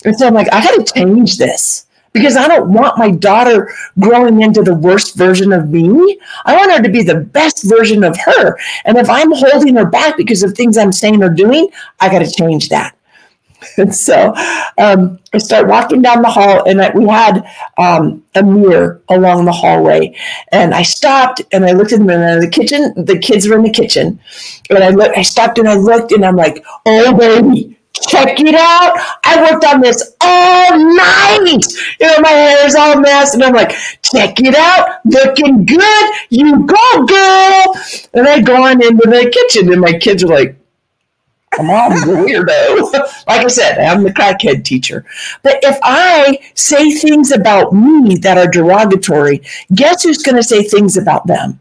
And 0.04 0.18
so 0.18 0.28
i'm 0.28 0.34
like 0.34 0.52
i 0.52 0.64
gotta 0.64 0.84
change 0.84 1.38
this 1.38 1.86
because 2.12 2.36
i 2.36 2.48
don't 2.48 2.74
want 2.74 2.98
my 2.98 3.12
daughter 3.12 3.72
growing 4.00 4.42
into 4.42 4.64
the 4.64 4.74
worst 4.74 5.16
version 5.16 5.54
of 5.54 5.70
me. 5.70 6.20
I 6.46 6.56
want 6.56 6.72
her 6.72 6.82
to 6.82 6.90
be 6.90 7.04
the 7.04 7.22
best 7.22 7.64
version 7.64 8.04
of 8.04 8.18
her. 8.18 8.58
And 8.86 8.98
if 8.98 9.10
i'm 9.10 9.32
holding 9.32 9.76
her 9.76 9.86
back 9.86 10.18
because 10.18 10.42
of 10.42 10.54
things 10.54 10.78
i'm 10.78 10.92
saying 10.92 11.24
or 11.24 11.30
doing 11.30 11.70
i 12.02 12.10
gotta 12.10 12.30
change 12.30 12.70
that 12.70 12.95
And 13.78 13.94
so 13.94 14.34
um, 14.78 15.20
I 15.34 15.38
start 15.38 15.68
walking 15.68 16.02
down 16.02 16.22
the 16.22 16.30
hall, 16.30 16.68
and 16.68 16.82
I, 16.82 16.92
we 16.96 17.08
had 17.08 17.46
um, 17.78 18.24
a 18.36 18.44
mirror 18.44 19.02
along 19.10 19.46
the 19.46 19.52
hallway. 19.52 20.16
And 20.52 20.74
I 20.74 20.84
stopped 20.84 21.42
and 21.52 21.66
I 21.66 21.72
looked 21.72 21.92
at 21.94 22.00
the 22.00 22.06
mirror. 22.06 22.40
The 22.40 22.50
kitchen, 22.50 22.94
the 22.96 23.20
kids 23.20 23.48
were 23.48 23.56
in 23.58 23.64
the 23.64 23.70
kitchen, 23.70 24.20
and 24.70 24.84
I 24.84 24.90
looked. 24.90 25.18
I 25.18 25.22
stopped 25.22 25.58
and 25.58 25.68
I 25.68 25.76
looked, 25.76 26.12
and 26.12 26.26
I'm 26.26 26.36
like, 26.36 26.64
"Oh 26.86 27.16
baby, 27.18 27.78
check 27.94 28.40
it 28.40 28.56
out! 28.56 28.98
I 29.24 29.52
worked 29.52 29.66
on 29.66 29.82
this 29.82 30.16
all 30.22 30.78
night. 30.78 31.66
You 32.00 32.08
know, 32.08 32.20
my 32.22 32.30
hair's 32.30 32.76
all 32.76 33.00
messed, 33.00 33.36
and 33.36 33.44
I'm 33.44 33.54
like, 33.54 33.72
check 34.04 34.40
it 34.40 34.56
out, 34.56 35.00
looking 35.06 35.66
good. 35.66 36.14
You 36.30 36.66
go, 36.66 37.06
girl!" 37.06 37.76
And 38.14 38.28
I 38.28 38.42
go 38.42 38.64
on 38.64 38.82
into 38.82 39.08
the 39.08 39.30
kitchen, 39.32 39.72
and 39.72 39.82
my 39.82 39.94
kids 39.94 40.24
are 40.24 40.28
like 40.28 40.56
my 41.60 41.64
mom's 41.64 42.04
a 42.04 42.08
weirdo. 42.08 42.92
like 43.28 43.46
I 43.46 43.48
said, 43.48 43.80
I'm 43.80 44.04
the 44.04 44.14
crackhead 44.14 44.64
teacher. 44.64 45.06
But 45.44 45.60
if 45.64 45.78
I 45.84 46.40
say 46.54 46.92
things 46.92 47.32
about 47.32 47.74
me 47.74 48.18
that 48.18 48.38
are 48.38 48.50
derogatory, 48.50 49.42
guess 49.74 50.04
who's 50.04 50.24
going 50.24 50.36
to 50.36 50.44
say 50.44 50.64
things 50.64 50.98
about 50.98 51.28
them? 51.28 51.60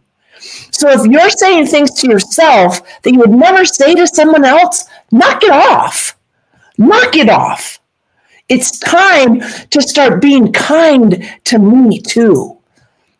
So 0.70 0.90
if 0.90 1.06
you're 1.06 1.30
saying 1.30 1.66
things 1.66 1.92
to 2.00 2.08
yourself 2.08 2.80
that 3.02 3.12
you 3.12 3.18
would 3.20 3.30
never 3.30 3.64
say 3.64 3.94
to 3.94 4.06
someone 4.06 4.44
else, 4.44 4.84
knock 5.10 5.42
it 5.42 5.50
off. 5.50 6.16
Knock 6.76 7.16
it 7.16 7.28
off. 7.28 7.80
It's 8.48 8.78
time 8.78 9.40
to 9.40 9.80
start 9.80 10.20
being 10.20 10.52
kind 10.52 11.24
to 11.44 11.58
me 11.58 12.00
too. 12.00 12.58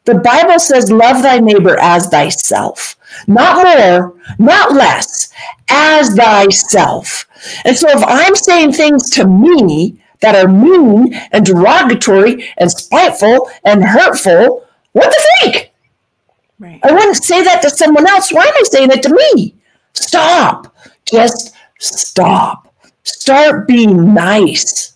The 0.05 0.17
Bible 0.17 0.59
says, 0.59 0.91
Love 0.91 1.23
thy 1.23 1.39
neighbor 1.39 1.79
as 1.81 2.09
thyself. 2.09 2.97
Not 3.27 3.65
more, 3.65 4.15
not 4.39 4.73
less, 4.73 5.24
as 5.69 6.15
thyself. 6.15 7.27
And 7.65 7.77
so 7.77 7.89
if 7.89 8.03
I'm 8.07 8.35
saying 8.35 8.73
things 8.73 9.11
to 9.11 9.27
me 9.27 10.01
that 10.21 10.35
are 10.35 10.49
mean 10.49 11.15
and 11.33 11.45
derogatory 11.45 12.49
and 12.59 12.71
spiteful 12.71 13.51
and 13.65 13.85
hurtful, 13.85 14.67
what 14.93 15.11
the 15.11 15.29
freak? 15.41 15.73
Right. 16.59 16.81
I 16.83 16.93
wouldn't 16.93 17.23
say 17.23 17.43
that 17.43 17.63
to 17.63 17.71
someone 17.71 18.09
else. 18.09 18.33
Why 18.33 18.45
am 18.45 18.55
I 18.55 18.63
saying 18.65 18.91
it 18.93 19.03
to 19.03 19.15
me? 19.35 19.55
Stop. 19.93 20.75
Just 21.05 21.55
stop. 21.79 22.73
Start 23.03 23.67
being 23.69 24.15
nice. 24.15 24.95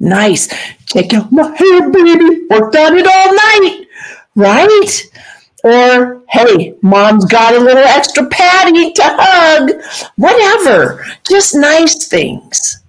Nice. 0.00 0.48
Check 0.86 1.12
out 1.14 1.32
my 1.32 1.54
hair, 1.56 1.90
baby. 1.90 2.46
Worked 2.50 2.76
on 2.76 2.96
it 2.96 3.06
all 3.06 3.34
night. 3.34 3.86
Right? 4.36 5.07
Or, 5.64 6.22
hey, 6.28 6.74
mom's 6.82 7.24
got 7.24 7.54
a 7.54 7.60
little 7.60 7.82
extra 7.82 8.26
patty 8.26 8.92
to 8.92 9.02
hug. 9.04 9.70
Whatever. 10.16 11.04
Just 11.28 11.54
nice 11.54 12.06
things. 12.06 12.80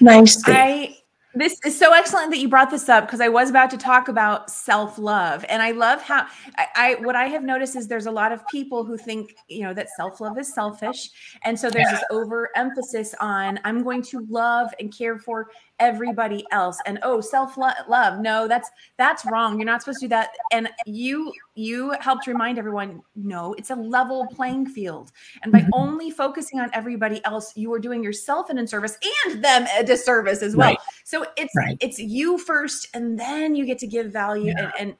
Nice 0.00 0.42
things. 0.42 0.56
I, 0.56 0.97
this 1.40 1.58
is 1.64 1.78
so 1.78 1.92
excellent 1.92 2.30
that 2.30 2.38
you 2.38 2.48
brought 2.48 2.70
this 2.70 2.88
up 2.88 3.06
because 3.06 3.20
I 3.20 3.28
was 3.28 3.50
about 3.50 3.70
to 3.70 3.78
talk 3.78 4.08
about 4.08 4.50
self 4.50 4.98
love, 4.98 5.44
and 5.48 5.62
I 5.62 5.72
love 5.72 6.02
how 6.02 6.26
I, 6.56 6.66
I, 6.74 6.94
what 7.02 7.16
I 7.16 7.24
have 7.26 7.42
noticed 7.44 7.76
is 7.76 7.88
there's 7.88 8.06
a 8.06 8.10
lot 8.10 8.32
of 8.32 8.46
people 8.48 8.84
who 8.84 8.96
think 8.96 9.36
you 9.48 9.62
know 9.62 9.74
that 9.74 9.88
self 9.90 10.20
love 10.20 10.38
is 10.38 10.52
selfish, 10.52 11.10
and 11.44 11.58
so 11.58 11.70
there's 11.70 11.90
this 11.90 12.04
overemphasis 12.10 13.14
on 13.20 13.60
I'm 13.64 13.82
going 13.82 14.02
to 14.04 14.26
love 14.28 14.70
and 14.80 14.94
care 14.96 15.18
for 15.18 15.48
everybody 15.80 16.44
else 16.50 16.78
and 16.86 16.98
oh 17.02 17.20
self 17.20 17.56
love 17.56 18.20
no 18.20 18.48
that's 18.48 18.68
that's 18.96 19.24
wrong 19.26 19.56
you're 19.56 19.66
not 19.66 19.80
supposed 19.80 20.00
to 20.00 20.06
do 20.06 20.08
that 20.08 20.30
and 20.50 20.68
you 20.86 21.32
you 21.54 21.94
helped 22.00 22.26
remind 22.26 22.58
everyone 22.58 23.00
no 23.14 23.54
it's 23.54 23.70
a 23.70 23.74
level 23.74 24.26
playing 24.32 24.66
field 24.66 25.12
and 25.42 25.52
by 25.52 25.60
mm-hmm. 25.60 25.70
only 25.74 26.10
focusing 26.10 26.58
on 26.58 26.68
everybody 26.72 27.24
else 27.24 27.56
you 27.56 27.72
are 27.72 27.78
doing 27.78 28.02
yourself 28.02 28.50
an 28.50 28.58
inservice 28.58 28.98
and 29.26 29.44
them 29.44 29.66
a 29.78 29.84
disservice 29.84 30.42
as 30.42 30.56
well 30.56 30.70
right. 30.70 30.78
So 31.08 31.24
it's 31.38 31.56
right. 31.56 31.78
it's 31.80 31.98
you 31.98 32.36
first 32.36 32.88
and 32.92 33.18
then 33.18 33.54
you 33.54 33.64
get 33.64 33.78
to 33.78 33.86
give 33.86 34.12
value 34.12 34.52
yeah. 34.52 34.72
and, 34.78 34.90
and 34.90 34.96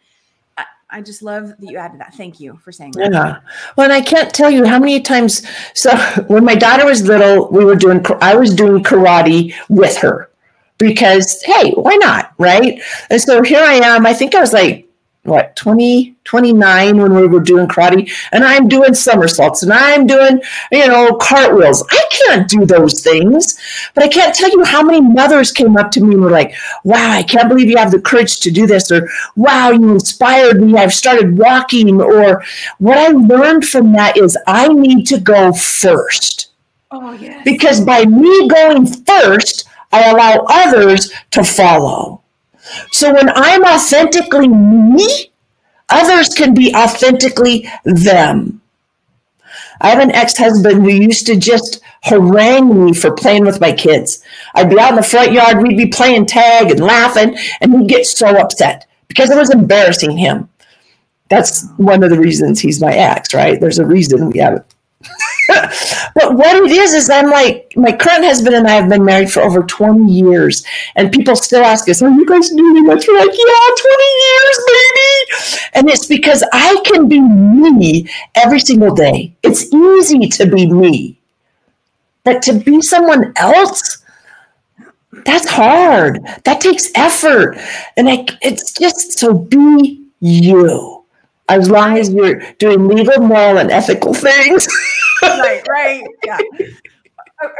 I 0.90 1.02
just 1.02 1.20
love 1.20 1.48
that 1.48 1.70
you 1.70 1.76
added 1.76 2.00
that. 2.00 2.14
Thank 2.14 2.40
you 2.40 2.56
for 2.64 2.72
saying 2.72 2.92
that. 2.92 3.12
Yeah. 3.12 3.40
Well, 3.76 3.84
and 3.84 3.92
I 3.92 4.00
can't 4.00 4.32
tell 4.32 4.50
you 4.50 4.64
how 4.64 4.78
many 4.78 5.02
times. 5.02 5.46
So 5.74 5.94
when 6.28 6.46
my 6.46 6.54
daughter 6.54 6.86
was 6.86 7.02
little, 7.02 7.50
we 7.50 7.62
were 7.62 7.76
doing. 7.76 8.02
I 8.22 8.34
was 8.36 8.54
doing 8.54 8.82
karate 8.82 9.52
with 9.68 9.98
her, 9.98 10.30
because 10.78 11.42
hey, 11.42 11.72
why 11.72 11.96
not? 11.96 12.32
Right. 12.38 12.80
And 13.10 13.20
so 13.20 13.42
here 13.42 13.62
I 13.62 13.74
am. 13.74 14.06
I 14.06 14.14
think 14.14 14.34
I 14.34 14.40
was 14.40 14.54
like, 14.54 14.87
what, 15.28 15.54
20, 15.56 16.16
29 16.24 16.98
when 16.98 17.14
we 17.14 17.26
were 17.26 17.40
doing 17.40 17.66
karate, 17.66 18.10
and 18.32 18.44
I'm 18.44 18.68
doing 18.68 18.94
somersaults 18.94 19.62
and 19.62 19.72
I'm 19.72 20.06
doing, 20.06 20.40
you 20.72 20.86
know, 20.86 21.14
cartwheels. 21.14 21.84
I 21.90 22.04
can't 22.10 22.48
do 22.48 22.66
those 22.66 23.02
things, 23.02 23.58
but 23.94 24.04
I 24.04 24.08
can't 24.08 24.34
tell 24.34 24.50
you 24.50 24.64
how 24.64 24.82
many 24.82 25.00
mothers 25.00 25.52
came 25.52 25.76
up 25.76 25.90
to 25.92 26.02
me 26.02 26.14
and 26.14 26.22
were 26.22 26.30
like, 26.30 26.54
wow, 26.84 27.10
I 27.10 27.22
can't 27.22 27.48
believe 27.48 27.68
you 27.70 27.76
have 27.78 27.90
the 27.90 28.00
courage 28.00 28.40
to 28.40 28.50
do 28.50 28.66
this, 28.66 28.90
or 28.90 29.08
wow, 29.36 29.70
you 29.70 29.90
inspired 29.90 30.60
me. 30.62 30.76
I've 30.76 30.94
started 30.94 31.38
walking, 31.38 32.00
or 32.00 32.44
what 32.78 32.98
I 32.98 33.08
learned 33.08 33.64
from 33.64 33.92
that 33.92 34.16
is 34.16 34.36
I 34.46 34.68
need 34.68 35.06
to 35.08 35.18
go 35.18 35.52
first. 35.52 36.50
Oh, 36.90 37.12
yes. 37.12 37.42
Because 37.44 37.80
by 37.80 38.04
me 38.04 38.48
going 38.48 38.86
first, 38.86 39.68
I 39.92 40.10
allow 40.10 40.46
others 40.48 41.10
to 41.32 41.44
follow. 41.44 42.22
So 42.92 43.12
when 43.12 43.30
I'm 43.30 43.64
authentically 43.64 44.48
me, 44.48 45.30
others 45.88 46.28
can 46.34 46.54
be 46.54 46.74
authentically 46.74 47.68
them. 47.84 48.60
I 49.80 49.90
have 49.90 50.00
an 50.00 50.12
ex 50.12 50.36
husband 50.36 50.82
who 50.82 50.90
used 50.90 51.26
to 51.26 51.36
just 51.36 51.80
harangue 52.02 52.86
me 52.86 52.94
for 52.94 53.12
playing 53.12 53.44
with 53.44 53.60
my 53.60 53.72
kids. 53.72 54.22
I'd 54.54 54.70
be 54.70 54.78
out 54.78 54.90
in 54.90 54.96
the 54.96 55.02
front 55.02 55.32
yard, 55.32 55.62
we'd 55.62 55.76
be 55.76 55.86
playing 55.86 56.26
tag 56.26 56.70
and 56.70 56.80
laughing, 56.80 57.36
and 57.60 57.72
he'd 57.72 57.88
get 57.88 58.06
so 58.06 58.26
upset 58.36 58.86
because 59.06 59.30
it 59.30 59.36
was 59.36 59.50
embarrassing 59.50 60.16
him. 60.16 60.48
That's 61.28 61.68
one 61.76 62.02
of 62.02 62.10
the 62.10 62.18
reasons 62.18 62.60
he's 62.60 62.80
my 62.80 62.92
ex, 62.92 63.34
right? 63.34 63.60
There's 63.60 63.78
a 63.78 63.86
reason 63.86 64.30
we 64.30 64.38
have 64.38 64.64
but 66.14 66.34
what 66.34 66.56
it 66.56 66.70
is 66.70 66.92
is 66.94 67.08
I'm 67.08 67.30
like 67.30 67.72
my 67.76 67.92
current 67.92 68.24
husband 68.24 68.54
and 68.54 68.66
I 68.66 68.72
have 68.72 68.88
been 68.88 69.04
married 69.04 69.32
for 69.32 69.40
over 69.40 69.62
20 69.62 70.12
years, 70.12 70.64
and 70.96 71.10
people 71.10 71.36
still 71.36 71.64
ask 71.64 71.88
us, 71.88 72.02
"Are 72.02 72.10
you 72.10 72.26
guys 72.26 72.50
doing 72.50 72.84
much?" 72.84 73.06
We're 73.08 73.18
like, 73.18 73.30
"Yeah, 73.30 73.68
20 73.80 74.10
years, 74.26 74.58
baby," 74.66 75.70
and 75.74 75.88
it's 75.88 76.06
because 76.06 76.44
I 76.52 76.76
can 76.84 77.08
be 77.08 77.20
me 77.20 78.08
every 78.34 78.60
single 78.60 78.94
day. 78.94 79.34
It's 79.42 79.72
easy 79.72 80.28
to 80.28 80.46
be 80.46 80.66
me, 80.70 81.18
but 82.24 82.42
to 82.42 82.52
be 82.52 82.82
someone 82.82 83.32
else. 83.36 83.98
That's 85.24 85.48
hard. 85.48 86.20
That 86.44 86.60
takes 86.60 86.90
effort. 86.94 87.58
And 87.96 88.08
I, 88.08 88.24
it's 88.40 88.72
just 88.72 89.18
so 89.18 89.34
be 89.34 90.06
you 90.20 90.97
as 91.48 91.70
long 91.70 91.98
as 91.98 92.12
you're 92.12 92.40
doing 92.58 92.88
legal, 92.88 93.20
moral, 93.20 93.58
and 93.58 93.70
ethical 93.70 94.14
things. 94.14 94.68
right, 95.22 95.66
right, 95.68 96.04
yeah. 96.24 96.38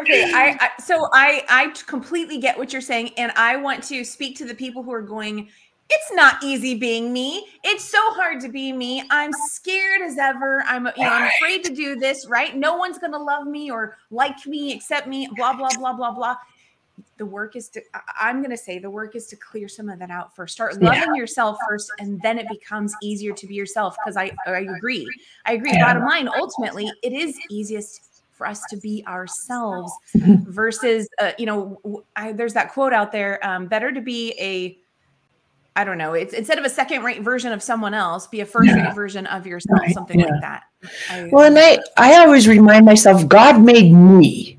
Okay, 0.00 0.32
I, 0.34 0.56
I 0.60 0.82
so 0.82 1.08
I 1.12 1.44
I 1.48 1.68
completely 1.86 2.38
get 2.38 2.58
what 2.58 2.72
you're 2.72 2.82
saying, 2.82 3.10
and 3.16 3.32
I 3.36 3.56
want 3.56 3.82
to 3.84 4.04
speak 4.04 4.36
to 4.38 4.44
the 4.44 4.54
people 4.54 4.82
who 4.82 4.92
are 4.92 5.02
going. 5.02 5.48
It's 5.90 6.12
not 6.12 6.44
easy 6.44 6.74
being 6.74 7.14
me. 7.14 7.46
It's 7.64 7.82
so 7.82 7.98
hard 8.10 8.40
to 8.42 8.50
be 8.50 8.74
me. 8.74 9.02
I'm 9.10 9.30
scared 9.32 10.02
as 10.02 10.18
ever. 10.18 10.62
I'm 10.66 10.86
you 10.96 11.04
know 11.04 11.10
I'm 11.10 11.30
afraid 11.36 11.64
to 11.64 11.74
do 11.74 11.96
this. 11.96 12.26
Right? 12.28 12.56
No 12.56 12.76
one's 12.76 12.98
gonna 12.98 13.22
love 13.22 13.46
me 13.46 13.70
or 13.70 13.96
like 14.10 14.46
me 14.46 14.74
accept 14.74 15.06
me. 15.06 15.28
Blah 15.34 15.54
blah 15.54 15.70
blah 15.78 15.94
blah 15.94 16.10
blah 16.10 16.36
the 17.18 17.26
work 17.26 17.56
is 17.56 17.68
to 17.68 17.82
i'm 18.20 18.38
going 18.38 18.50
to 18.50 18.56
say 18.56 18.78
the 18.78 18.88
work 18.88 19.14
is 19.14 19.26
to 19.26 19.36
clear 19.36 19.68
some 19.68 19.88
of 19.88 19.98
that 19.98 20.10
out 20.10 20.34
first 20.34 20.54
start 20.54 20.80
loving 20.80 21.14
yeah. 21.14 21.20
yourself 21.20 21.58
first 21.68 21.90
and 21.98 22.20
then 22.22 22.38
it 22.38 22.48
becomes 22.48 22.94
easier 23.02 23.32
to 23.32 23.46
be 23.46 23.54
yourself 23.54 23.96
because 24.02 24.16
i 24.16 24.30
i 24.46 24.66
agree 24.76 25.06
i 25.44 25.52
agree 25.52 25.72
yeah. 25.72 25.84
bottom 25.84 26.04
line 26.06 26.28
ultimately 26.28 26.90
it 27.02 27.12
is 27.12 27.38
easiest 27.50 28.22
for 28.32 28.46
us 28.46 28.62
to 28.70 28.76
be 28.76 29.04
ourselves 29.06 29.92
versus 30.14 31.08
uh, 31.20 31.32
you 31.38 31.44
know 31.44 32.04
I, 32.16 32.32
there's 32.32 32.54
that 32.54 32.72
quote 32.72 32.92
out 32.92 33.12
there 33.12 33.44
um, 33.46 33.66
better 33.66 33.92
to 33.92 34.00
be 34.00 34.32
a 34.38 34.78
I 35.76 35.84
don't 35.84 35.96
know. 35.96 36.14
It's 36.14 36.34
instead 36.34 36.58
of 36.58 36.64
a 36.64 36.68
second 36.68 37.04
rate 37.04 37.22
version 37.22 37.52
of 37.52 37.62
someone 37.62 37.94
else, 37.94 38.26
be 38.26 38.40
a 38.40 38.44
first 38.44 38.68
rate 38.68 38.78
yeah. 38.78 38.92
version 38.92 39.26
of 39.26 39.46
yourself, 39.46 39.78
right. 39.78 39.94
something 39.94 40.18
like 40.18 40.40
that. 40.40 40.64
I, 41.08 41.28
well, 41.30 41.44
and 41.44 41.56
I, 41.56 41.78
I 41.96 42.18
always 42.18 42.48
remind 42.48 42.84
myself, 42.84 43.28
God 43.28 43.62
made 43.62 43.92
me. 43.92 44.57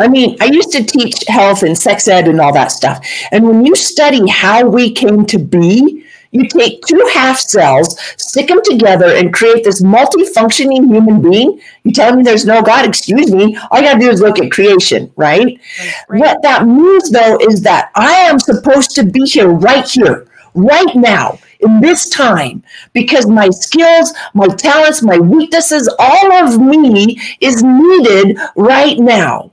I 0.00 0.08
mean, 0.08 0.36
I 0.40 0.46
used 0.46 0.72
to 0.72 0.82
teach 0.82 1.24
health 1.28 1.62
and 1.62 1.76
sex 1.76 2.08
ed 2.08 2.26
and 2.26 2.40
all 2.40 2.54
that 2.54 2.72
stuff. 2.72 3.06
And 3.30 3.46
when 3.46 3.66
you 3.66 3.76
study 3.76 4.26
how 4.28 4.66
we 4.66 4.90
came 4.92 5.26
to 5.26 5.38
be, 5.38 6.06
you 6.32 6.48
take 6.48 6.80
two 6.86 7.06
half 7.12 7.38
cells, 7.38 8.00
stick 8.16 8.48
them 8.48 8.60
together, 8.64 9.14
and 9.16 9.34
create 9.34 9.64
this 9.64 9.82
multi-functioning 9.82 10.88
human 10.88 11.20
being. 11.20 11.60
You 11.82 11.92
tell 11.92 12.14
me 12.14 12.22
there's 12.22 12.46
no 12.46 12.62
God? 12.62 12.86
Excuse 12.86 13.32
me. 13.32 13.58
All 13.70 13.80
you 13.80 13.86
got 13.86 13.94
to 13.94 14.00
do 14.00 14.10
is 14.10 14.20
look 14.20 14.38
at 14.38 14.50
creation, 14.50 15.12
right? 15.16 15.60
right? 16.08 16.20
What 16.20 16.42
that 16.42 16.66
means, 16.66 17.10
though, 17.10 17.36
is 17.38 17.62
that 17.62 17.90
I 17.94 18.12
am 18.12 18.38
supposed 18.38 18.92
to 18.92 19.04
be 19.04 19.26
here, 19.26 19.48
right 19.48 19.86
here, 19.86 20.28
right 20.54 20.94
now, 20.94 21.38
in 21.58 21.80
this 21.80 22.08
time, 22.08 22.62
because 22.94 23.26
my 23.26 23.50
skills, 23.50 24.14
my 24.32 24.46
talents, 24.46 25.02
my 25.02 25.18
weaknesses, 25.18 25.92
all 25.98 26.32
of 26.32 26.58
me 26.58 27.20
is 27.40 27.62
needed 27.62 28.38
right 28.56 28.98
now 28.98 29.50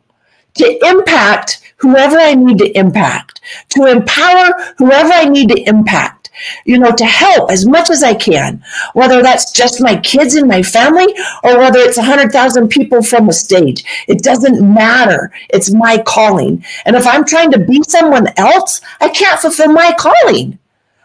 to 0.58 0.86
impact 0.88 1.62
whoever 1.78 2.18
I 2.18 2.34
need 2.34 2.58
to 2.60 2.78
impact, 2.78 3.41
to 3.70 3.86
empower 3.86 4.53
whoever 4.78 5.14
I 5.14 5.26
need 5.26 5.49
to 5.49 5.62
impact, 5.64 6.30
you 6.66 6.78
know, 6.78 6.91
to 6.91 7.05
help 7.05 7.51
as 7.51 7.66
much 7.66 7.89
as 7.89 8.03
I 8.03 8.14
can, 8.14 8.64
whether 8.93 9.22
that's 9.22 9.51
just 9.51 9.82
my 9.82 9.95
kids 9.97 10.36
and 10.36 10.47
my 10.47 10.64
family 10.64 11.08
or 11.43 11.60
whether 11.60 11.80
it's 11.80 11.97
100,000 11.97 12.68
people 12.70 13.01
from 13.01 13.30
a 13.30 13.34
stage. 13.34 13.86
It 14.08 14.24
doesn't 14.24 14.62
matter. 14.62 15.32
It's 15.49 15.74
my 15.74 15.97
calling. 15.99 16.66
And 16.86 16.95
if 16.95 17.05
I'm 17.05 17.26
trying 17.26 17.51
to 17.51 17.60
be 17.60 17.82
someone 17.88 18.28
else, 18.38 18.82
I 18.99 19.10
can't 19.10 19.39
fulfill 19.39 19.72
my 19.72 19.93
calling. 19.97 20.60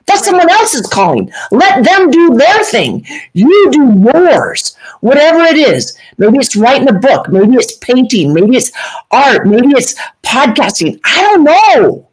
That's 0.07 0.25
someone 0.25 0.51
else's 0.51 0.87
calling. 0.87 1.31
Let 1.51 1.85
them 1.85 2.11
do 2.11 2.35
their 2.35 2.65
thing. 2.65 3.07
You 3.33 3.71
do 3.71 4.11
yours, 4.13 4.77
whatever 5.01 5.43
it 5.43 5.57
is. 5.57 5.97
Maybe 6.19 6.39
it's 6.39 6.57
writing 6.57 6.89
a 6.89 6.93
book. 6.93 7.29
Maybe 7.29 7.55
it's 7.55 7.77
painting. 7.79 8.35
Maybe 8.35 8.57
it's 8.57 8.73
art. 9.11 9.47
Maybe 9.47 9.69
it's 9.69 9.95
podcasting. 10.23 11.01
I 11.05 11.21
don't 11.23 11.45
know. 11.45 12.09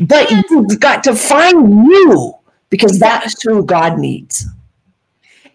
But 0.00 0.30
you've 0.30 0.80
got 0.80 1.04
to 1.04 1.14
find 1.14 1.86
you 1.86 2.34
because 2.70 2.98
that's 2.98 3.40
who 3.42 3.64
God 3.64 3.98
needs. 3.98 4.44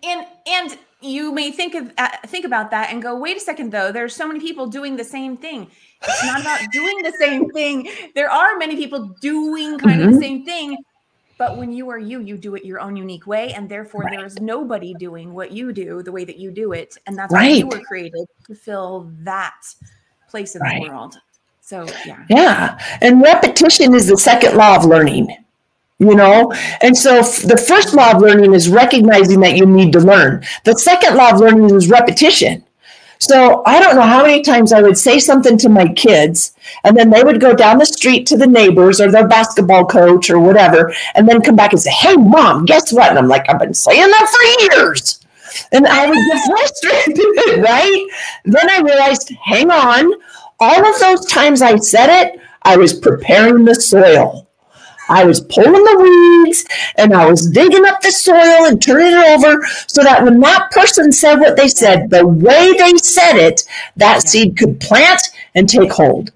And 0.04 0.26
and 0.48 0.78
you 1.02 1.32
may 1.34 1.52
think 1.52 1.76
of 1.76 1.92
uh, 1.98 2.10
think 2.28 2.46
about 2.46 2.72
that 2.72 2.92
and 2.92 3.02
go, 3.02 3.16
wait 3.16 3.38
a 3.38 3.40
second 3.40 3.72
though. 3.72 3.92
There's 3.92 4.16
so 4.16 4.28
many 4.28 4.40
people 4.40 4.68
doing 4.68 4.96
the 4.96 5.04
same 5.04 5.38
thing. 5.38 5.70
It's 6.02 6.26
not 6.26 6.42
about 6.42 6.62
doing 6.72 6.98
the 7.04 7.14
same 7.20 7.50
thing. 7.50 7.90
There 8.16 8.30
are 8.30 8.58
many 8.58 8.76
people 8.76 9.16
doing 9.22 9.78
kind 9.78 10.00
mm-hmm. 10.00 10.02
of 10.02 10.06
the 10.08 10.12
mm-hmm. 10.12 10.20
same 10.20 10.46
thing, 10.46 10.78
but 11.40 11.56
when 11.56 11.72
you 11.72 11.90
are 11.90 11.98
you, 11.98 12.20
you 12.20 12.38
do 12.38 12.56
it 12.56 12.66
your 12.66 12.82
own 12.82 12.98
unique 12.98 13.26
way. 13.26 13.54
And 13.54 13.70
therefore, 13.70 14.02
right. 14.02 14.18
there 14.18 14.26
is 14.26 14.40
nobody 14.42 14.94
doing 14.94 15.34
what 15.34 15.54
you 15.54 15.72
do 15.72 16.04
the 16.04 16.12
way 16.12 16.26
that 16.26 16.38
you 16.38 16.52
do 16.52 16.74
it. 16.74 16.98
And 17.08 17.18
that's 17.18 17.34
right. 17.34 17.50
why 17.50 17.56
you 17.56 17.66
were 17.66 17.80
created 17.80 18.28
to 18.48 18.54
fill 18.54 19.10
that 19.22 19.56
place 20.30 20.56
in 20.56 20.62
right. 20.62 20.84
the 20.84 20.90
world. 20.90 21.16
So, 21.62 21.88
yeah. 22.06 22.26
Yeah. 22.30 22.98
And 23.02 23.22
repetition 23.22 23.96
is 23.96 24.08
the 24.08 24.18
second 24.18 24.58
law 24.58 24.76
of 24.76 24.86
learning 24.86 25.36
you 26.02 26.16
know 26.16 26.50
and 26.80 26.98
so 26.98 27.22
the 27.22 27.62
first 27.68 27.94
law 27.94 28.12
of 28.12 28.22
learning 28.22 28.54
is 28.54 28.70
recognizing 28.70 29.42
that 29.42 29.58
you 29.58 29.66
need 29.66 29.92
to 29.92 30.00
learn 30.00 30.42
the 30.64 30.74
second 30.74 31.18
law 31.18 31.32
of 31.32 31.42
learning 31.42 31.76
is 31.76 31.90
repetition 31.90 32.64
so 33.20 33.64
I 33.66 33.82
don't 33.82 33.96
know 33.96 34.02
how 34.02 34.22
many 34.24 34.42
times 34.42 34.72
I 34.72 34.82
would 34.82 34.98
say 34.98 35.20
something 35.20 35.58
to 35.58 35.70
my 35.70 35.88
kids, 35.90 36.56
and 36.86 36.96
then 36.96 37.10
they 37.10 37.24
would 37.24 37.42
go 37.42 37.54
down 37.54 37.78
the 37.78 37.86
street 37.86 38.26
to 38.28 38.38
the 38.38 38.48
neighbors 38.48 39.02
or 39.02 39.12
their 39.12 39.28
basketball 39.28 39.86
coach 39.86 40.30
or 40.30 40.40
whatever, 40.40 40.94
and 41.16 41.28
then 41.28 41.42
come 41.42 41.58
back 41.58 41.74
and 41.74 41.82
say, 41.82 41.92
Hey, 41.92 42.16
mom, 42.16 42.64
guess 42.66 42.94
what? 42.94 43.10
And 43.10 43.20
I'm 43.20 43.28
like, 43.28 43.50
I've 43.50 43.60
been 43.60 43.74
saying 43.74 44.00
that 44.10 44.30
for 44.30 44.78
years. 44.78 45.20
And 45.74 45.86
I 45.86 46.08
would 46.08 46.16
get 46.16 46.46
frustrated, 46.46 47.26
right? 47.64 48.08
Then 48.46 48.70
I 48.70 48.82
realized, 48.82 49.32
hang 49.44 49.70
on, 49.70 50.14
all 50.60 50.86
of 50.86 51.00
those 51.00 51.26
times 51.26 51.62
I 51.62 51.76
said 51.78 52.10
it, 52.10 52.40
I 52.64 52.78
was 52.78 52.94
preparing 52.94 53.66
the 53.66 53.76
soil. 53.76 54.49
I 55.10 55.26
was 55.26 55.42
pulling 55.42 55.74
the 55.74 56.46
weeds 56.46 56.66
and 56.98 57.14
I 57.14 57.30
was 57.30 57.50
digging 57.50 57.86
up 57.86 58.02
the 58.02 58.12
soil 58.12 58.66
and 58.68 58.82
turning 58.82 59.14
it 59.14 59.28
over 59.28 59.66
so 59.88 60.04
that 60.04 60.24
when 60.24 60.40
that 60.40 60.72
person 60.72 61.12
said 61.12 61.40
what 61.40 61.58
they 61.58 61.68
said, 61.68 62.10
the 62.10 62.26
way 62.26 62.74
they 62.78 62.96
said 62.98 63.36
it, 63.36 63.64
that 63.98 64.28
seed 64.28 64.58
could 64.58 64.80
plant 64.80 65.22
and 65.56 65.68
take 65.68 65.92
hold. 65.92 66.32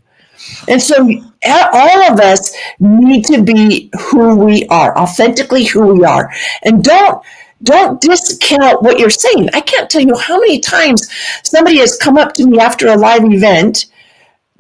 And 0.68 0.82
so 0.82 1.08
all 1.46 2.12
of 2.12 2.20
us 2.20 2.56
need 2.80 3.26
to 3.26 3.44
be 3.44 3.92
who 4.00 4.36
we 4.36 4.66
are, 4.68 4.98
authentically 4.98 5.66
who 5.66 5.94
we 5.94 6.06
are. 6.06 6.32
And 6.64 6.84
don't 6.84 7.24
don't 7.64 8.02
discount 8.02 8.84
what 8.84 9.00
you're 9.00 9.10
saying. 9.10 9.50
I 9.54 9.62
can't 9.62 9.90
tell 9.90 10.02
you 10.02 10.18
how 10.18 10.38
many 10.38 10.60
times 10.60 11.10
somebody 11.44 11.78
has 11.78 11.96
come 11.98 12.18
up 12.18 12.34
to 12.34 12.46
me 12.46 12.60
after 12.60 12.88
a 12.88 12.98
live 12.98 13.24
event 13.24 13.86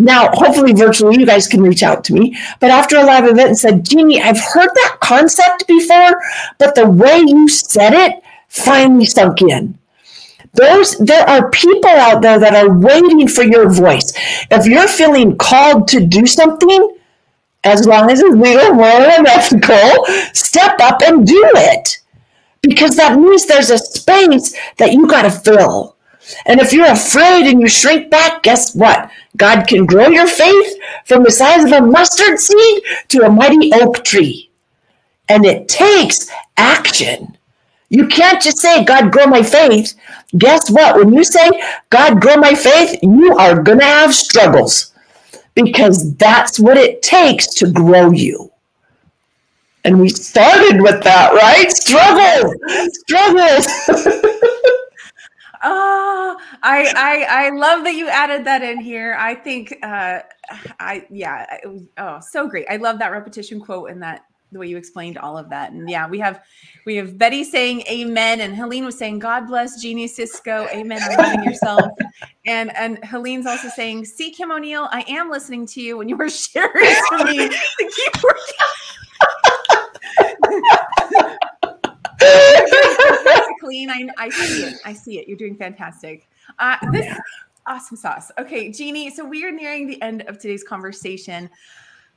now, 0.04 0.30
hopefully, 0.34 0.74
virtually, 0.74 1.18
you 1.18 1.26
guys 1.26 1.47
can 1.47 1.62
reach 1.62 1.84
out 1.84 2.04
to 2.06 2.14
me. 2.14 2.38
But 2.60 2.72
after 2.72 2.97
a 2.97 3.04
live 3.04 3.26
event 3.26 3.49
and 3.49 3.58
said, 3.58 3.86
Jeannie, 3.86 4.22
I've 4.22 4.39
heard 4.39 4.70
that 4.74 4.97
concept 5.01 5.68
before, 5.68 6.22
but 6.58 6.76
the 6.76 6.89
way 6.89 7.20
you 7.20 7.47
said 7.47 7.93
it 7.93 8.22
finally 8.47 9.06
sunk 9.06 9.41
in. 9.41 9.78
Those 10.54 10.95
there 10.99 11.28
are 11.28 11.49
people 11.49 11.89
out 11.89 12.22
there 12.22 12.39
that 12.39 12.54
are 12.54 12.72
waiting 12.72 13.28
for 13.28 13.43
your 13.43 13.70
voice. 13.72 14.14
If 14.51 14.68
you're 14.68 14.88
feeling 14.88 15.36
called 15.36 15.88
to 15.88 16.06
do 16.06 16.28
something, 16.28 16.95
as 17.64 17.88
long 17.88 18.12
as 18.12 18.20
it's 18.20 18.36
legal, 18.36 18.74
moral, 18.74 19.10
and 19.10 19.26
ethical, 19.26 20.06
step 20.34 20.76
up 20.82 21.01
and 21.01 21.26
do 21.26 21.51
it. 21.56 21.97
Because 22.62 22.95
that 22.97 23.18
means 23.18 23.45
there's 23.45 23.72
a 23.72 23.78
space 23.78 24.56
that 24.78 24.93
you 24.93 25.08
got 25.08 25.24
to 25.24 25.32
fill. 25.32 25.95
And 26.45 26.60
if 26.60 26.72
you're 26.72 26.91
afraid 26.91 27.47
and 27.47 27.60
you 27.60 27.68
shrink 27.68 28.10
back, 28.10 28.43
guess 28.43 28.76
what? 28.76 29.10
God 29.38 29.68
can 29.68 29.86
grow 29.86 30.08
your 30.08 30.28
faith 30.28 30.78
from 31.06 31.24
the 31.24 31.32
size 31.32 31.64
of 31.64 31.72
a 31.72 31.82
mustard 31.82 32.40
seed 32.40 32.84
to 33.10 33.26
a 33.26 33.30
mighty 33.30 33.72
oak 33.74 34.04
tree. 34.04 34.50
And 35.30 35.46
it 35.46 35.68
takes 35.68 36.30
action. 36.58 37.38
You 37.90 38.08
can't 38.08 38.42
just 38.42 38.58
say, 38.58 38.84
God, 38.84 39.12
grow 39.12 39.26
my 39.26 39.44
faith. 39.44 39.94
Guess 40.38 40.70
what? 40.72 40.96
When 40.98 41.14
you 41.14 41.24
say, 41.24 41.50
God, 41.90 42.22
grow 42.22 42.36
my 42.38 42.56
faith, 42.56 43.00
you 43.02 43.36
are 43.38 43.62
going 43.62 43.80
to 43.80 43.86
have 43.86 44.14
struggles 44.14 44.92
because 45.56 46.16
that's 46.16 46.60
what 46.60 46.78
it 46.78 47.02
takes 47.02 47.48
to 47.56 47.72
grow 47.72 48.12
you. 48.12 48.52
And 49.86 50.00
we 50.00 50.10
started 50.10 50.82
with 50.82 51.04
that, 51.04 51.34
right? 51.34 51.72
Struggles, 51.72 52.56
struggles. 53.06 53.68
Oh, 55.64 56.38
I, 56.61 56.91
I 56.95 57.45
I 57.47 57.49
love 57.51 57.84
that 57.86 57.95
you 57.95 58.09
added 58.09 58.45
that 58.45 58.64
in 58.64 58.80
here. 58.82 59.16
I 59.18 59.34
think 59.36 59.74
uh 59.82 60.20
I 60.80 61.05
yeah, 61.09 61.57
it 61.64 61.68
was 61.68 61.88
oh 61.97 62.20
so 62.20 62.47
great. 62.47 62.66
I 62.70 62.78
love 62.78 62.99
that 62.99 63.11
repetition 63.11 63.59
quote 63.59 63.89
and 63.89 64.01
that 64.03 64.22
the 64.51 64.59
way 64.59 64.68
you 64.68 64.78
explained 64.78 65.18
all 65.18 65.38
of 65.38 65.49
that. 65.49 65.72
And 65.72 65.89
yeah, 65.89 66.07
we 66.07 66.20
have 66.20 66.41
we 66.86 66.95
have 66.97 67.18
Betty 67.18 67.43
saying 67.43 67.82
amen 67.89 68.41
and 68.41 68.55
Helene 68.55 68.86
was 68.86 68.97
saying 68.97 69.20
God 69.20 69.47
bless 69.47 69.82
Jeannie 69.82 70.07
Cisco. 70.07 70.68
Amen. 70.74 71.01
I'm 71.03 71.18
loving 71.18 71.43
yourself. 71.43 71.91
and 72.45 72.76
and 72.76 73.03
Helene's 73.03 73.45
also 73.45 73.70
saying, 73.70 74.05
see 74.05 74.32
Kim 74.32 74.51
O'Neill, 74.51 74.89
I 74.91 75.05
am 75.07 75.30
listening 75.30 75.66
to 75.68 75.82
you 75.82 75.97
when 75.97 76.09
you 76.09 76.18
were 76.18 76.30
sharing 76.30 76.95
to 77.09 77.24
me 77.24 77.47
to 77.49 77.57
keep 77.80 78.24
working. 78.24 78.53
Clean. 83.74 83.90
I, 83.90 84.26
I 84.26 84.30
see 84.30 84.64
it. 84.64 84.76
I 84.86 84.94
see 84.94 85.20
it. 85.20 85.28
You're 85.28 85.38
doing 85.38 85.56
fantastic. 85.56 86.28
Uh, 86.60 86.78
this 86.92 87.06
yeah. 87.06 87.18
awesome 87.66 87.98
sauce. 87.98 88.32
Okay, 88.38 88.72
Jeannie. 88.72 89.10
So 89.10 89.26
we 89.26 89.44
are 89.46 89.52
nearing 89.52 89.88
the 89.88 90.02
end 90.02 90.22
of 90.24 90.38
today's 90.38 90.64
conversation. 90.64 91.50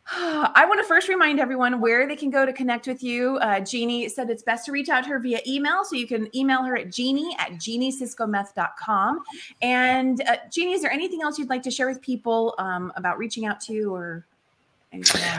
I 0.13 0.67
want 0.69 0.79
to 0.81 0.87
first 0.87 1.09
remind 1.09 1.41
everyone 1.41 1.81
where 1.81 2.07
they 2.07 2.15
can 2.15 2.31
go 2.31 2.45
to 2.45 2.53
connect 2.53 2.87
with 2.87 3.03
you. 3.03 3.39
Uh, 3.39 3.61
Jeannie 3.61 4.09
said 4.09 4.29
it's 4.29 4.43
best 4.43 4.67
to 4.67 4.73
reach 4.73 4.89
out 4.89 5.05
to 5.05 5.11
her 5.11 5.19
via 5.19 5.41
email. 5.47 5.85
So 5.85 5.97
you 5.97 6.07
can 6.07 6.35
email 6.37 6.63
her 6.63 6.77
at 6.77 6.93
jeannie 6.93 7.35
at 7.39 7.53
jeannieciscometh.com. 7.53 9.21
And 9.63 10.23
uh, 10.29 10.37
Jeannie, 10.51 10.75
is 10.75 10.83
there 10.83 10.93
anything 10.93 11.23
else 11.23 11.39
you'd 11.39 11.49
like 11.49 11.63
to 11.63 11.71
share 11.71 11.89
with 11.89 12.01
people 12.03 12.55
um, 12.59 12.93
about 12.97 13.19
reaching 13.19 13.47
out 13.47 13.61
to 13.63 13.95
or 13.95 14.27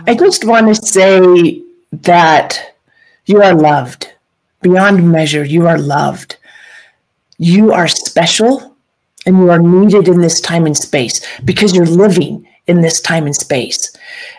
I 0.05 0.13
just 0.13 0.45
want 0.45 0.67
to 0.67 0.75
say 0.75 1.63
that 1.91 2.75
you 3.25 3.41
are 3.41 3.55
loved 3.55 4.13
beyond 4.61 5.11
measure. 5.11 5.43
You 5.43 5.67
are 5.67 5.77
loved. 5.77 6.37
You 7.37 7.71
are 7.71 7.87
special 7.87 8.75
and 9.25 9.37
you 9.37 9.51
are 9.51 9.59
needed 9.59 10.07
in 10.07 10.21
this 10.21 10.41
time 10.41 10.65
and 10.65 10.75
space 10.75 11.25
because 11.43 11.75
you're 11.75 11.85
living 11.85 12.47
in 12.67 12.81
this 12.81 13.01
time 13.01 13.25
and 13.25 13.35
space. 13.35 13.91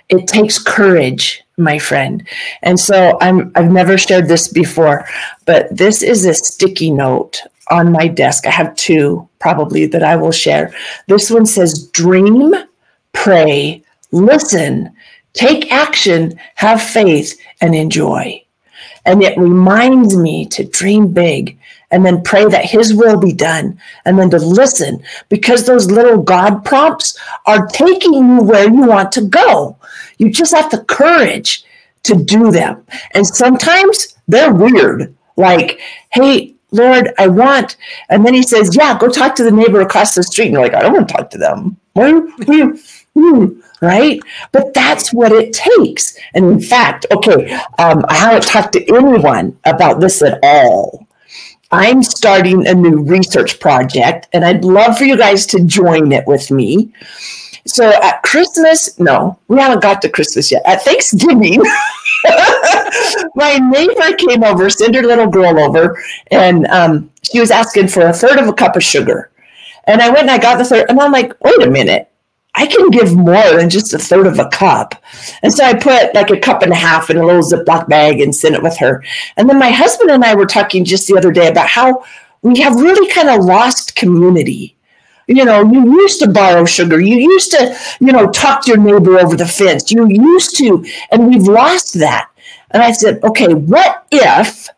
It 0.09 0.27
takes 0.27 0.59
courage, 0.59 1.43
my 1.57 1.79
friend. 1.79 2.27
And 2.63 2.79
so 2.79 3.19
I'm 3.21 3.53
I've 3.55 3.71
never 3.71 3.99
shared 3.99 4.29
this 4.29 4.49
before, 4.49 5.07
but 5.45 5.75
this 5.75 6.03
is 6.03 6.25
a 6.25 6.35
sticky 6.35 6.91
note 6.91 7.43
on 7.71 7.93
my 7.93 8.09
desk. 8.09 8.47
I 8.47 8.51
have 8.51 8.75
two 8.77 9.29
probably 9.39 9.87
that 9.87 10.03
I 10.03 10.17
will 10.17 10.33
share. 10.33 10.75
This 11.07 11.31
one 11.31 11.47
says 11.47 11.89
dream, 11.89 12.55
pray, 13.13 13.83
listen, 14.13 14.93
take 15.33 15.71
action, 15.73 16.39
have 16.55 16.83
faith 16.83 17.39
and 17.61 17.75
enjoy. 17.75 18.43
And 19.09 19.23
it 19.23 19.39
reminds 19.39 20.15
me 20.15 20.45
to 20.49 20.65
dream 20.65 21.09
big 21.09 21.59
and 21.91 22.05
then 22.05 22.23
pray 22.23 22.45
that 22.45 22.67
His 22.67 22.93
will 22.93 23.19
be 23.19 23.33
done 23.33 23.81
and 24.05 24.19
then 24.19 24.29
to 24.31 24.39
listen 24.39 25.03
because 25.31 25.65
those 25.65 25.91
little 25.91 26.23
God 26.23 26.63
prompts 26.63 27.19
are 27.47 27.67
taking 27.69 28.13
you 28.13 28.43
where 28.43 28.69
you 28.69 28.83
want 28.83 29.11
to 29.13 29.23
go. 29.23 29.79
You 30.19 30.31
just 30.31 30.55
have 30.55 30.71
the 30.71 30.85
courage 30.85 31.65
to 32.03 32.23
do 32.23 32.51
them. 32.51 32.85
And 33.15 33.27
sometimes 33.27 34.15
they're 34.29 34.53
weird, 34.53 35.15
like, 35.39 35.81
hey, 36.11 36.55
Lord, 36.71 37.15
I 37.17 37.29
want. 37.29 37.79
And 38.11 38.27
then 38.27 38.35
he 38.35 38.43
says, 38.43 38.77
Yeah, 38.77 38.99
go 38.99 39.09
talk 39.09 39.35
to 39.37 39.43
the 39.43 39.51
neighbor 39.51 39.81
across 39.81 40.15
the 40.15 40.23
street. 40.23 40.49
And 40.49 40.53
you're 40.53 40.63
like, 40.63 40.75
I 40.75 40.83
don't 40.83 40.93
want 40.93 41.09
to 41.09 41.15
talk 41.15 41.31
to 41.31 41.39
them. 41.39 41.79
Right? 43.81 44.21
But 44.53 44.75
that's 44.75 45.13
what 45.13 45.33
it 45.33 45.53
takes. 45.53 46.17
And 46.35 46.45
in 46.47 46.61
fact, 46.61 47.07
okay, 47.11 47.53
um, 47.79 48.05
I 48.09 48.15
haven't 48.15 48.45
talked 48.45 48.73
to 48.73 48.85
anyone 48.95 49.59
about 49.65 50.01
this 50.01 50.23
at 50.23 50.39
all. 50.43 51.07
I'm 51.71 52.03
starting 52.03 52.67
a 52.67 52.75
new 52.75 53.03
research 53.03 53.61
project, 53.61 54.29
and 54.33 54.45
I'd 54.45 54.65
love 54.65 54.97
for 54.97 55.05
you 55.05 55.17
guys 55.19 55.45
to 55.47 55.63
join 55.65 56.13
it 56.13 56.27
with 56.27 56.51
me. 56.51 56.93
so 57.67 57.91
at 58.03 58.23
Christmas, 58.23 58.99
no, 58.99 59.39
we 59.49 59.59
haven't 59.59 59.83
got 59.83 60.01
to 60.03 60.09
Christmas 60.09 60.51
yet. 60.51 60.63
At 60.65 60.83
Thanksgiving, 60.83 61.61
my 63.35 63.59
neighbor 63.59 64.17
came 64.17 64.45
over, 64.45 64.71
sent 64.71 64.95
her 64.95 65.03
little 65.03 65.29
girl 65.29 65.61
over, 65.61 66.03
and 66.31 66.67
um, 66.69 67.11
she 67.23 67.39
was 67.39 67.51
asking 67.51 67.89
for 67.89 68.03
a 68.03 68.15
third 68.15 68.39
of 68.39 68.49
a 68.49 68.53
cup 68.55 68.75
of 68.75 68.83
sugar. 68.83 69.31
And 69.85 70.01
I 70.01 70.09
went 70.09 70.23
and 70.23 70.31
I 70.31 70.39
got 70.39 70.57
the 70.57 70.65
third, 70.65 70.89
and 70.89 70.99
I'm 70.99 71.13
like, 71.13 71.33
wait 71.43 71.63
a 71.63 71.71
minute. 71.71 72.11
I 72.59 72.67
can 72.67 72.91
give 72.91 73.15
more 73.15 73.57
than 73.57 73.71
just 73.71 73.95
a 73.95 73.99
third 73.99 74.27
of 74.27 74.41
a 74.41 74.49
cup. 74.49 74.97
And 75.45 75.53
so 75.53 75.65
I 75.65 75.75
put 75.75 76.13
like 76.13 76.31
a 76.31 76.41
cup 76.41 76.63
and 76.63 76.73
a 76.73 76.75
half 76.75 77.09
in 77.09 77.17
a 77.17 77.25
little 77.25 77.41
Ziploc 77.41 77.89
bag 77.89 78.21
and 78.21 78.35
sent 78.35 78.57
it 78.57 78.63
with 78.65 78.77
her. 78.79 79.05
And 79.37 79.49
then 79.49 79.61
my 79.61 79.71
husband 79.71 80.11
and 80.11 80.25
I 80.25 80.35
were 80.35 80.45
talking 80.45 80.85
just 80.85 81.07
the 81.07 81.17
other 81.17 81.31
day 81.31 81.47
about 81.47 81.69
how 81.69 82.05
we 82.43 82.59
have 82.59 82.75
really 82.75 83.09
kind 83.13 83.29
of 83.29 83.45
lost 83.45 83.95
community. 83.95 84.77
You 85.29 85.45
know, 85.45 85.63
you 85.71 86.01
used 86.01 86.19
to 86.21 86.29
borrow 86.29 86.65
sugar. 86.65 87.01
You 87.01 87.17
used 87.17 87.53
to, 87.53 87.79
you 88.01 88.11
know, 88.11 88.29
talk 88.31 88.65
to 88.65 88.73
your 88.73 88.79
neighbor 88.79 89.21
over 89.21 89.37
the 89.37 89.47
fence. 89.47 89.93
You 89.93 90.09
used 90.09 90.57
to, 90.57 90.85
and 91.13 91.29
we've 91.29 91.47
lost 91.47 91.95
that. 92.01 92.29
And 92.73 92.83
I 92.83 92.91
said, 92.91 93.23
okay, 93.23 93.55
what 93.55 94.05
if 94.11 94.69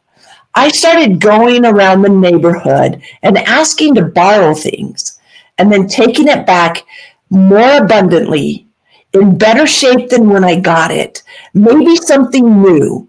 I 0.55 0.69
started 0.69 1.19
going 1.19 1.65
around 1.65 2.03
the 2.03 2.11
neighborhood 2.11 3.01
and 3.23 3.39
asking 3.39 3.95
to 3.95 4.05
borrow 4.05 4.53
things 4.53 5.19
and 5.57 5.73
then 5.73 5.87
taking 5.87 6.29
it 6.29 6.45
back 6.47 6.85
more 7.31 7.79
abundantly, 7.79 8.67
in 9.13 9.39
better 9.39 9.67
shape 9.67 10.11
than 10.11 10.29
when 10.29 10.45
I 10.45 10.61
got 10.61 10.91
it, 10.91 11.23
maybe 11.55 11.97
something 11.97 12.63
new? 12.63 13.09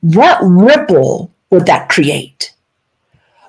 What 0.00 0.38
ripple 0.42 1.32
would 1.50 1.66
that 1.66 1.88
create? 1.88 2.54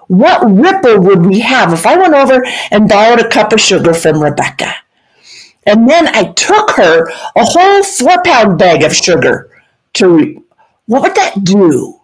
What 0.08 0.44
ripple 0.44 1.00
would 1.02 1.26
we 1.26 1.40
have 1.40 1.74
if 1.74 1.86
I 1.86 1.98
went 1.98 2.14
over 2.14 2.46
and 2.72 2.90
borrowed 2.90 3.20
a 3.20 3.30
cup 3.30 3.54
of 3.54 3.62
sugar 3.62 3.94
from 3.94 4.22
Rebecca? 4.22 4.74
And 5.66 5.88
then 5.88 6.08
I 6.08 6.34
took 6.34 6.72
her 6.72 7.08
a 7.08 7.46
whole 7.46 7.84
four 7.84 8.22
pound 8.24 8.58
bag 8.58 8.84
of 8.84 8.96
sugar 8.96 9.52
to, 9.94 10.44
what 10.88 11.04
would 11.04 11.16
that 11.16 11.44
do? 11.44 12.02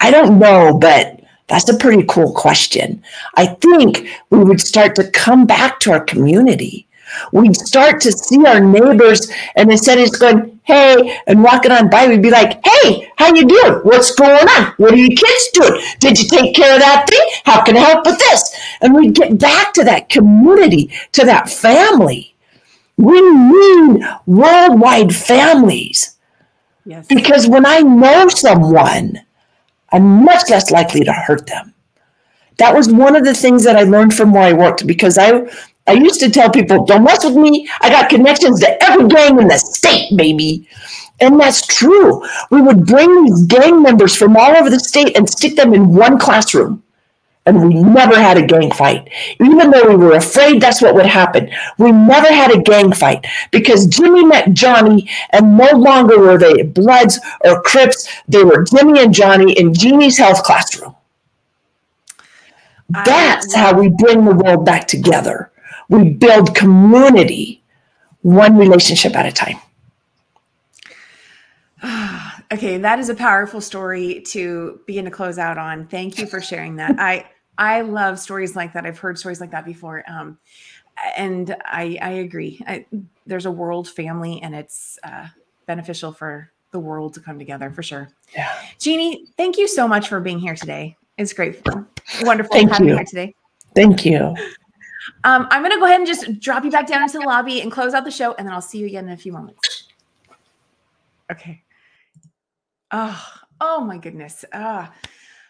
I 0.00 0.10
don't 0.10 0.38
know, 0.38 0.76
but 0.76 1.20
that's 1.46 1.68
a 1.68 1.78
pretty 1.78 2.04
cool 2.08 2.32
question. 2.32 3.02
I 3.36 3.46
think 3.46 4.08
we 4.30 4.42
would 4.42 4.60
start 4.60 4.96
to 4.96 5.10
come 5.10 5.46
back 5.46 5.80
to 5.80 5.92
our 5.92 6.04
community. 6.04 6.85
We'd 7.32 7.56
start 7.56 8.00
to 8.02 8.12
see 8.12 8.44
our 8.46 8.60
neighbors, 8.60 9.30
and 9.54 9.70
instead 9.70 9.98
of 9.98 10.08
just 10.08 10.20
going, 10.20 10.60
hey, 10.64 11.20
and 11.26 11.42
walking 11.42 11.72
on 11.72 11.88
by, 11.88 12.08
we'd 12.08 12.22
be 12.22 12.30
like, 12.30 12.64
hey, 12.66 13.10
how 13.16 13.32
you 13.34 13.46
doing? 13.46 13.74
What's 13.84 14.14
going 14.14 14.48
on? 14.48 14.72
What 14.76 14.92
are 14.92 14.96
your 14.96 15.16
kids 15.16 15.48
doing? 15.52 15.80
Did 16.00 16.18
you 16.18 16.28
take 16.28 16.54
care 16.54 16.74
of 16.74 16.80
that 16.80 17.06
thing? 17.08 17.28
How 17.44 17.62
can 17.62 17.76
I 17.76 17.80
help 17.80 18.04
with 18.06 18.18
this? 18.18 18.58
And 18.80 18.94
we'd 18.94 19.14
get 19.14 19.38
back 19.38 19.72
to 19.74 19.84
that 19.84 20.08
community, 20.08 20.92
to 21.12 21.24
that 21.24 21.48
family. 21.48 22.34
We 22.96 23.20
need 23.20 24.04
worldwide 24.26 25.14
families. 25.14 26.16
Yes. 26.84 27.06
Because 27.06 27.46
when 27.46 27.66
I 27.66 27.80
know 27.80 28.28
someone, 28.28 29.20
I'm 29.92 30.24
much 30.24 30.48
less 30.50 30.70
likely 30.70 31.04
to 31.04 31.12
hurt 31.12 31.46
them. 31.46 31.74
That 32.58 32.74
was 32.74 32.88
one 32.88 33.16
of 33.16 33.24
the 33.24 33.34
things 33.34 33.64
that 33.64 33.76
I 33.76 33.82
learned 33.82 34.14
from 34.14 34.32
where 34.32 34.42
I 34.42 34.52
worked 34.52 34.86
because 34.86 35.18
I 35.18 35.46
I 35.86 35.92
used 35.92 36.20
to 36.20 36.30
tell 36.30 36.50
people, 36.50 36.84
don't 36.84 37.04
mess 37.04 37.24
with 37.24 37.36
me. 37.36 37.68
I 37.80 37.90
got 37.90 38.10
connections 38.10 38.60
to 38.60 38.82
every 38.82 39.08
gang 39.08 39.38
in 39.40 39.48
the 39.48 39.58
state, 39.58 40.16
baby. 40.16 40.68
And 41.20 41.40
that's 41.40 41.66
true. 41.66 42.26
We 42.50 42.60
would 42.60 42.86
bring 42.86 43.24
these 43.24 43.44
gang 43.44 43.82
members 43.82 44.14
from 44.14 44.36
all 44.36 44.56
over 44.56 44.68
the 44.68 44.80
state 44.80 45.16
and 45.16 45.28
stick 45.28 45.56
them 45.56 45.72
in 45.72 45.94
one 45.94 46.18
classroom. 46.18 46.82
And 47.46 47.68
we 47.68 47.74
never 47.74 48.18
had 48.18 48.36
a 48.36 48.46
gang 48.46 48.72
fight. 48.72 49.08
Even 49.40 49.70
though 49.70 49.88
we 49.88 49.94
were 49.94 50.16
afraid 50.16 50.60
that's 50.60 50.82
what 50.82 50.96
would 50.96 51.06
happen, 51.06 51.48
we 51.78 51.92
never 51.92 52.26
had 52.26 52.50
a 52.50 52.60
gang 52.60 52.92
fight 52.92 53.24
because 53.52 53.86
Jimmy 53.86 54.24
met 54.24 54.52
Johnny, 54.52 55.08
and 55.30 55.56
no 55.56 55.70
longer 55.70 56.18
were 56.18 56.38
they 56.38 56.64
Bloods 56.64 57.20
or 57.44 57.62
Crips. 57.62 58.08
They 58.26 58.42
were 58.42 58.64
Jimmy 58.64 59.00
and 59.00 59.14
Johnny 59.14 59.52
in 59.52 59.72
Jeannie's 59.72 60.18
health 60.18 60.42
classroom. 60.42 60.96
That's 62.88 63.54
how 63.54 63.78
we 63.78 63.90
bring 63.90 64.24
the 64.24 64.34
world 64.34 64.66
back 64.66 64.88
together. 64.88 65.52
We 65.88 66.10
build 66.10 66.54
community 66.54 67.62
one 68.22 68.56
relationship 68.56 69.14
at 69.14 69.26
a 69.26 69.32
time. 69.32 69.58
okay, 72.52 72.78
that 72.78 72.98
is 72.98 73.08
a 73.08 73.14
powerful 73.14 73.60
story 73.60 74.22
to 74.28 74.80
begin 74.86 75.04
to 75.04 75.10
close 75.10 75.38
out 75.38 75.58
on. 75.58 75.86
Thank 75.86 76.18
you 76.18 76.26
for 76.26 76.40
sharing 76.40 76.76
that. 76.76 76.96
I 76.98 77.26
I 77.58 77.82
love 77.82 78.18
stories 78.18 78.56
like 78.56 78.72
that. 78.74 78.84
I've 78.84 78.98
heard 78.98 79.18
stories 79.18 79.40
like 79.40 79.50
that 79.52 79.64
before. 79.64 80.04
Um, 80.08 80.38
and 81.16 81.54
I, 81.64 81.98
I 82.00 82.10
agree. 82.10 82.62
I, 82.66 82.86
there's 83.26 83.46
a 83.46 83.50
world 83.50 83.88
family, 83.88 84.40
and 84.42 84.54
it's 84.54 84.98
uh, 85.04 85.28
beneficial 85.66 86.12
for 86.12 86.50
the 86.72 86.78
world 86.78 87.14
to 87.14 87.20
come 87.20 87.38
together 87.38 87.70
for 87.70 87.82
sure. 87.82 88.08
Yeah. 88.34 88.52
Jeannie, 88.78 89.26
thank 89.36 89.56
you 89.58 89.68
so 89.68 89.86
much 89.86 90.08
for 90.08 90.20
being 90.20 90.38
here 90.38 90.54
today. 90.54 90.96
It's 91.16 91.32
great. 91.32 91.62
Wonderful 92.22 92.52
thank 92.52 92.70
having 92.70 92.88
you 92.88 92.94
here 92.96 93.04
today. 93.04 93.34
Thank 93.74 94.04
you. 94.04 94.34
Um, 95.24 95.46
I'm 95.50 95.62
going 95.62 95.72
to 95.72 95.78
go 95.78 95.84
ahead 95.84 96.00
and 96.00 96.06
just 96.06 96.40
drop 96.40 96.64
you 96.64 96.70
back 96.70 96.86
down 96.86 97.02
into 97.02 97.18
the 97.18 97.24
lobby 97.24 97.60
and 97.60 97.70
close 97.70 97.94
out 97.94 98.04
the 98.04 98.10
show, 98.10 98.34
and 98.34 98.46
then 98.46 98.54
I'll 98.54 98.62
see 98.62 98.78
you 98.78 98.86
again 98.86 99.06
in 99.06 99.12
a 99.12 99.16
few 99.16 99.32
moments. 99.32 99.84
Okay. 101.30 101.62
Oh, 102.90 103.26
oh 103.60 103.80
my 103.82 103.98
goodness. 103.98 104.44
Uh, 104.52 104.86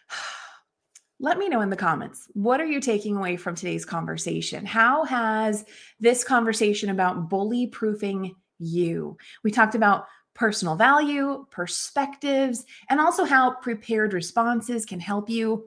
let 1.19 1.37
me 1.37 1.49
know 1.49 1.61
in 1.61 1.69
the 1.69 1.75
comments 1.75 2.27
what 2.33 2.61
are 2.61 2.65
you 2.65 2.79
taking 2.79 3.15
away 3.15 3.35
from 3.35 3.55
today's 3.55 3.83
conversation 3.83 4.63
how 4.63 5.03
has 5.03 5.65
this 5.99 6.23
conversation 6.23 6.91
about 6.91 7.27
bully 7.27 7.65
proofing 7.65 8.35
you 8.59 9.17
we 9.43 9.49
talked 9.49 9.73
about 9.73 10.05
personal 10.35 10.75
value 10.75 11.43
perspectives 11.49 12.65
and 12.91 12.99
also 12.99 13.25
how 13.25 13.55
prepared 13.55 14.13
responses 14.13 14.85
can 14.85 14.99
help 14.99 15.27
you 15.27 15.65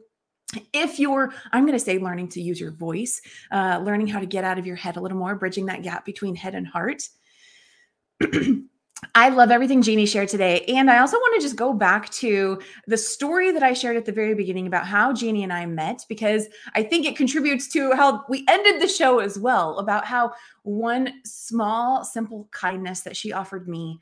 if 0.72 0.98
you're 0.98 1.32
i'm 1.52 1.64
going 1.64 1.78
to 1.78 1.84
say 1.84 1.98
learning 1.98 2.28
to 2.28 2.40
use 2.40 2.60
your 2.60 2.72
voice 2.72 3.20
uh, 3.52 3.80
learning 3.84 4.06
how 4.06 4.20
to 4.20 4.26
get 4.26 4.44
out 4.44 4.58
of 4.58 4.66
your 4.66 4.76
head 4.76 4.96
a 4.96 5.00
little 5.00 5.18
more 5.18 5.34
bridging 5.34 5.66
that 5.66 5.82
gap 5.82 6.04
between 6.04 6.34
head 6.34 6.54
and 6.54 6.66
heart 6.66 7.08
I 9.14 9.30
love 9.30 9.50
everything 9.50 9.82
Jeannie 9.82 10.06
shared 10.06 10.28
today. 10.28 10.64
And 10.68 10.90
I 10.90 10.98
also 10.98 11.16
want 11.16 11.40
to 11.40 11.46
just 11.46 11.56
go 11.56 11.72
back 11.72 12.10
to 12.10 12.60
the 12.86 12.98
story 12.98 13.50
that 13.50 13.62
I 13.62 13.72
shared 13.72 13.96
at 13.96 14.04
the 14.04 14.12
very 14.12 14.34
beginning 14.34 14.66
about 14.66 14.86
how 14.86 15.12
Jeannie 15.12 15.42
and 15.42 15.52
I 15.52 15.64
met, 15.66 16.04
because 16.08 16.46
I 16.74 16.82
think 16.82 17.06
it 17.06 17.16
contributes 17.16 17.68
to 17.72 17.92
how 17.92 18.24
we 18.28 18.44
ended 18.48 18.80
the 18.80 18.88
show 18.88 19.20
as 19.20 19.38
well 19.38 19.78
about 19.78 20.04
how 20.04 20.32
one 20.62 21.14
small, 21.24 22.04
simple 22.04 22.48
kindness 22.50 23.00
that 23.00 23.16
she 23.16 23.32
offered 23.32 23.68
me 23.68 23.98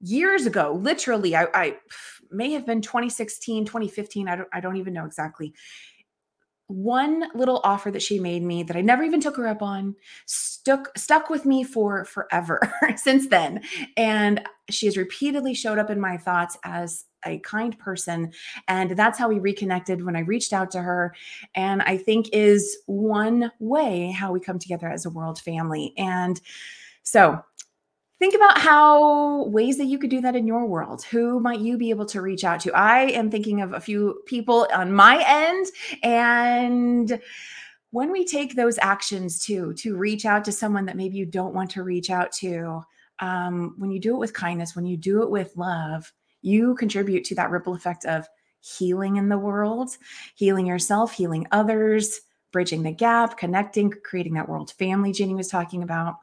years 0.00 0.46
ago, 0.46 0.78
literally, 0.80 1.36
I, 1.36 1.46
I 1.54 1.76
may 2.30 2.52
have 2.52 2.66
been 2.66 2.80
2016, 2.80 3.66
2015. 3.66 4.28
I 4.28 4.36
don't, 4.36 4.48
I 4.52 4.60
don't 4.60 4.76
even 4.76 4.94
know 4.94 5.04
exactly. 5.04 5.54
One 6.68 7.24
little 7.34 7.60
offer 7.64 7.90
that 7.90 8.02
she 8.02 8.20
made 8.20 8.44
me 8.44 8.62
that 8.62 8.76
I 8.76 8.80
never 8.80 9.02
even 9.02 9.20
took 9.20 9.36
her 9.36 9.48
up 9.48 9.60
on 9.60 9.96
stuck 10.26 10.96
stuck 10.96 11.28
with 11.28 11.44
me 11.44 11.64
for 11.64 12.04
forever 12.04 12.60
since 12.96 13.26
then. 13.26 13.62
And 13.96 14.40
she 14.70 14.86
has 14.86 14.96
repeatedly 14.96 15.52
showed 15.52 15.78
up 15.80 15.90
in 15.90 16.00
my 16.00 16.16
thoughts 16.16 16.56
as 16.62 17.06
a 17.26 17.38
kind 17.40 17.76
person 17.78 18.32
and 18.68 18.92
that's 18.92 19.18
how 19.18 19.28
we 19.28 19.40
reconnected 19.40 20.04
when 20.04 20.16
I 20.16 20.20
reached 20.20 20.52
out 20.52 20.70
to 20.70 20.80
her. 20.80 21.12
And 21.56 21.82
I 21.82 21.98
think 21.98 22.28
is 22.32 22.78
one 22.86 23.50
way 23.58 24.12
how 24.12 24.32
we 24.32 24.38
come 24.38 24.60
together 24.60 24.88
as 24.88 25.04
a 25.04 25.10
world 25.10 25.40
family. 25.40 25.92
And 25.98 26.40
so 27.02 27.42
think 28.20 28.34
about 28.34 28.58
how 28.58 29.44
ways 29.46 29.78
that 29.78 29.86
you 29.86 29.98
could 29.98 30.10
do 30.10 30.20
that 30.20 30.36
in 30.36 30.46
your 30.46 30.66
world. 30.66 31.02
Who 31.04 31.40
might 31.40 31.58
you 31.58 31.76
be 31.76 31.90
able 31.90 32.06
to 32.06 32.20
reach 32.20 32.44
out 32.44 32.60
to? 32.60 32.72
I 32.72 33.06
am 33.06 33.30
thinking 33.30 33.62
of 33.62 33.72
a 33.72 33.80
few 33.80 34.22
people 34.26 34.68
on 34.72 34.92
my 34.92 35.24
end 35.26 35.66
and 36.04 37.20
when 37.92 38.12
we 38.12 38.24
take 38.24 38.54
those 38.54 38.78
actions 38.80 39.44
to 39.46 39.72
to 39.74 39.96
reach 39.96 40.24
out 40.24 40.44
to 40.44 40.52
someone 40.52 40.86
that 40.86 40.96
maybe 40.96 41.16
you 41.16 41.26
don't 41.26 41.54
want 41.54 41.70
to 41.70 41.82
reach 41.82 42.10
out 42.10 42.32
to 42.32 42.82
um, 43.18 43.74
when 43.78 43.90
you 43.90 43.98
do 43.98 44.14
it 44.14 44.18
with 44.18 44.32
kindness 44.32 44.76
when 44.76 44.86
you 44.86 44.96
do 44.96 45.22
it 45.22 45.30
with 45.30 45.56
love 45.56 46.12
you 46.42 46.74
contribute 46.76 47.24
to 47.24 47.34
that 47.34 47.50
ripple 47.50 47.74
effect 47.74 48.04
of 48.04 48.26
healing 48.60 49.16
in 49.16 49.28
the 49.28 49.38
world 49.38 49.96
healing 50.34 50.66
yourself 50.66 51.12
healing 51.12 51.46
others 51.50 52.20
bridging 52.52 52.82
the 52.82 52.92
gap 52.92 53.36
connecting 53.36 53.92
creating 54.04 54.34
that 54.34 54.48
world 54.48 54.72
family 54.78 55.12
jenny 55.12 55.34
was 55.34 55.48
talking 55.48 55.82
about 55.82 56.16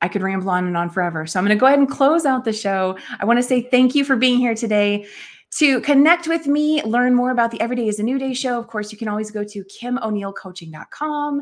I 0.00 0.08
could 0.08 0.22
ramble 0.22 0.50
on 0.50 0.66
and 0.66 0.76
on 0.76 0.90
forever. 0.90 1.26
So 1.26 1.38
I'm 1.38 1.44
going 1.44 1.56
to 1.56 1.60
go 1.60 1.66
ahead 1.66 1.78
and 1.78 1.90
close 1.90 2.24
out 2.24 2.44
the 2.44 2.52
show. 2.52 2.96
I 3.18 3.24
want 3.24 3.38
to 3.38 3.42
say 3.42 3.62
thank 3.62 3.94
you 3.94 4.04
for 4.04 4.16
being 4.16 4.38
here 4.38 4.54
today. 4.54 5.06
To 5.52 5.80
connect 5.80 6.28
with 6.28 6.46
me, 6.46 6.82
learn 6.82 7.14
more 7.14 7.30
about 7.30 7.50
the 7.50 7.60
Everyday 7.60 7.88
is 7.88 7.98
a 7.98 8.02
New 8.02 8.18
Day 8.18 8.34
show, 8.34 8.58
of 8.58 8.66
course, 8.66 8.92
you 8.92 8.98
can 8.98 9.08
always 9.08 9.30
go 9.30 9.42
to 9.44 9.64
kimoneilcoaching.com, 9.64 11.40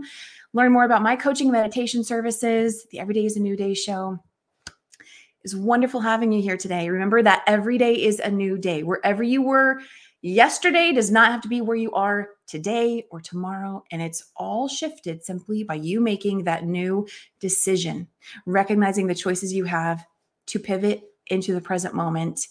learn 0.52 0.72
more 0.72 0.84
about 0.84 1.02
my 1.02 1.16
coaching 1.16 1.50
meditation 1.50 2.04
services, 2.04 2.86
the 2.92 3.00
Everyday 3.00 3.26
is 3.26 3.36
a 3.36 3.40
New 3.40 3.56
Day 3.56 3.74
show 3.74 4.16
It's 5.42 5.56
wonderful 5.56 6.00
having 6.00 6.30
you 6.30 6.40
here 6.40 6.56
today. 6.56 6.88
Remember 6.88 7.20
that 7.20 7.42
every 7.48 7.78
day 7.78 7.94
is 7.94 8.20
a 8.20 8.30
new 8.30 8.58
day. 8.58 8.84
Wherever 8.84 9.24
you 9.24 9.42
were 9.42 9.80
yesterday 10.22 10.92
does 10.92 11.10
not 11.10 11.30
have 11.30 11.40
to 11.42 11.48
be 11.48 11.60
where 11.60 11.76
you 11.76 11.92
are 11.92 12.30
today 12.46 13.04
or 13.10 13.20
tomorrow. 13.20 13.84
And 13.90 14.02
it's 14.02 14.32
all 14.36 14.68
shifted 14.68 15.24
simply 15.24 15.62
by 15.62 15.74
you 15.74 16.00
making 16.00 16.44
that 16.44 16.64
new 16.64 17.06
decision, 17.40 18.08
recognizing 18.44 19.06
the 19.06 19.14
choices 19.14 19.52
you 19.52 19.64
have 19.64 20.04
to 20.46 20.58
pivot 20.58 21.02
into 21.28 21.52
the 21.54 21.60
present 21.60 21.94
moment. 21.94 22.46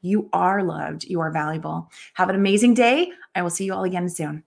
You 0.00 0.28
are 0.32 0.62
loved. 0.62 1.04
You 1.04 1.20
are 1.20 1.30
valuable. 1.30 1.90
Have 2.14 2.28
an 2.28 2.36
amazing 2.36 2.74
day. 2.74 3.12
I 3.34 3.42
will 3.42 3.50
see 3.50 3.64
you 3.64 3.74
all 3.74 3.84
again 3.84 4.08
soon. 4.08 4.44